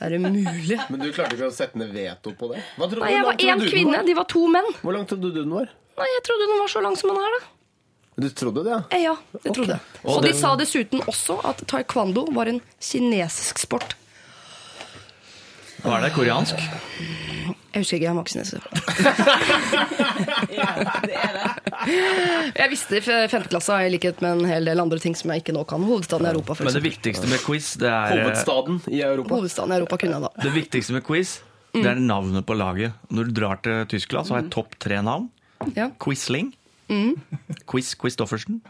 [0.00, 0.80] Er det mulig?
[0.90, 2.64] Men du klarte ikke å sette ned veto på det?
[2.78, 4.02] Nei, jeg var én kvinne, var?
[4.10, 4.66] de var to menn.
[4.82, 5.70] Hvor lang trodde du den var?
[5.98, 7.46] Nei, jeg trodde den var så lang som den er, da.
[8.18, 8.80] Du trodde det, ja?
[8.90, 9.14] Eh, Ja,
[9.44, 9.80] det trodde jeg.
[10.04, 13.94] Og de sa dessuten også at taekwondo var en kinesisk sport.
[15.84, 16.12] Hva er det?
[16.16, 16.58] Koreansk?
[17.68, 18.42] Jeg husker ikke, jeg var ikke.
[20.58, 20.68] Ja,
[21.04, 21.48] det er det.
[22.58, 25.54] Jeg visste i femteklassa, i likhet med en hel del andre ting som jeg ikke
[25.54, 25.84] nå kan.
[25.86, 29.36] Hovedstaden i Europa, for Men det viktigste med quiz, det er eh, Hovedstaden i Europa.
[29.36, 30.32] Hovedstaden i Europa kunne jeg da.
[30.48, 31.36] Det viktigste med quiz,
[31.76, 32.96] det er navnet på laget.
[33.14, 35.28] Når du drar til Tyskland, så har jeg topp tre navn.
[35.76, 35.90] Ja.
[36.02, 36.50] Quisling.
[37.68, 38.60] Quiz Christoffersen.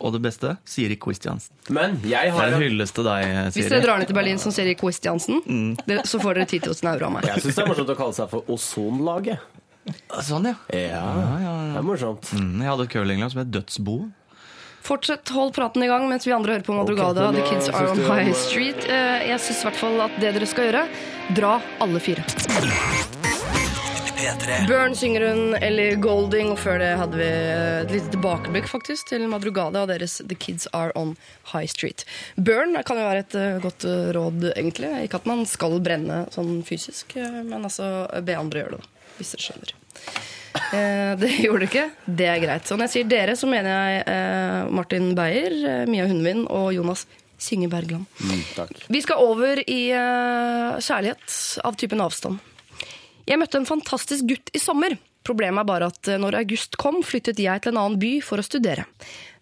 [0.00, 1.54] Og det beste Siri Christiansen.
[1.72, 4.38] Men jeg Det har er en hyllest til deg, Hvis dere drar ned til Berlin
[4.42, 6.04] som Siri Christiansen, mm.
[6.04, 7.28] så får dere 10 000 euro av meg.
[7.30, 9.38] Jeg syns det er morsomt å kalle seg for Ozonlaget.
[10.24, 10.56] Sånn, ja.
[10.72, 12.30] Ja, det er morsomt.
[12.32, 13.98] Mm, Jeg hadde et curlinglag som het Dødsbo.
[14.84, 17.30] Fortsett, hold praten i gang mens vi andre hører på Madrugada.
[17.30, 18.84] Okay, The Kids Are On High eh, Street.
[18.84, 20.86] Eh, Jeg syns i hvert fall at det dere skal gjøre,
[21.40, 23.12] dra alle fire.
[24.24, 24.66] P3.
[24.68, 29.26] Burn synger hun, Ellie Golding, og før det hadde vi et lite tilbakeblikk faktisk til
[29.28, 31.10] Madrugada og deres The Kids Are On
[31.50, 32.06] High Street.
[32.40, 34.94] Burn kan jo være et eh, godt eh, råd, egentlig.
[35.04, 39.10] Ikke at man skal brenne sånn fysisk, eh, men altså be andre gjøre det, da,
[39.18, 39.74] hvis dere skjønner.
[40.54, 41.84] Eh, det gjorde du ikke.
[42.22, 42.64] Det er greit.
[42.64, 46.72] Så når jeg sier dere, så mener jeg eh, Martin Beyer, eh, Mia Hundvin og
[46.78, 47.04] Jonas
[47.36, 48.08] Synge Bergland.
[48.24, 48.72] Mm.
[48.88, 52.40] Vi skal over i eh, kjærlighet av typen avstand.
[53.24, 54.98] Jeg møtte en fantastisk gutt i sommer.
[55.24, 58.40] Problemet er bare at eh, når august kom, flyttet jeg til en annen by for
[58.40, 58.84] å studere.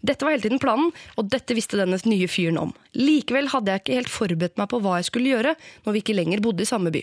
[0.03, 2.71] Dette var hele tiden planen, og dette visste denne nye fyren om.
[2.99, 5.55] Likevel hadde jeg ikke helt forberedt meg på hva jeg skulle gjøre
[5.85, 7.03] når vi ikke lenger bodde i samme by.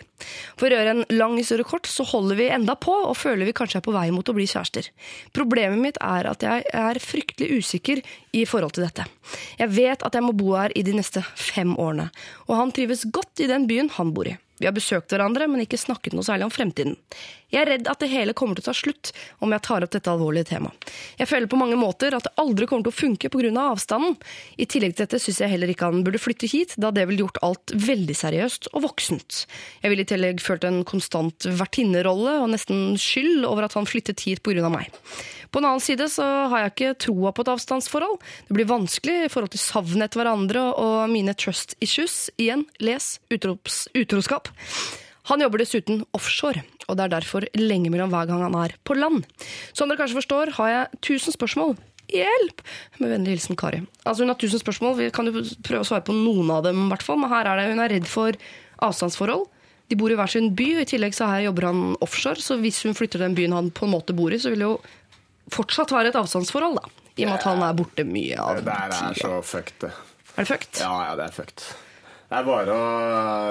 [0.59, 3.55] For å gjøre en lang historie kort, så holder vi enda på og føler vi
[3.59, 4.91] kanskje er på vei mot å bli kjærester.
[5.35, 8.03] Problemet mitt er at jeg er fryktelig usikker
[8.35, 9.07] i forhold til dette.
[9.59, 12.11] Jeg vet at jeg må bo her i de neste fem årene,
[12.47, 14.39] og han trives godt i den byen han bor i.
[14.59, 16.97] Vi har besøkt hverandre, men ikke snakket noe særlig om fremtiden.
[17.49, 19.09] Jeg er redd at det hele kommer til å ta slutt
[19.41, 20.91] om jeg tar opp dette alvorlige temaet.
[21.17, 23.49] Jeg føler på mange måter at det aldri kommer til å funke pga.
[23.49, 24.13] Av avstanden.
[24.61, 27.23] I tillegg til dette syns jeg heller ikke han burde flytte hit, da det ville
[27.23, 29.45] gjort alt veldig seriøst og voksent.
[29.81, 34.21] Jeg ville i tillegg følt en konstant vertinnerolle og nesten skyld over at han flyttet
[34.27, 34.69] hit pga.
[34.69, 34.91] meg.
[35.49, 38.17] På en annen side så har jeg ikke troa på et avstandsforhold.
[38.47, 42.27] Det blir vanskelig i forhold til savnet etter hverandre og mine trust issues.
[42.37, 44.51] Igjen, les utrops, utroskap.
[45.29, 48.97] Han jobber dessuten offshore, og det er derfor lenge mellom hver gang han er på
[48.97, 49.27] land.
[49.77, 51.75] Som dere kanskje forstår, har jeg tusen spørsmål.
[52.09, 52.63] Hjelp!
[52.97, 53.83] Med vennlig hilsen Kari.
[54.03, 56.87] Altså Hun har tusen spørsmål, vi kan jo prøve å svare på noen av dem,
[56.89, 57.05] hvert.
[57.13, 58.37] Men her er det, hun er redd for
[58.85, 59.45] avstandsforhold.
[59.89, 62.41] De bor i hver sin by, og i tillegg så her jobber han offshore.
[62.41, 64.73] Så hvis hun flytter den byen han på en måte bor i, så vil jo
[65.53, 66.89] fortsatt være et avstandsforhold, da.
[67.19, 69.91] I og med at han er borte mye av Det der er så fucked, det.
[70.35, 70.79] Er det fucked?
[70.81, 71.63] Ja, ja, det er fucked.
[72.29, 72.83] Det er bare å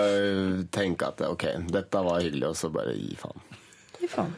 [0.06, 1.44] øh, tenke at ok,
[1.74, 3.42] dette var hyggelig, og så bare gi faen.
[3.98, 4.32] Gi faen.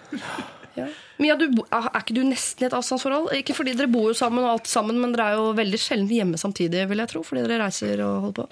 [0.79, 0.87] Ja.
[1.21, 1.45] Mia, du,
[1.75, 3.33] er ikke du nesten i et avstandsforhold?
[3.37, 6.15] Ikke fordi dere bor jo sammen, og alt sammen, men dere er jo veldig sjelden
[6.15, 7.23] hjemme samtidig, vil jeg tro.
[7.27, 8.47] Fordi dere reiser og holder på.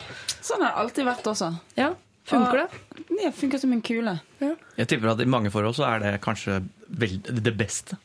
[0.44, 1.50] Sånn har det alltid vært også.
[1.78, 1.94] Ja,
[2.28, 3.06] Funker det?
[3.08, 4.12] Det funker som en kule.
[4.42, 6.58] Jeg tipper at i mange forhold så er det kanskje
[7.00, 7.96] vel- det beste.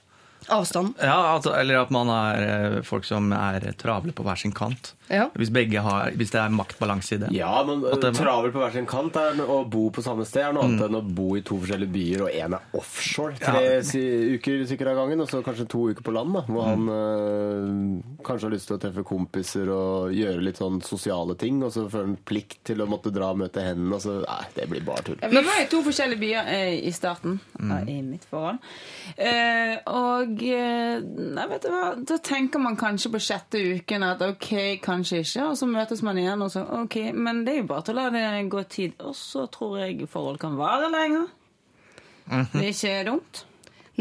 [0.49, 0.95] Avstand.
[1.01, 4.93] Ja, altså, Eller at man er eh, folk som er travle på hver sin kant.
[5.11, 5.27] Ja.
[5.35, 7.29] Hvis, begge har, hvis det er maktbalanse i det.
[7.35, 10.53] Ja, men det- travel på hver sin kant er å bo på samme sted er
[10.55, 13.81] noe annet enn å bo i to forskjellige byer, og én er offshore tre Ja.
[13.81, 14.01] si,
[14.37, 18.23] uker sikkert av gangen, og så kanskje to uker på land, da, hvor han øh,
[18.23, 21.89] kanskje har lyst til å treffe kompiser og gjøre litt sånn sosiale ting, og så
[21.89, 24.83] føler han plikt til å måtte dra og møte hendene, og så Nei, det blir
[24.85, 25.17] bare tull.
[25.19, 27.89] Vi var i to forskjellige byer eh, i starten mm.
[27.89, 28.61] i mitt forhold.
[29.17, 34.25] Eh, og eh, nei, vet du hva, da tenker man kanskje på sjette uken at
[34.25, 34.49] ok,
[34.83, 37.87] kanskje ikke, og så møtes man igjen, og så ok, men det er jo bare
[37.87, 38.99] til å la det gå tid.
[39.03, 41.31] Og så tror jeg forhold kan vare lenger.
[42.29, 43.45] Det er ikke dumt.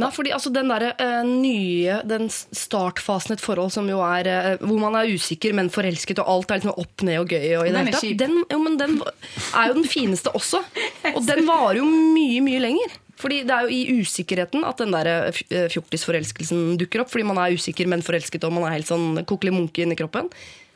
[0.01, 4.65] Nei, fordi altså den der, uh, nye Den startfasen et forhold som jo er uh,
[4.65, 7.49] hvor man er usikker, men forelsket, og alt er liksom opp ned og gøy.
[7.59, 7.99] Og i Den er.
[8.23, 10.63] Den, jo, men den er jo den fineste også.
[11.17, 12.97] Og den varer jo mye, mye lenger.
[13.23, 17.13] Fordi det er jo i usikkerheten at den der eh, eh, fjortisforelskelsen dukker opp.
[17.13, 20.31] Fordi man er usikker, men forelsket, og man er helt sånn kokelig munke inni kroppen.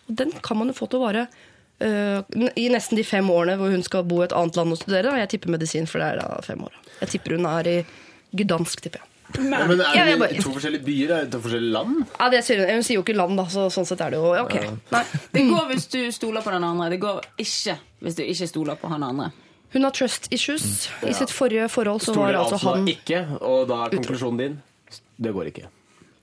[0.07, 1.29] Og den kan man jo få til å vare
[1.77, 2.23] Uh,
[2.57, 5.11] i nesten de fem årene hvor hun skal bo i et annet land og studere.
[5.11, 5.19] Da.
[5.21, 6.73] Jeg tipper medisin, for det er da fem år.
[7.03, 7.75] Jeg tipper hun er i
[8.33, 9.11] Gdansk, tipper jeg.
[9.35, 11.11] Ja, men er det i to forskjellige byer?
[11.13, 12.05] Er det to forskjellige land?
[12.15, 12.79] Ja, det sier hun.
[12.79, 14.57] hun sier jo ikke land, da, så sånn sett er det jo ja, ok.
[14.95, 15.03] Nei.
[15.35, 16.89] Det går hvis du stoler på den andre.
[16.95, 17.77] Det går ikke
[18.07, 19.33] hvis du ikke stoler på han andre.
[19.77, 20.87] Hun har trust issues.
[21.05, 24.41] I sitt forrige forhold så var Stoler altså altså han ikke, og da er konklusjonen
[24.41, 24.57] din
[25.21, 25.69] det går ikke.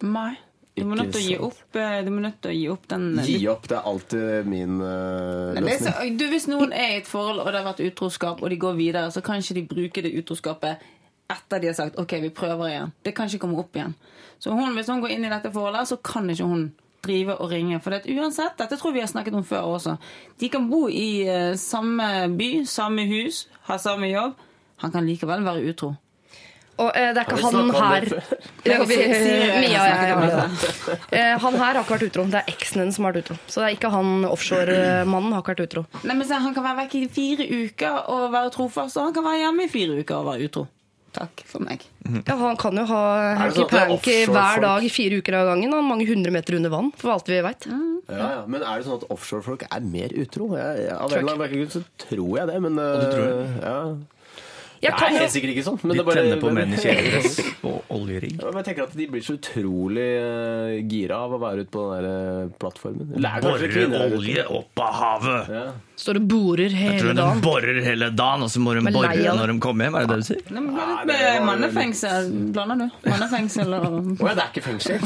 [0.05, 0.31] Nei.
[0.73, 2.87] Du må nødt til å gi opp, eh, du må nødt til å gi opp
[2.89, 5.83] den Gi opp, det er alltid min uh, løsning.
[5.85, 8.57] så, du, hvis noen er i et forhold og det har vært utroskap, og de
[8.63, 10.81] går videre, så kan ikke de bruke det utroskapet
[11.29, 12.95] etter de har sagt ok, vi prøver igjen.
[13.05, 13.93] Det kan ikke komme opp igjen.
[14.41, 16.65] Så hun, hvis hun går inn i dette forholdet, så kan ikke hun
[17.03, 17.79] drive og ringe.
[17.83, 19.97] For det, uansett, dette tror vi har snakket om før også.
[20.39, 24.39] De kan bo i eh, samme by, samme hus, ha samme jobb.
[24.83, 25.93] Han kan likevel være utro.
[26.81, 28.05] Og eh, det er ikke han her
[28.65, 30.95] Mia og jeg snakket om har det.
[31.13, 32.25] Eh, Han her har ikke vært utro.
[32.33, 33.37] Det er eksen hennes som har vært utro.
[33.45, 35.83] Så det er ikke han offshore-mannen har ikke vært utro.
[36.01, 39.13] Nei, men se, Han kan være vekk i fire uker og være trofast, og han
[39.19, 40.65] kan være hjemme i fire uker og være utro.
[41.13, 41.83] Takk for meg.
[42.25, 45.51] Ja, Han kan jo ha det sånn er hanky-panky hver dag i fire uker av
[45.51, 45.75] gangen.
[45.77, 47.67] Han mange hundre meter under vann, for alt vi veit.
[47.69, 48.31] Ja, ja.
[48.49, 50.49] Men er det sånn at offshorefolk er mer utro?
[50.57, 53.55] Jeg, jeg, av en eller annen grunn så tror jeg det, men du tror øh,
[53.61, 53.77] ja.
[54.83, 55.77] Jeg Det kan er jo helt sikkert ikke sånn.
[55.83, 58.33] Men De det bare, tenner på menn i kjeledress og oljerigg.
[58.41, 61.71] Ja, men jeg tenker at de blir så utrolig uh, gira av å være ute
[61.71, 63.13] på den der eh, plattformen.
[63.13, 64.01] Ute?
[64.03, 65.53] olje opp av havet.
[65.53, 65.63] Ja.
[66.03, 67.41] står og borer Jeg hele tror de dagen.
[67.45, 69.95] borer hele dagen, og så må de Men lei bore når de kommer hjem.
[69.95, 70.43] Er det det du sier?
[70.49, 72.97] Nei, men litt med mannefengsel blander du.
[73.07, 74.99] Mannefengsel og Å ja, det er ikke fengsel.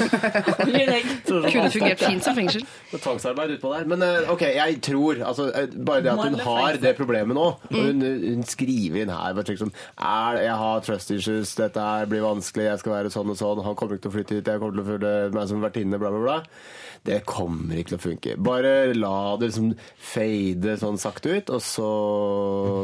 [1.27, 2.65] Kunne fungert fint som fengsel.
[2.89, 3.87] Det er Tvangsarbeid utpå der.
[3.93, 7.77] Men eh, ok, jeg tror altså, Bare det at hun har det problemet nå, og
[7.77, 12.69] hun, hun skriver inn her bare er, Jeg har trust issues, dette her blir vanskelig,
[12.69, 14.77] jeg skal være sånn og sånn, han kommer ikke til å flytte hit, jeg kommer
[14.77, 16.37] til å føle meg som vertinne, bla, bla, bla.
[17.07, 18.35] Det kommer ikke til å funke.
[18.43, 19.69] Bare la det liksom
[20.09, 21.89] fade sånn sakte ut, og så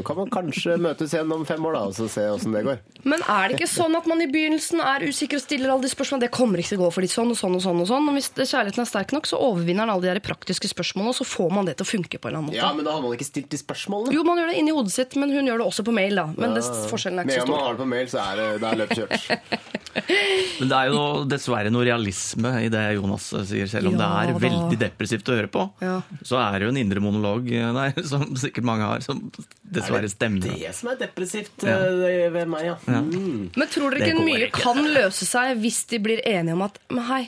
[0.08, 2.80] kan man kanskje møtes igjen om fem år da, og så se åssen det går.
[3.04, 5.92] Men er det ikke sånn at man i begynnelsen er usikker og stiller alle de
[5.92, 6.28] spørsmålene?
[6.28, 7.82] Det kommer ikke til å gå for fordi sånn og sånn og sånn.
[7.84, 8.08] Og sånn.
[8.08, 11.18] Og hvis kjærligheten er sterk nok, så overvinner den alle de der praktiske spørsmålene, og
[11.20, 12.62] så får man det til å funke på en eller annen måte.
[12.62, 14.16] Ja, men da har man ikke stilt de spørsmålene.
[14.16, 16.26] Jo, man gjør det inni hodet sitt, men hun gjør det også på mail, da.
[16.38, 17.48] Men det, forskjellen er ikke så stor.
[17.48, 19.70] gang man har det på mail, så er det, det er løpet kjørt.
[20.60, 24.00] Men det er jo noe- dessverre noe realisme i det Jonas sier, selv om Ja,
[24.02, 24.40] det er da.
[24.42, 25.66] veldig depressivt å høre på.
[25.86, 26.00] Ja.
[26.26, 29.22] Så er det jo en indre monolog der, som sikkert mange har, som
[29.62, 30.50] dessverre stemmer.
[30.58, 31.78] Det som er depressivt Ja.
[31.78, 32.78] eh, ved meg, ja.
[32.90, 33.02] Ja.
[33.06, 33.52] Mm.
[33.56, 34.64] Men tror dere ikke mye ikke.
[34.66, 37.24] kan løse seg hvis de blir enige om at Men hei,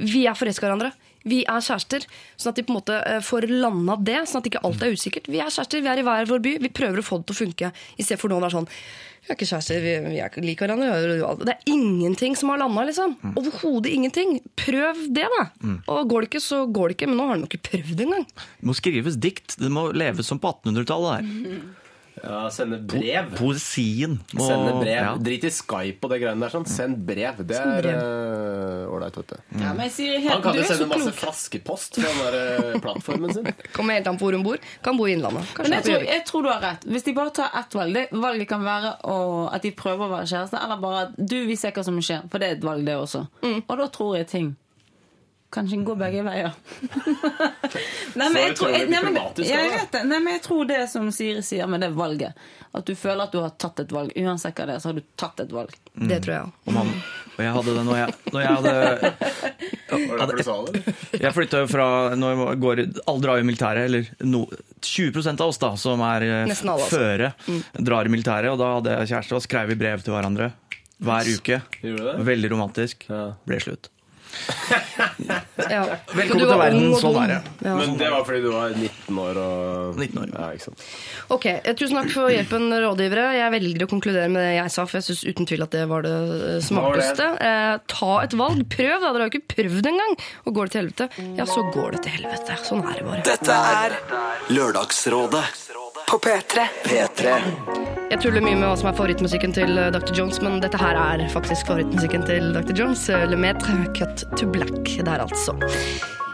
[0.00, 0.92] vi er forelska i hverandre.
[1.26, 2.06] Vi er kjærester.
[2.38, 4.22] Sånn at de på en måte eh, får landa det.
[4.30, 5.28] Sånn at ikke alt er usikkert.
[5.32, 6.54] Vi er kjærester, vi er i hver vår by.
[6.64, 7.70] Vi prøver å få det til å funke.
[7.96, 10.44] I stedet for nå å være sånn Vi er ikke kjærester, vi, vi er ikke
[10.44, 11.40] liker hverandre.
[11.42, 13.16] Det er ingenting som har landa, liksom.
[13.34, 14.36] Overhodet ingenting.
[14.60, 15.48] Prøv det, da.
[15.64, 15.80] Mm.
[15.90, 17.10] Og går det ikke, så går det ikke.
[17.10, 18.28] Men nå har de jo ikke prøvd engang.
[18.60, 19.58] Det må skrives dikt.
[19.58, 21.26] Det må leves som på 1800-tallet.
[21.26, 21.85] der.
[22.22, 23.28] Ja, sende brev.
[23.34, 24.94] Po poesien må Sende brev.
[24.96, 25.10] Ja.
[25.20, 26.52] Drit i Skype og det greiene der.
[26.54, 26.66] sånn.
[26.70, 27.42] Send brev.
[27.46, 29.36] Det er eh, ålreit, vet du.
[29.60, 32.38] Ja, men jeg sier helt, Han kan jo så sende masse flaskepost fra den der
[32.72, 33.50] eh, plattformen sin.
[33.76, 34.60] Kommer helt an på hvor hun bor.
[34.84, 35.52] Kan bo i Innlandet.
[35.60, 36.88] Men jeg tror, jeg tror du har rett.
[36.88, 39.16] Hvis de bare tar ett valg det Valget kan være å,
[39.52, 42.24] at de prøver å være kjæreste, eller bare at du, vi ser hva som skjer.
[42.32, 43.26] For det er et valg, det også.
[43.60, 44.54] Og da tror jeg ting
[45.50, 46.52] kanskje går begge veier.
[48.18, 50.02] nei, men jeg tror, jeg, nei, men, jeg vet det.
[50.08, 52.36] Nei, men jeg tror det som Siri sier med det valget,
[52.76, 54.12] at du føler at du har tatt et valg.
[54.18, 55.72] Uansett hva det er, så har du tatt et valg.
[55.96, 56.58] Det tror jeg òg.
[56.72, 56.90] Og,
[57.36, 58.74] og jeg hadde det når jeg, når jeg hadde
[59.86, 60.94] Var det derfor du sa det?
[61.26, 61.86] Jeg flytta jo fra
[62.18, 64.42] når jeg går, Alle drar jo i militæret, eller no,
[64.82, 66.90] 20% av oss da, som er eh, alle, altså.
[66.90, 67.30] føre,
[67.78, 68.50] drar i militæret.
[68.50, 70.50] Og da hadde jeg kjæreste og skrev vi brev til hverandre
[71.06, 71.60] hver uke.
[72.26, 73.06] Veldig romantisk.
[73.46, 73.92] Ble slutt.
[75.66, 75.80] Ja.
[76.14, 77.38] Velkommen til verden, sånn er det.
[77.64, 77.72] Ja.
[77.78, 80.28] Men det var fordi du var 19 år og 19 år.
[80.36, 80.84] Ja, ikke sant.
[81.34, 83.24] Ok, eh, Tusen takk for hjelpen, rådgivere.
[83.38, 85.82] Jeg velger å konkludere med det jeg sa, for jeg syns uten tvil at det
[85.90, 86.14] var det
[86.66, 87.28] smarteste.
[87.48, 88.62] Eh, ta et valg.
[88.76, 89.10] Prøv, da.
[89.16, 90.16] Dere har jo ikke prøvd engang.
[90.46, 91.10] Og går det til helvete,
[91.40, 92.60] ja, så går det til helvete.
[92.68, 93.26] Sånn er det bare.
[93.26, 93.98] Dette er
[94.54, 95.44] Lørdagsrådet
[96.06, 96.68] På P3.
[96.86, 97.85] P3.
[98.06, 100.12] Jeg tuller mye med hva som er favorittmusikken til eh, Dr.
[100.14, 102.74] Jones, men dette her er faktisk favorittmusikken til Dr.
[102.78, 103.02] Jones.
[103.10, 104.92] eh, Le Metre, Cut to Black.
[105.02, 105.56] Der, altså.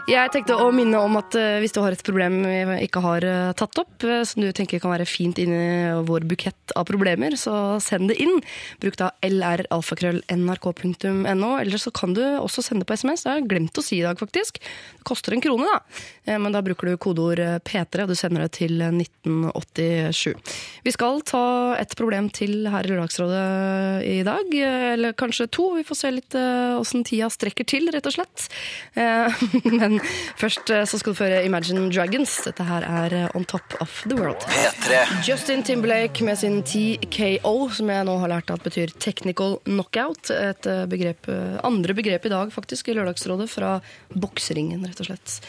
[0.03, 3.23] Jeg tenkte å minne om at eh, hvis du har et problem vi ikke har
[3.23, 6.83] eh, tatt opp, eh, som du tenker kan være fint inn i vår bukett av
[6.89, 8.43] problemer, så send det inn.
[8.83, 13.23] Bruk da lralfakrøll.nrk.no, eller så kan du også sende på SMS.
[13.23, 14.59] Det har jeg glemt å si i dag, faktisk.
[14.59, 15.79] Det koster en krone, da.
[16.35, 20.35] Men da bruker du kodeord eh, P3, og du sender det til 1987.
[20.83, 24.51] Vi skal ta et problem til her i Lørdagsrådet i dag,
[24.97, 25.79] eller kanskje to.
[25.79, 28.51] Vi får se litt åssen tida strekker til, rett og slett.
[29.79, 29.92] Men
[30.39, 32.35] først eh, så skal du føre Imagine Dragons.
[32.47, 34.45] Dette her er eh, On Top of the World.
[34.49, 34.99] P3.
[35.27, 40.31] Justin Timberlake med sin TKO, som jeg nå har lært at betyr technical knockout.
[40.33, 41.29] Et eh, begrep,
[41.63, 43.77] andre begrep i dag faktisk i Lørdagsrådet, fra
[44.13, 45.39] bokseringen, rett og slett.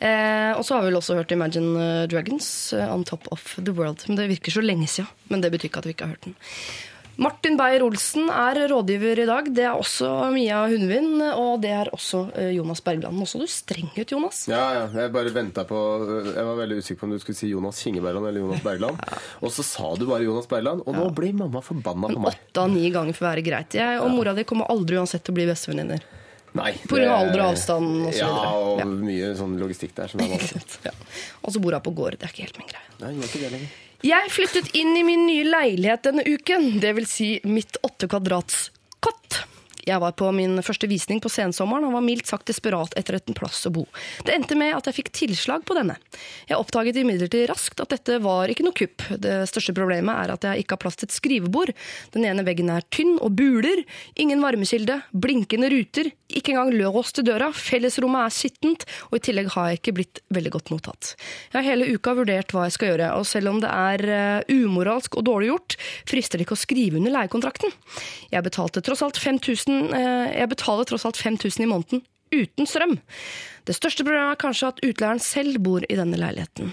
[0.00, 2.46] Eh, og så har vi vel også hørt Imagine Dragons,
[2.90, 4.06] On Top of the World.
[4.08, 5.10] Men det virker så lenge siden.
[5.30, 6.38] Men det betyr ikke at vi ikke har hørt den.
[7.20, 9.48] Martin Beyer-Olsen er rådgiver i dag.
[9.52, 13.12] Det er også Mia Hundvin, og det er også eh, Jonas Bergland.
[13.20, 14.46] Nå så du streng ut, Jonas.
[14.48, 15.80] Ja, ja, jeg bare ventet på
[16.30, 19.02] Jeg var veldig usikker på om du skulle si Jonas Kingeberland eller Jonas Bergland.
[19.44, 22.38] Og så sa du bare Jonas Bergland, og nå blir mamma forbanna på meg.
[22.40, 23.76] Åtte av ni ganger får være greit.
[23.76, 26.00] Jeg og mora di kommer aldri uansett til å bli bestevenninner.
[26.56, 26.72] Nei.
[26.88, 28.56] Av alder og avstand og så Ja, videre.
[28.64, 28.88] og Ja.
[29.04, 30.64] mye sånn logistikk der som er vanskelig.
[30.88, 30.96] Ja.
[31.44, 32.16] Og så bor hun på gård.
[32.18, 32.88] Det er ikke helt min greie.
[33.04, 33.78] Nei, gjør ikke det lenger.
[34.00, 36.78] Jeg flyttet inn i min nye leilighet denne uken.
[36.80, 38.70] Vil si mitt åtte kvadrats
[39.04, 39.42] kott.
[39.90, 43.36] Jeg var på min første visning på sensommeren og var mildt sagt desperat etter en
[43.36, 43.86] plass å bo.
[44.26, 45.96] Det endte med at jeg fikk tilslag på denne.
[46.48, 49.06] Jeg oppdaget imidlertid raskt at dette var ikke noe kupp.
[49.18, 51.74] Det største problemet er at jeg ikke har plass til et skrivebord.
[52.14, 53.82] Den ene veggen er tynn og buler.
[54.20, 55.00] Ingen varmekilde.
[55.10, 56.12] Blinkende ruter.
[56.30, 57.50] Ikke engang lås til døra.
[57.56, 61.14] Fellesrommet er skittent, og i tillegg har jeg ikke blitt veldig godt mottatt.
[61.50, 64.54] Jeg har hele uka vurdert hva jeg skal gjøre, og selv om det er eh,
[64.54, 65.76] umoralsk og dårlig gjort,
[66.08, 67.74] frister det ikke å skrive under leiekontrakten.
[68.30, 72.96] Jeg betalte tross alt 5000 eh, Jeg betaler tross alt 5000 i måneden uten strøm.
[73.66, 76.70] Det største problemet er kanskje at utleieren selv bor i denne leiligheten.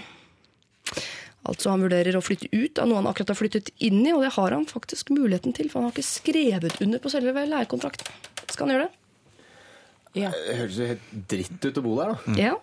[1.48, 4.22] Altså Han vurderer å flytte ut av noe han akkurat har flyttet inn i, og
[4.26, 8.10] det har han faktisk muligheten til, for han har ikke skrevet under på selve leiekontrakten.
[8.48, 8.94] Skal han gjøre det?
[10.18, 10.30] Ja.
[10.34, 12.36] Det høres jo helt dritt ut å bo der, da.
[12.40, 12.54] Ja.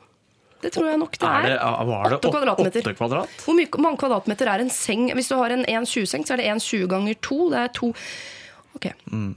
[0.64, 1.52] Det tror jeg nok det Er er.
[1.52, 1.58] det,
[1.90, 2.94] var det 8 kvadratmeter.
[2.98, 3.34] kvadrat?
[3.44, 5.10] Hvor mye, mange kvadratmeter er en seng?
[5.14, 7.38] Hvis du har en 1,20-seng, så er det 1,20 ganger 2.
[7.54, 7.92] Det er to
[8.76, 8.86] Ok.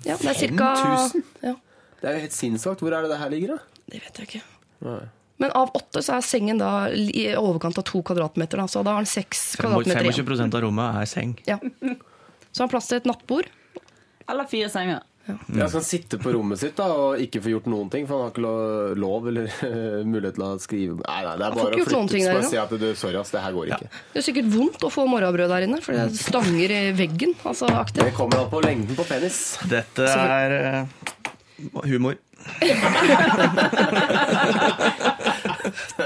[0.06, 1.23] Ja, det er cirka 5000?
[1.47, 1.55] ja,
[2.01, 2.82] Det er jo helt sinnssvakt.
[2.85, 3.82] Hvor er det det her ligger, da?
[3.89, 4.43] Det vet jeg ikke.
[4.86, 4.98] Nei.
[5.39, 8.59] Men av åtte så er sengen da i overkant av to kvadratmeter.
[8.59, 8.66] Da.
[8.70, 10.27] Så da har han seks kvadratmeter igjen.
[10.27, 11.36] 25% av rommet er seng.
[11.47, 11.59] Ja.
[11.62, 13.47] Så har han plass til et nattbord.
[14.28, 15.05] Eller fire senger.
[15.59, 18.14] Ja, så han sitter på rommet sitt da, og ikke får gjort noen ting, for
[18.16, 19.46] han har ikke lo- lov eller
[20.12, 22.42] mulighet til å skrive Nei, nei, det er bare å flytte inne.
[22.48, 23.90] si at du, sorry ass, det her går ikke.
[24.14, 27.32] Det er sikkert vondt å få morgenbrød der inne, for det stanger i veggen.
[27.48, 27.68] Altså.
[27.98, 29.42] Det kommer an på lengden på penis.
[29.68, 30.86] Dette er uh,
[31.88, 32.16] humor.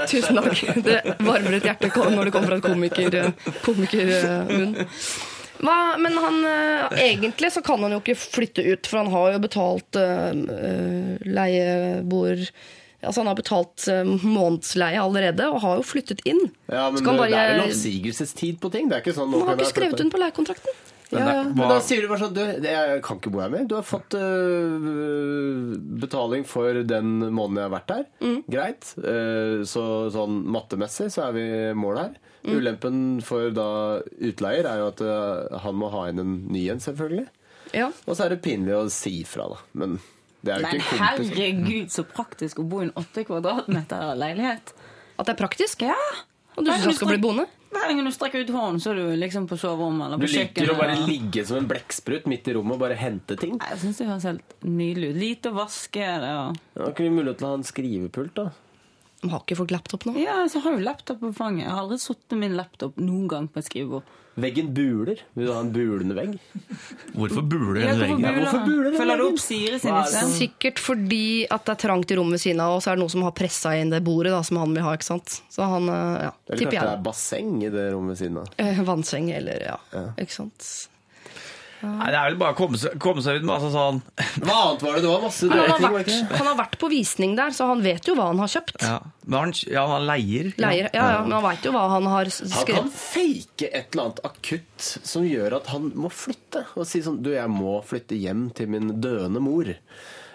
[0.09, 0.61] Tusen takk.
[0.83, 3.09] Det varmer et hjerte når det kommer fra et komiker,
[3.63, 4.75] komikermunn.
[5.63, 9.33] Hva, men han, eh, egentlig så kan han jo ikke flytte ut, for han har
[9.35, 12.47] jo betalt eh, leieboer
[13.03, 13.83] Altså Han har betalt
[14.23, 16.39] månedsleie allerede og har jo flyttet inn.
[16.71, 18.87] Ja, men det, bare, det er vel oppsigelsestid på ting.
[18.87, 20.77] Det er ikke sånn Han har ikke skrevet under på leiekontrakten.
[21.15, 21.45] Ja, ja.
[21.47, 23.63] Men da sier du bare sånn du, Jeg kan ikke bo her mer.
[23.69, 25.73] Du har fått uh,
[26.03, 28.05] betaling for den måneden jeg har vært her.
[28.19, 28.37] Mm.
[28.51, 28.91] Greit.
[28.99, 32.19] Uh, så sånn mattemessig så er vi målet mål her.
[32.43, 32.57] Mm.
[32.57, 33.69] Ulempen for da
[34.19, 37.27] utleier er jo at uh, han må ha inn en ny en, selvfølgelig.
[37.73, 37.89] Ja.
[38.05, 39.61] Og så er det pinlig å si fra, da.
[39.79, 39.97] Men
[40.43, 41.31] det er jo Men ikke kompis.
[41.31, 44.73] Men herregud, så praktisk å bo i en åtte kvadratmeter leilighet.
[45.15, 45.85] At det er praktisk?
[45.87, 45.97] Ja.
[46.57, 47.47] Og du syns han skal bli boende?
[47.73, 50.43] Hver gang du strekker ut hånden, så er du liksom på soverommet eller Du liker
[50.45, 50.73] kjøkkenet.
[50.73, 51.07] å bare eller...
[51.09, 53.57] ligge som en blekksprut midt i rommet og bare hente ting.
[53.59, 55.17] Jeg syns det høres helt nydelig ut.
[55.23, 58.47] Lite å vaske det og Ja, kunne vi mulighet til å ha en skrivepult, da?
[59.31, 60.17] Har ikke folk laptop nå?
[60.19, 61.65] Ja, så har jo laptop på fanget.
[61.67, 64.03] Jeg har aldri sittet min laptop noen gang på et skrivebord.
[64.33, 65.19] Veggen buler.
[65.37, 66.31] Vil du ha en bulende vegg?
[67.13, 70.31] Hvorfor buler Ja, den hvorfor buler den Følger du opp Siri sin Hva det liste?
[70.39, 71.21] Sikkert fordi
[71.53, 73.27] at det er trangt i rommet ved siden av, og så er det noen som
[73.27, 74.95] har pressa inn det bordet da, som han vil ha.
[74.97, 75.35] ikke sant?
[75.53, 78.49] Så han, eh, ja, Eller kanskje det er basseng i det rommet ved siden av.
[78.57, 79.77] Eh, Vannseng eller ja.
[80.17, 80.71] Ikke sant.
[81.83, 83.97] Nei, det er vel bare å komme seg, komme seg ut med altså, sånn
[84.45, 85.01] Hva annet var det?
[85.03, 85.83] Det var masse Han drøye har, ting.
[85.83, 86.37] var det vært, ikke?
[86.39, 88.77] han har vært på visning der, så han vet jo hva han har kjøpt.
[88.87, 88.97] ja.
[89.25, 90.49] Men han, ja, han leier.
[90.59, 92.97] Leier, ja, ja, Men han veit jo hva han har s- Han kan skrevet.
[93.03, 96.65] fake et eller annet akutt som gjør at han må flytte.
[96.75, 99.71] Og si sånn Du, jeg må flytte hjem til min døende mor.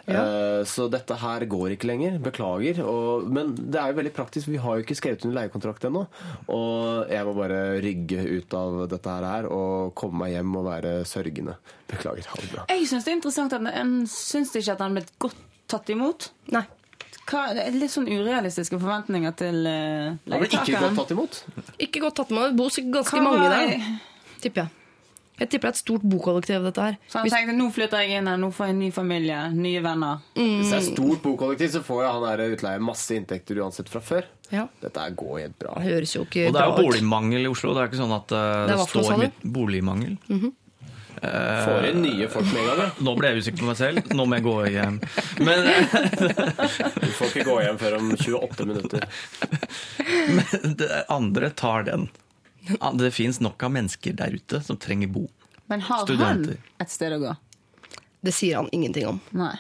[0.09, 2.19] Eh, Så dette her går ikke lenger.
[2.23, 2.81] Beklager.
[2.85, 4.49] Og, men det er jo veldig praktisk.
[4.49, 6.07] Vi har jo ikke skrevet under leiekontrakt ennå.
[6.55, 10.95] Og jeg må bare rygge ut av dette her og komme meg hjem og være
[11.09, 11.59] sørgende.
[11.91, 12.27] Beklager.
[12.33, 12.65] Ha det bra.
[12.73, 16.31] Jeg syns det er interessant at en syns ikke at han ble godt tatt imot.
[16.55, 16.65] Nei.
[17.29, 17.43] Hva,
[17.75, 21.41] litt sånn urealistiske forventninger til uh, Han ble ikke godt tatt imot.
[21.77, 22.55] Ikke godt tatt imot.
[22.55, 23.89] Det bor sikkert ganske Hva mange der,
[24.41, 24.78] tipper jeg.
[25.39, 26.97] Jeg tipper det er et stort bokollektiv, dette her.
[27.07, 29.83] Så han tenkte nå flytter jeg inn her, nå får jeg en ny familie, nye
[29.85, 30.23] venner.
[30.35, 34.03] Hvis det er stort bokollektiv, så får jo han der utleier masse inntekter uansett fra
[34.03, 34.27] før.
[34.51, 34.67] Ja.
[34.83, 35.77] Dette går helt bra.
[35.79, 37.75] Det høres jo ikke Og det er jo boligmangel i Oslo.
[37.77, 40.17] Det er ikke sånn at uh, Det det, står sånn, mitt boligmangel.
[41.19, 42.93] Eh, Får inn nye folk med en gang.
[43.05, 44.13] Nå ble jeg usikker på meg selv.
[44.15, 45.01] Nå må jeg gå hjem.
[45.43, 45.67] Men
[47.03, 49.07] Du får ikke gå hjem før om 28 minutter.
[50.79, 52.09] det andre tar den.
[52.81, 55.29] Ja, Det fins nok av mennesker der ute som trenger bo.
[55.69, 56.57] Men har Studenter.
[56.59, 57.37] han et sted å gå?
[58.21, 59.21] Det sier han ingenting om.
[59.37, 59.55] Nei.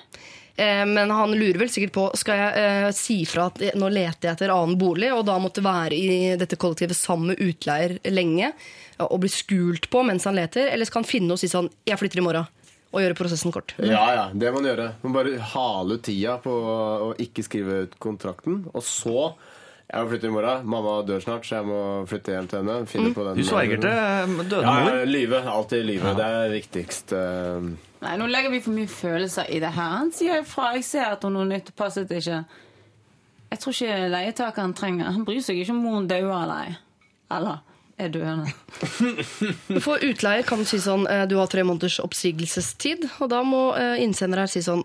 [0.58, 4.26] Eh, Men han lurer vel sikkert på Skal jeg eh, si fra at nå leter
[4.26, 8.52] jeg etter annen bolig, og da måtte være i dette kollektivet sammen med utleier lenge
[8.98, 11.98] og bli skult på mens han leter, eller skal han finne og si sånn 'Jeg
[12.00, 12.48] flytter i morgen',
[12.90, 13.74] og gjøre prosessen kort?
[13.78, 14.86] Ja, ja, det må man gjøre.
[15.04, 18.64] Man bare hale ut tida på å ikke skrive ut kontrakten.
[18.74, 19.34] Og så
[19.88, 20.66] Jeg må flytte i morgen.
[20.68, 21.78] Mamma dør snart, så jeg må
[22.10, 22.74] flytte hjem til henne.
[22.90, 25.04] Finne på den Du sverger til eh, døde Ja, mor.
[25.08, 25.38] lyve.
[25.48, 26.12] Alltid lyve.
[26.18, 27.12] Det er viktigst.
[27.16, 27.68] eh.
[28.04, 29.94] Nei, nå legger vi for mye følelser i det her.
[30.02, 30.74] Han sier ifra.
[30.76, 32.42] Jeg ser at noe nytt passet ikke.
[33.48, 36.76] Jeg tror ikke leietakeren trenger Han bryr seg ikke om moren dauer eller ei.
[37.32, 37.58] Eller
[37.98, 38.52] er døende.
[39.84, 44.02] For utleier kan si sånn eh, 'Du har tre måneders oppsigelsestid', og da må eh,
[44.04, 44.84] innsender her si sånn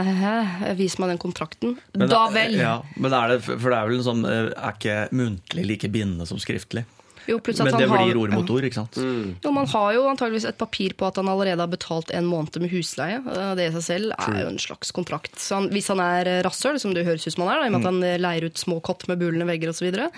[0.78, 1.76] 'Vis meg den kontrakten'.
[1.94, 2.58] Men da vel.
[2.58, 5.92] Ja, men er det, for det er vel en sånn eh, Er ikke muntlig like
[5.92, 6.86] bindende som skriftlig?
[7.28, 8.96] Jo, Men han det har- blir ord mot ord, ikke sant?
[9.44, 12.56] Jo, Man har jo antageligvis et papir på at han allerede har betalt en måned
[12.60, 13.18] med husleie.
[13.20, 15.34] Eh, Det i seg selv er jo en slags kontrakt.
[15.36, 17.64] Så han, hvis han er eh, rasshøl, som det høres ut som han er, da,
[17.64, 19.84] i og med at han eh, leier ut små kott med bulende vegger osv., så,
[19.90, 20.10] videre,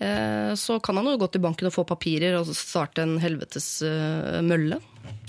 [0.00, 3.82] eh, så kan han jo gå til banken og få papirer og starte en helvetes
[4.42, 4.80] mølle.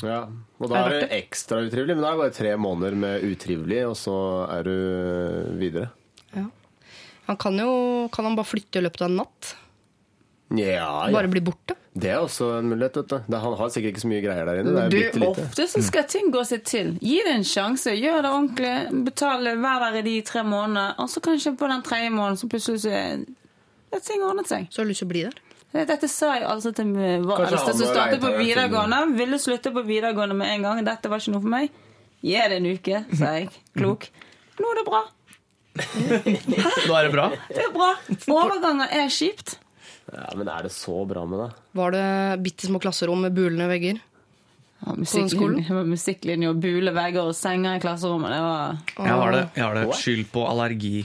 [0.03, 0.26] Ja.
[0.60, 1.95] Og da Er det ekstra utrivelig.
[1.95, 4.15] Men da er det bare tre måneder med utrivelig, og så
[4.52, 5.90] er du videre.
[6.36, 6.45] Ja.
[7.27, 9.56] Han kan jo kan han bare flytte i løpet av en natt?
[10.50, 11.12] Ja, ja.
[11.14, 11.76] Bare bli borte?
[12.00, 12.96] Det er også en mulighet.
[12.96, 13.36] vet du.
[13.36, 14.72] Han har sikkert ikke så mye greier der inne.
[14.74, 15.44] Det er Du, bitte lite.
[15.50, 16.94] ofte så skal ting gå seg til.
[17.02, 17.94] Gi det en sjanse.
[17.98, 19.04] Gjør det ordentlig.
[19.10, 20.86] Betale hver der i de tre månedene.
[21.02, 24.70] Og så kanskje på den tredje måneden så plutselig så er ting ordnet seg.
[24.72, 25.38] Så har du lyst til å bli der?
[25.86, 29.04] Dette sa jeg altså til vår eldste som startet på videregående.
[29.20, 30.84] Ville slutte på videregående med en gang.
[30.88, 31.70] Dette var ikke noe for meg.
[32.26, 33.50] Gi det en uke, sa jeg.
[33.78, 34.08] Klok.
[34.60, 35.04] Nå er det bra.
[36.90, 37.28] Nå er det bra.
[37.50, 37.92] Det er bra.
[38.34, 39.60] Overganger er kjipt.
[40.14, 41.49] Ja, Men er det så bra med det?
[41.77, 42.06] Var det
[42.45, 43.99] bitte små klasserom med bulende vegger?
[44.80, 48.31] Ja, musikklinje, musikklinje og bule vegger og senger i klasserommet.
[48.34, 49.45] Det var Jeg har det.
[49.56, 49.86] Jeg har det.
[49.99, 50.98] Skyld på allergi.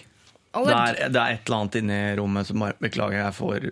[0.55, 3.65] Det er, det er et eller annet inni rommet som bare Beklager, jeg får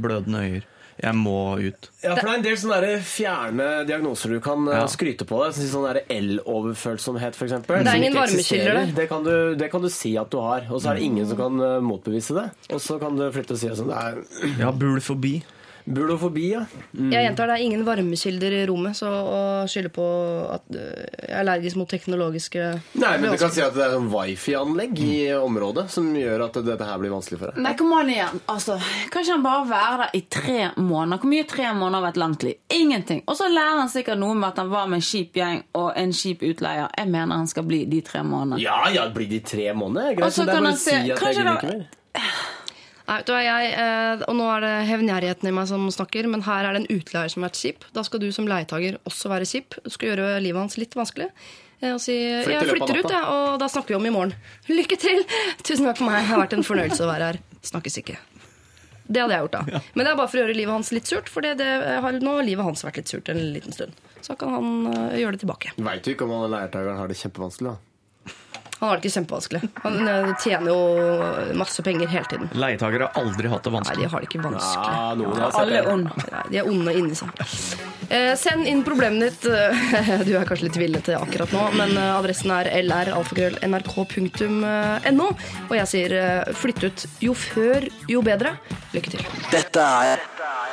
[0.00, 0.68] blødende øyer.
[1.00, 1.88] Jeg må ut.
[2.04, 4.86] Ja, for det er en del sånne fjerne diagnoser du kan eh, Ja.
[4.86, 5.54] skryte på deg.
[5.56, 7.54] Sånn der L-overfølsomhet, f.eks.
[7.66, 8.94] Det er ingen varmekilder.
[8.94, 11.26] Det, kan du- det kan du si at du har, og så er det ingen
[11.26, 12.50] som kan eh, motbevise det.
[12.74, 15.42] Og så kan du flytte og si sånn Det er Ja, bulfobi.
[15.94, 16.62] Bulofobi, ja.
[16.94, 19.40] Jeg gjentar, det er ingen varmekilder i rommet, så å
[19.70, 20.06] skylde på
[20.54, 22.64] at øh, jeg er allergisk mot teknologiske
[23.00, 26.58] Nei, men du kan si at det er en wifi-anlegg i området som gjør at
[26.66, 27.60] dette her blir vanskelig for deg.
[27.64, 28.40] Nei, kom an igjen.
[28.50, 28.78] Altså,
[29.12, 31.20] kan han bare være der i tre måneder?
[31.22, 32.58] Hvor mye tre måneder av et langt liv?
[32.74, 33.22] Ingenting.
[33.26, 35.92] Og så lærer han sikkert noe med at han var med en kjip gjeng og
[36.00, 36.90] en kjip utleier.
[36.98, 38.60] Jeg mener han skal bli de tre månedene.
[38.62, 40.16] Ja, ja, bli de tre månedene.
[40.20, 41.72] Greit, så men det er kan bare han å se- si at jeg gidder ikke
[41.78, 41.88] mer.
[43.10, 46.68] Nei, du jeg, eh, og nå er det hevngjerrigheten i meg som snakker, men her
[46.68, 47.86] er det en utleier som har vært kjip.
[47.96, 49.74] Da skal du som leietager også være kjip.
[49.82, 51.26] Du skal gjøre livet hans litt vanskelig.
[51.82, 52.14] eh, Og si
[52.44, 54.36] Flytte jeg flytter ut, ja, og da snakker vi om i morgen.
[54.70, 55.24] Lykke til!
[55.66, 56.22] Tusen takk for meg.
[56.22, 57.40] Det har vært en fornøyelse å være her.
[57.66, 58.16] Snakkes ikke.
[59.10, 59.82] Det hadde jeg gjort, da.
[59.98, 61.66] Men det er bare for å gjøre livet hans litt surt, for det, det
[62.04, 63.98] har, nå har livet hans vært litt surt en liten stund.
[64.22, 65.72] Så kan han eh, gjøre det tilbake.
[65.82, 67.89] Veit du ikke om han leietakeren har det kjempevanskelig, da?
[68.80, 69.60] Han har det ikke kjempevanskelig.
[69.84, 70.80] Han eh, tjener jo
[71.60, 72.46] masse penger hele tiden.
[72.56, 74.00] Leietakere har aldri hatt det vanskelig.
[74.00, 74.92] Nei, de har det ikke vanskelig.
[74.96, 75.80] Ja, noen har sett Alle det.
[75.80, 76.10] er onde.
[76.32, 77.28] Nei, de er onde inni seg.
[78.10, 79.44] Eh, send inn problemet ditt.
[79.52, 85.28] Eh, Du er kanskje litt villete akkurat nå, men adressen er lr.alfakrøll.nrk.no.
[85.68, 86.10] Og jeg sier
[86.56, 86.98] flytt ut.
[87.24, 88.50] Jo før, jo bedre.
[88.96, 89.22] Lykke til.
[89.52, 90.16] Dette er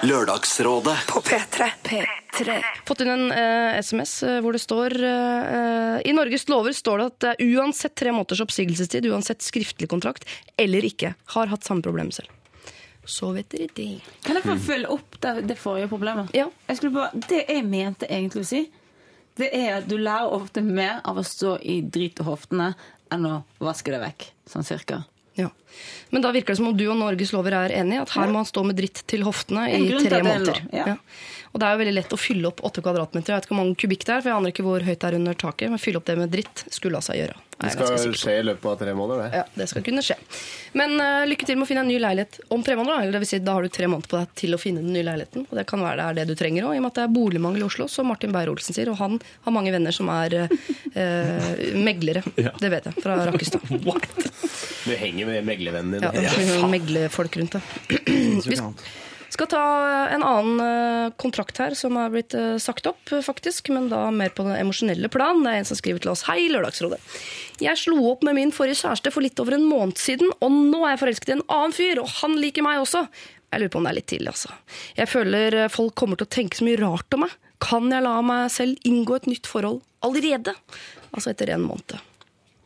[0.07, 1.59] Lørdagsrådet På P3.
[1.83, 2.05] P3.
[2.87, 7.05] Fått inn en eh, SMS eh, hvor det står eh, I Norges lover står det
[7.07, 10.27] at det er uansett tre måneders oppsigelsestid, uansett skriftlig kontrakt
[10.57, 12.33] eller ikke, har hatt samme problem selv.
[13.07, 13.91] Så vet dere det.
[14.25, 16.33] Kan jeg få følge opp det, det forrige problemet?
[16.35, 16.49] Ja.
[16.67, 18.65] Jeg bare, det jeg mente egentlig å si,
[19.39, 22.73] det er at du lærer ofte mer av å stå i drit og hoftene
[23.13, 24.27] enn å vaske det vekk.
[24.51, 25.05] Sånn cirka.
[25.37, 25.51] Ja.
[26.09, 28.41] Men da virker det som om du og Norges lover er enige, at her må
[28.41, 30.63] han stå med dritt til hoftene i tre er måneder.
[30.75, 30.95] ja.
[31.57, 33.33] Og det er jo veldig lett å fylle opp åtte kvadratmeter.
[33.33, 35.07] Jeg vet ikke hvor mange kubikk det er, for jeg aner ikke hvor høyt det
[35.07, 35.71] er under taket.
[35.73, 37.37] Men fylle opp det med dritt skulle la seg gjøre.
[37.57, 39.39] Det skal skje i løpet av tre måneder, det.
[39.39, 40.19] Ja, det skal kunne skje.
[40.77, 42.99] Men uh, lykke til med å finne en ny leilighet om tre måneder.
[42.99, 43.07] da.
[43.07, 44.93] Eller det vil si, da har du tre måneder på deg til å finne den
[44.93, 45.47] nye leiligheten.
[45.49, 47.05] Og det kan være det er det du trenger òg, i og med at det
[47.07, 48.91] er boligmangel i Oslo, som Martin Beyer-Olsen sier.
[48.93, 49.17] Og han
[49.47, 52.21] har mange venner som er uh, meglere.
[52.61, 53.65] Det vet jeg, fra Rakkestad.
[54.87, 56.23] Du henger med meglervennen din.
[56.23, 56.31] Ja,
[56.61, 57.61] så meglefolk rundt det.
[59.27, 59.61] Vi skal ta
[60.07, 63.67] en annen eh, kontrakt her som er blitt eh, sagt opp, eh, faktisk.
[63.75, 65.41] Men da mer på det emosjonelle plan.
[65.43, 67.01] Det er en som skriver til oss Hei, Lørdagsrådet.
[67.63, 70.85] Jeg slo opp med min forrige kjæreste for litt over en måned siden, og nå
[70.85, 73.03] er jeg forelsket i en annen fyr, og han liker meg også.
[73.51, 74.55] Jeg lurer på om det er litt tidlig, altså.
[74.95, 77.35] Jeg føler folk kommer til å tenke så mye rart om meg.
[77.63, 80.55] Kan jeg la meg selv inngå et nytt forhold allerede?
[81.11, 81.97] Altså etter en måned.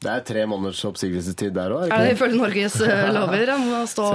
[0.01, 3.43] Det er tre måneders oppsigelsestid der òg, Er det er ifølge Norges eh, lover?
[3.51, 4.05] Ja, må stå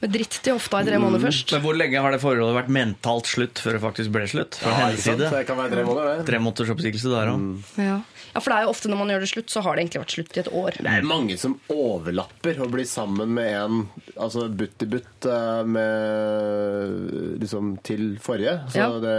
[0.00, 1.52] med dritt til hofta i tre måneder først.
[1.52, 4.56] Men hvor lenge har det forholdet vært mentalt slutt før det faktisk ble slutt?
[4.62, 5.28] Fra Ja, hennes side.
[5.28, 6.26] Det kan være tre måneder, det.
[6.30, 7.44] Tre måneders oppsigelse der òg.
[7.76, 7.98] Ja.
[8.30, 10.02] ja, for det er jo ofte når man gjør det slutt, så har det egentlig
[10.06, 10.78] vært slutt i et år.
[10.88, 13.82] Det er mange som overlapper og blir sammen med en
[14.16, 15.28] altså butt i butt
[15.76, 18.56] med liksom til forrige.
[18.72, 18.88] Så Ja.
[19.04, 19.18] det,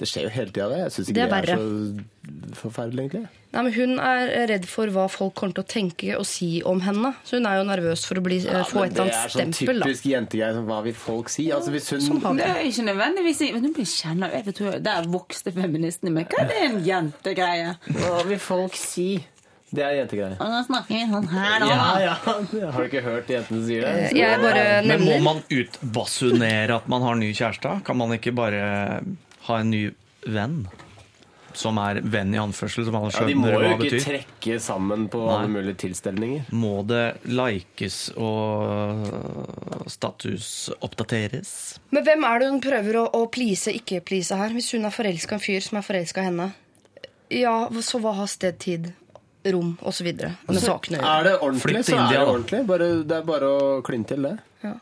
[0.00, 0.78] det skjer jo hele tida, det.
[0.86, 3.28] Jeg syns ikke Det det er er, så forferdelig, egentlig.
[3.48, 6.82] Nei, men Hun er redd for hva folk kommer til å tenke og si om
[6.84, 7.14] henne.
[7.24, 9.32] Så hun er jo nervøs for å bli, Ja, få men et eller det er
[9.32, 9.80] sånn stempel.
[9.86, 10.64] Typisk jentegreie.
[10.68, 11.48] Hva vil folk si?
[11.54, 14.84] Altså, hvis hun Sånn Det er ikke nødvendigvis men hun blir jeg kjenner, jeg vet,
[14.84, 16.28] Der vokste feministen i meg.
[16.28, 17.74] Hva er det en jentegreie?
[17.88, 19.08] Hva vil folk si?
[19.68, 20.36] Det er jentegreie.
[20.40, 21.68] Og nå snakker vi sånn her, da.
[21.68, 22.14] Ja, ja.
[22.72, 23.94] Har du ikke hørt jentene si det?
[24.16, 27.78] Jeg bare Men må man utbasunere at man har ny kjæreste?
[27.84, 28.62] Kan man ikke bare
[29.48, 29.82] ha en ny
[30.24, 30.62] venn?
[31.58, 34.04] Som er venn i anførsel, som alle Ja, de må jo ikke betyr?
[34.04, 35.32] trekke sammen på Nei.
[35.34, 36.52] alle mulige tilstelninger.
[36.54, 39.08] Må det likes og
[39.90, 41.50] statusoppdateres?
[41.90, 44.54] Men hvem er det hun prøver å, å please, ikke please her?
[44.54, 46.48] Hvis hun er forelska en fyr som er forelska i henne?
[47.34, 48.90] Ja, så hva har sted, tid,
[49.48, 50.08] rom osv.
[50.48, 50.78] Altså?
[50.94, 52.62] Er det ordentlig, så er det ordentlig.
[52.68, 54.36] Bare, det er bare å kline til det.
[54.64, 54.74] Ja.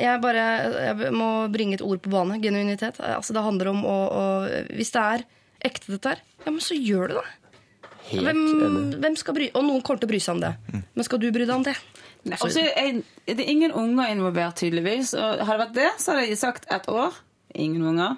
[0.00, 0.44] Jeg, bare,
[0.88, 2.38] jeg må bringe et ord på bane.
[2.42, 2.96] Genuinitet.
[3.04, 4.24] Altså, det handler om å, å
[4.72, 5.24] Hvis det er
[5.64, 7.26] ekte, dette her, ja, men så gjør du det.
[8.10, 8.98] Helt Hvem, enig.
[9.00, 10.52] hvem skal bry, og noen kommer til å bry seg om det.
[10.94, 11.72] Men skal du bry deg om det?
[12.24, 15.14] Nei, og er det er ingen unger involvert, tydeligvis.
[15.16, 17.16] Og hadde det vært det, så hadde jeg sagt ett år.
[17.56, 18.16] Ingen unger.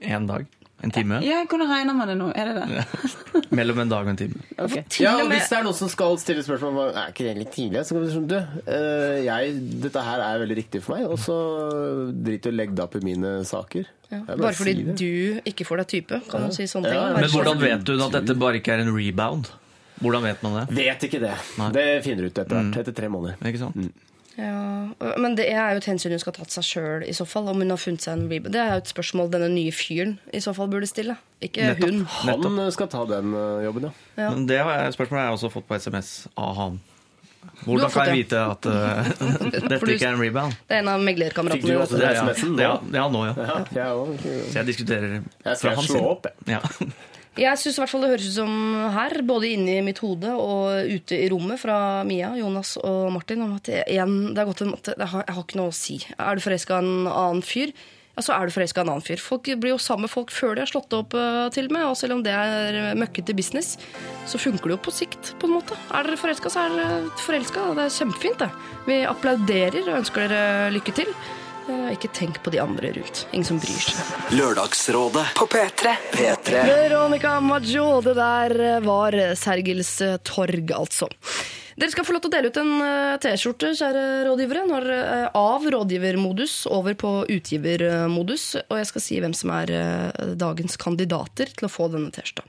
[0.00, 0.46] Én dag.
[0.82, 1.20] En time?
[1.22, 2.28] Ja, jeg kunne regna med det nå.
[2.34, 3.44] Er det det?
[3.54, 4.40] Mellom en dag og en time.
[4.62, 4.82] Okay.
[5.02, 7.50] Ja, og Hvis det er noen som skal stille spørsmål om er ikke det litt
[7.54, 8.36] tidlig, så kan du si du,
[8.70, 11.36] eh, jeg, dette her er veldig riktig for meg, og så
[12.14, 13.88] drit å legge deg opp i mine saker.
[14.12, 14.20] Ja.
[14.28, 17.18] Bare fordi si du ikke får deg type, kan du si sånne ting.
[17.18, 19.50] Men hvordan vet du at dette bare ikke er en rebound?
[20.02, 20.64] Hvordan vet man det?
[20.78, 21.34] Vet ikke det.
[21.60, 21.68] Nei.
[21.74, 22.80] Det finner du ut etter hvert.
[22.82, 23.38] Etter tre måneder.
[23.50, 23.92] Ikke sant?
[24.38, 27.26] Ja, men det er jo et hensyn hun skal ha tatt seg sjøl, i så
[27.28, 27.50] fall.
[27.52, 28.54] Om hun har funnet seg en rebound.
[28.54, 31.18] Det er jo et spørsmål denne nye fyren i så fall burde stille.
[31.44, 31.90] Ikke Nettopp.
[31.90, 32.46] hun.
[32.46, 33.92] Han eh, skal ta den eh, jobben, ja.
[34.16, 34.30] Ja.
[34.30, 36.80] Men det har jeg, spørsmålet har jeg også fått på SMS av han.
[37.66, 38.18] Hvordan kan jeg det?
[38.22, 39.08] vite at uh,
[39.54, 40.58] dette du- ikke er en rebound?
[40.68, 42.58] Det er en av meglerkameratene også Det, ja, nå?
[42.62, 43.34] ja, ja, nå, ja.
[43.74, 44.44] ja jeg.
[44.48, 46.56] Så jeg diskuterer Jeg skal fra hans slå opp, jeg.
[46.56, 46.62] Ja.
[47.40, 48.52] Jeg syns det høres ut som
[48.92, 53.54] her, både inni mitt hode og ute i rommet, fra Mia, Jonas og Martin, om
[53.56, 55.76] at det, igjen, det er godt en måte Jeg har, jeg har ikke noe å
[55.76, 55.96] si.
[56.20, 57.72] Er du forelska en annen fyr?
[58.12, 59.20] Ja, så er du forelska en annen fyr.
[59.24, 61.86] Folk blir jo sammen med folk før de har slått opp eh, til og med.
[61.88, 63.78] Og selv om det er møkkete business,
[64.28, 65.78] så funker det jo på sikt, på en måte.
[65.88, 67.70] Er dere forelska, så er dere forelska.
[67.78, 68.50] Det er kjempefint, det.
[68.90, 71.16] Vi applauderer og ønsker dere lykke til.
[71.68, 73.26] Eh, Ikke tenk på de andre rundt.
[73.32, 74.12] Ingen som bryr seg.
[74.38, 75.94] Lørdagsrådet På P3.
[76.12, 79.94] P3 Veronica Maggio, det der var Sergels
[80.26, 81.08] torg, altså.
[81.82, 85.24] Dere skal få lov til å dele ut en eh, T-skjorte, kjære rådgivere, når, eh,
[85.34, 88.44] av rådgivermodus over på utgivermodus.
[88.68, 92.46] Og jeg skal si hvem som er eh, dagens kandidater til å få denne T-skjorta.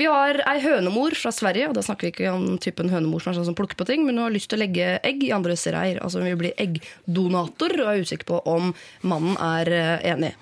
[0.00, 3.34] Vi har ei hønemor fra Sverige, og da snakker vi ikke om typen hønemor som
[3.34, 5.34] er sånn som plukker på ting, men hun har lyst til å legge egg i
[5.36, 6.00] andres reir.
[6.00, 8.72] Altså hun vil bli eggdonator, og er usikker på om
[9.04, 9.68] mannen er
[10.14, 10.32] enig.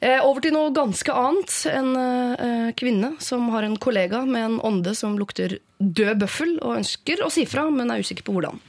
[0.00, 1.54] Eh, Over til noe ganske annet.
[1.72, 6.78] En eh, kvinne som har en kollega med en ånde som lukter død bøffel, og
[6.80, 8.60] ønsker å si fra, men er usikker på hvordan.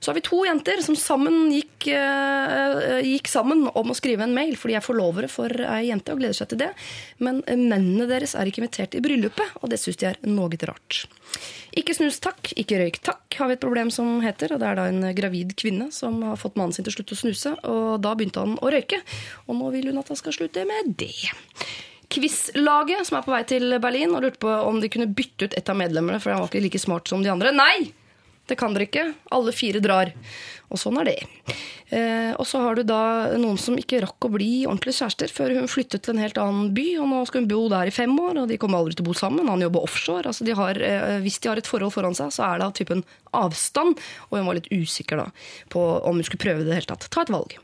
[0.00, 4.36] Så har vi to jenter som sammen gikk, eh, gikk sammen om å skrive en
[4.36, 6.70] mail, for de er forlovere for ei jente og gleder seg til det.
[7.24, 11.06] Men mennene deres er ikke invitert i bryllupet, og det syns de er noe rart.
[11.74, 14.52] Ikke snus takk, ikke røyk takk, har vi et problem som heter.
[14.54, 17.16] og Det er da en gravid kvinne som har fått mannen sin til å slutte
[17.16, 19.00] å snuse, og da begynte han å røyke.
[19.48, 21.10] Og nå vil hun at han skal slutte med det.
[22.14, 25.58] Quizlaget, som er på vei til Berlin, og lurte på om de kunne bytte ut
[25.58, 27.50] et av medlemmene, for han var ikke like smart som de andre.
[27.56, 27.90] Nei!
[28.48, 29.06] Det kan dere ikke.
[29.32, 30.10] Alle fire drar.
[30.72, 31.16] Og sånn er det.
[31.94, 35.54] Eh, og så har du da noen som ikke rakk å bli ordentlige kjærester før
[35.58, 36.86] hun flyttet til en helt annen by.
[37.00, 39.10] Og nå skal hun bo der i fem år, og de kommer aldri til å
[39.10, 39.48] bo sammen.
[39.52, 40.28] Han jobber offshore.
[40.28, 42.74] Altså de har, eh, hvis de har et forhold foran seg, så er det av
[42.76, 44.00] typen avstand.
[44.30, 45.30] Og hun var litt usikker da
[45.72, 47.08] på om hun skulle prøve det i det hele tatt.
[47.10, 47.56] Ta et valg.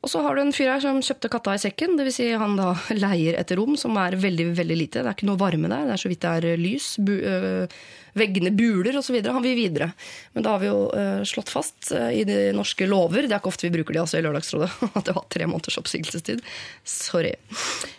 [0.00, 1.98] Og så har du en fyr her som kjøpte katta i sekken.
[1.98, 2.16] Dvs.
[2.16, 5.02] Si han da leier et rom som er veldig veldig lite.
[5.02, 5.90] Det er ikke noe varme der.
[5.90, 6.94] Det er så vidt det er lys.
[7.04, 7.82] Bu øh,
[8.16, 9.18] veggene buler osv.
[9.26, 9.90] Han vil videre.
[10.32, 13.42] Men da har vi jo øh, slått fast øh, i de norske lover, det er
[13.42, 16.40] ikke ofte vi bruker de altså i Lørdagsrådet, at det var tre måneders oppsigelsestid.
[16.88, 17.34] Sorry.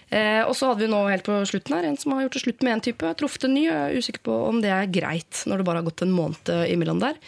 [0.10, 2.44] Eh, og så hadde vi nå helt på slutten her en som har gjort det
[2.48, 3.14] slutt med en type.
[3.22, 3.68] Truffet en ny.
[3.68, 6.52] Jeg er usikker på om det er greit når det bare har gått en måned
[6.66, 7.22] imellom der.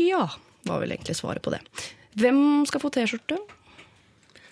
[0.00, 0.26] Ja,
[0.66, 1.62] var vel egentlig svaret på det.
[2.20, 3.38] Hvem skal få T-skjorte?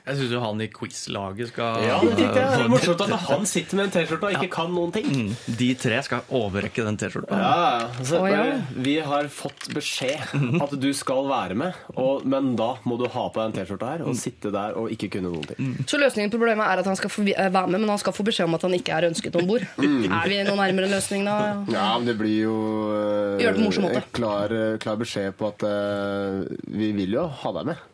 [0.09, 2.16] Jeg syns jo han i quiz-laget skal Ja, det.
[2.16, 5.09] Det er morsomt at han sitter med en T-skjorte og ikke kan noen ting.
[5.09, 7.36] Mm, De tre skal overrekke den T-skjorta.
[7.39, 8.44] Ja, altså, oh, ja.
[8.89, 10.32] Vi har fått beskjed
[10.64, 13.93] at du skal være med, og, men da må du ha på deg den T-skjorta
[13.93, 15.76] her og sitte der og ikke kunne noen ting.
[15.89, 18.16] Så løsningen på problemet er at han skal få eh, være med, men han skal
[18.16, 19.66] få beskjed om at han ikke er ønsket om bord.
[19.78, 21.36] Er vi noe nærmere en løsning da?
[21.72, 22.56] Ja, men det blir jo
[22.97, 24.02] eh, Gjør det på en morsom måte.
[24.02, 27.86] en Klar, eh, klar beskjed på at uh, vi vil jo ha deg med.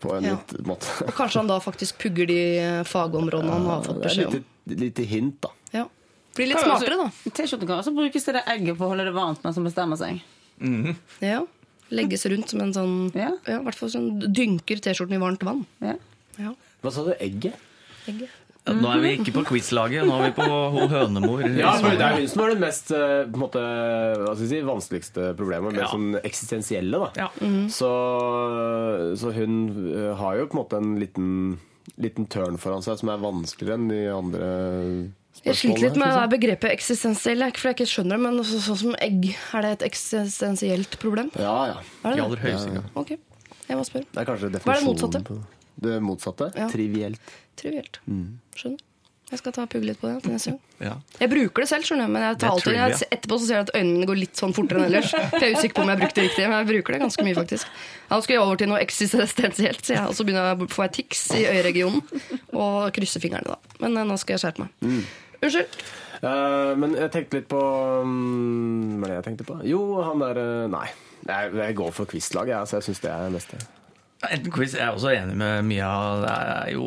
[0.00, 0.36] På en Ja.
[0.36, 0.86] litt måte.
[1.06, 4.28] Og kanskje han da faktisk pugger de eh, fagområdene han har fått Det er beskjed
[4.28, 4.44] et om.
[4.66, 5.48] lite, lite hint, da.
[5.72, 5.84] Ja.
[6.36, 7.10] Blir litt smartere, da.
[7.34, 9.98] T-skjorte kan også brukes til det egget for å holde det varmt mens man bestemmer
[9.98, 10.20] seg.
[11.20, 11.40] Ja.
[11.90, 13.30] Legges rundt som en sånn Ja.
[13.46, 15.64] Ja, hvert fall sånn dynker T-skjorten i varmt vann.
[15.80, 15.94] Ja.
[16.38, 16.54] Ja.
[16.82, 17.14] Hva sa du?
[17.18, 17.54] Egget?
[18.06, 18.28] Egget.
[18.68, 20.46] Ja, nå er vi ikke på quiz-laget, nå er vi på
[20.76, 21.42] ho hønemor.
[21.56, 23.62] Ja, for det er hun som er det mest eh, på en måte,
[24.24, 25.90] hva skal si, vanskeligste problemet, mer Ja.
[25.92, 27.00] sånn eksistensielle.
[27.08, 27.10] da.
[27.24, 27.28] Ja.
[27.72, 27.90] Så,
[29.20, 29.56] så hun
[29.94, 31.30] eh, har jo på en måte en liten,
[31.96, 34.48] liten turn foran seg som er vanskeligere enn de andre
[35.44, 38.58] Jeg sliter litt med det begrepet eksistensiell, ikke fordi jeg ikke skjønner det, men så,
[38.64, 41.30] sånn som egg, er det et eksistensielt problem?
[41.38, 41.78] Ja, ja.
[42.04, 42.90] Er I aller høyeste grad.
[42.98, 43.14] Ok,
[43.68, 44.08] jeg må spørre.
[44.12, 45.22] Det er kanskje Hva er det motsatte?
[45.84, 46.50] Det motsatte.
[46.56, 46.68] Ja.
[46.72, 47.34] Trivielt.
[47.58, 48.00] Trivielt.
[48.06, 48.38] Mm.
[48.58, 48.84] Skjønner.
[49.28, 50.60] Jeg skal ta og pugge litt på det til neste gang.
[50.80, 50.92] Ja.
[51.20, 53.66] Jeg bruker det selv, skjønner du, men jeg tar alltid, jeg, etterpå så ser jeg
[53.66, 55.10] at øynene går litt sånn fortere enn ellers.
[55.12, 57.00] For jeg er usikker på om jeg har brukt det riktig, men jeg bruker det
[57.02, 57.74] ganske mye, faktisk.
[58.08, 60.86] Nå skal jeg over til noe eksistensielt, sier jeg, og så begynner jeg å få
[60.86, 62.00] jeg tics i øyeregionen.
[62.56, 63.76] Og krysse fingrene, da.
[63.84, 64.72] Men eh, nå skal jeg skjerpe meg.
[64.80, 65.02] Mm.
[65.42, 65.80] Unnskyld.
[66.18, 67.58] Uh, men jeg tenkte litt på
[68.02, 69.60] um, Hva var det jeg tenkte på?
[69.68, 70.88] Jo, han derre eh, Nei.
[71.28, 73.60] Jeg, jeg går for quizlaget, jeg, så jeg syns det er det beste.
[74.26, 76.86] Enten quiz, Jeg er også enig med mye av Det er jo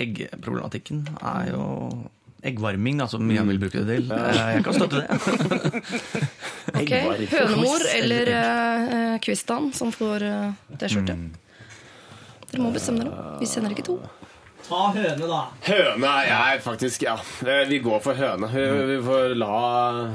[0.00, 1.66] eggproblematikken er jo
[2.44, 4.10] eggvarming, da, som mye vil bruke det til.
[4.16, 5.08] Eh, Jeg kan støtte det.
[6.80, 6.92] Ok,
[7.32, 11.16] Hønemor eller uh, Kvistan som får uh, T-skjorte.
[12.50, 13.32] Dere må bestemme dere.
[13.40, 13.96] Vi sender ikke to.
[14.68, 15.40] Ta høne, da.
[15.66, 17.14] Høne er jeg faktisk Ja,
[17.46, 18.50] eh, vi går for høne.
[18.52, 19.56] Vi, vi får la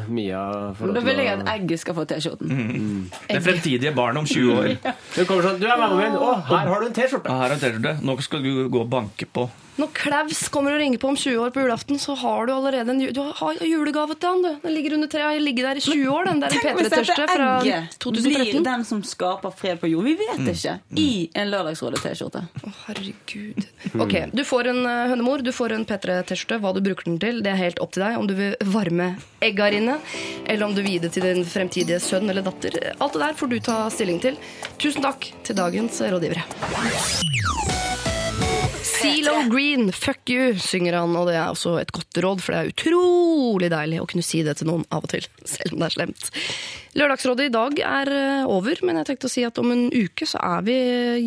[0.07, 0.43] Mia
[0.77, 3.09] få Da vil jeg at egget skal få T-skjorten.
[3.29, 4.71] Det fremtidige barn om 20 år.
[5.15, 6.17] Du kommer sånn Du er mammaen min.
[6.21, 7.29] Å, her har du en T-skjorte.
[7.31, 7.97] Ja, her er en T-skjorte.
[8.05, 9.49] Nå skal du gå og banke på.
[9.75, 12.93] Når Klaus kommer og ringer på om 20 år på julaften, så har du allerede
[12.93, 14.43] en du har julegave til han.
[14.45, 14.53] du.
[14.63, 15.41] Den ligger under treet.
[15.43, 17.65] Ligger der i 20 år, den der P3-tørste fra 2013.
[17.65, 18.63] blir 2013.
[18.69, 20.07] den som skaper fred på jord.
[20.07, 20.77] Vi vet ikke.
[20.95, 22.45] I en Lørdagsrådet-T-skjorte.
[22.63, 23.67] Å, herregud.
[23.99, 26.57] Ok, Du får en eh, hønemor, du får en P3-T-skjorte.
[26.59, 28.17] Hva du bruker den til, det er helt opp til deg.
[28.19, 29.13] Om du vil varme
[29.45, 29.95] egga inne,
[30.43, 32.75] eller om du vil gi det til din fremtidige sønn eller datter.
[32.99, 34.35] Alt det der får du ta stilling til.
[34.81, 36.43] Tusen takk til dagens rådgivere.
[38.83, 41.15] Zelo Green, fuck you, synger han.
[41.15, 44.43] Og det er også et godt råd, for det er utrolig deilig å kunne si
[44.43, 46.33] det til noen av og til, selv om det er slemt.
[46.95, 50.23] Lørdagsrådet i dag er eh, over, men jeg tenkte å si at om en uke
[50.29, 50.75] så er vi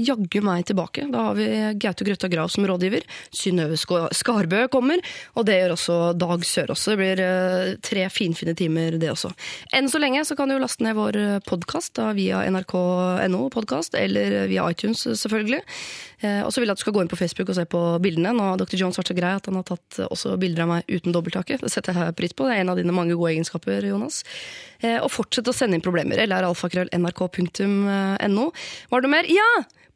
[0.07, 1.05] jaggu meg tilbake.
[1.12, 1.49] Da har vi
[1.82, 3.05] Gaute Grøtta Grav som rådgiver.
[3.36, 5.03] Synnøve Ska- Skarbø kommer,
[5.36, 6.86] og det gjør også Dag Sørås.
[6.89, 9.35] Det blir eh, tre finfine timer, det også.
[9.77, 14.47] Enn så lenge så kan du jo laste ned vår podkast via nrk.no podkast, eller
[14.49, 15.61] via iTunes, selvfølgelig.
[16.24, 17.82] Eh, Og så vil jeg at du skal gå inn på Facebook og se på
[18.03, 18.32] bildene.
[18.35, 18.81] Nå har Dr.
[18.81, 21.61] Jones vært så grei at han har tatt eh, også bilder av meg uten dobbelthake.
[21.61, 22.49] Det setter jeg pris på.
[22.49, 24.24] Det er en av dine mange gode egenskaper, Jonas.
[24.82, 26.18] Eh, Og fortsett å sende inn problemer.
[26.22, 28.46] Eller alfakrøll.nrk.no.
[28.90, 29.26] Var det noe mer?
[29.32, 29.48] Ja!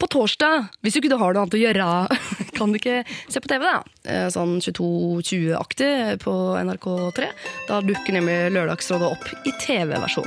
[0.03, 1.85] På torsdag, hvis du ikke har noe annet å gjøre,
[2.59, 3.85] kan du ikke se på TV, da?
[4.11, 7.29] Eh, Sånn 22.20-aktig på NRK3.
[7.69, 10.27] Da dukker nemlig Lørdagsrådet opp i TV-versjon.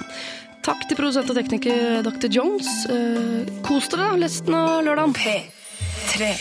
[0.64, 2.30] Takk til produsent og tekniker Dr.
[2.32, 2.70] Jones.
[2.88, 5.12] Eh, Kos dere da, resten av lørdagen.
[5.20, 6.32] P3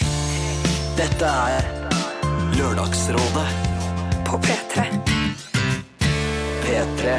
[1.00, 1.26] Dette
[1.58, 1.66] er
[2.54, 3.48] Lørdagsrådet
[4.30, 4.86] på P3.
[6.62, 7.18] P3.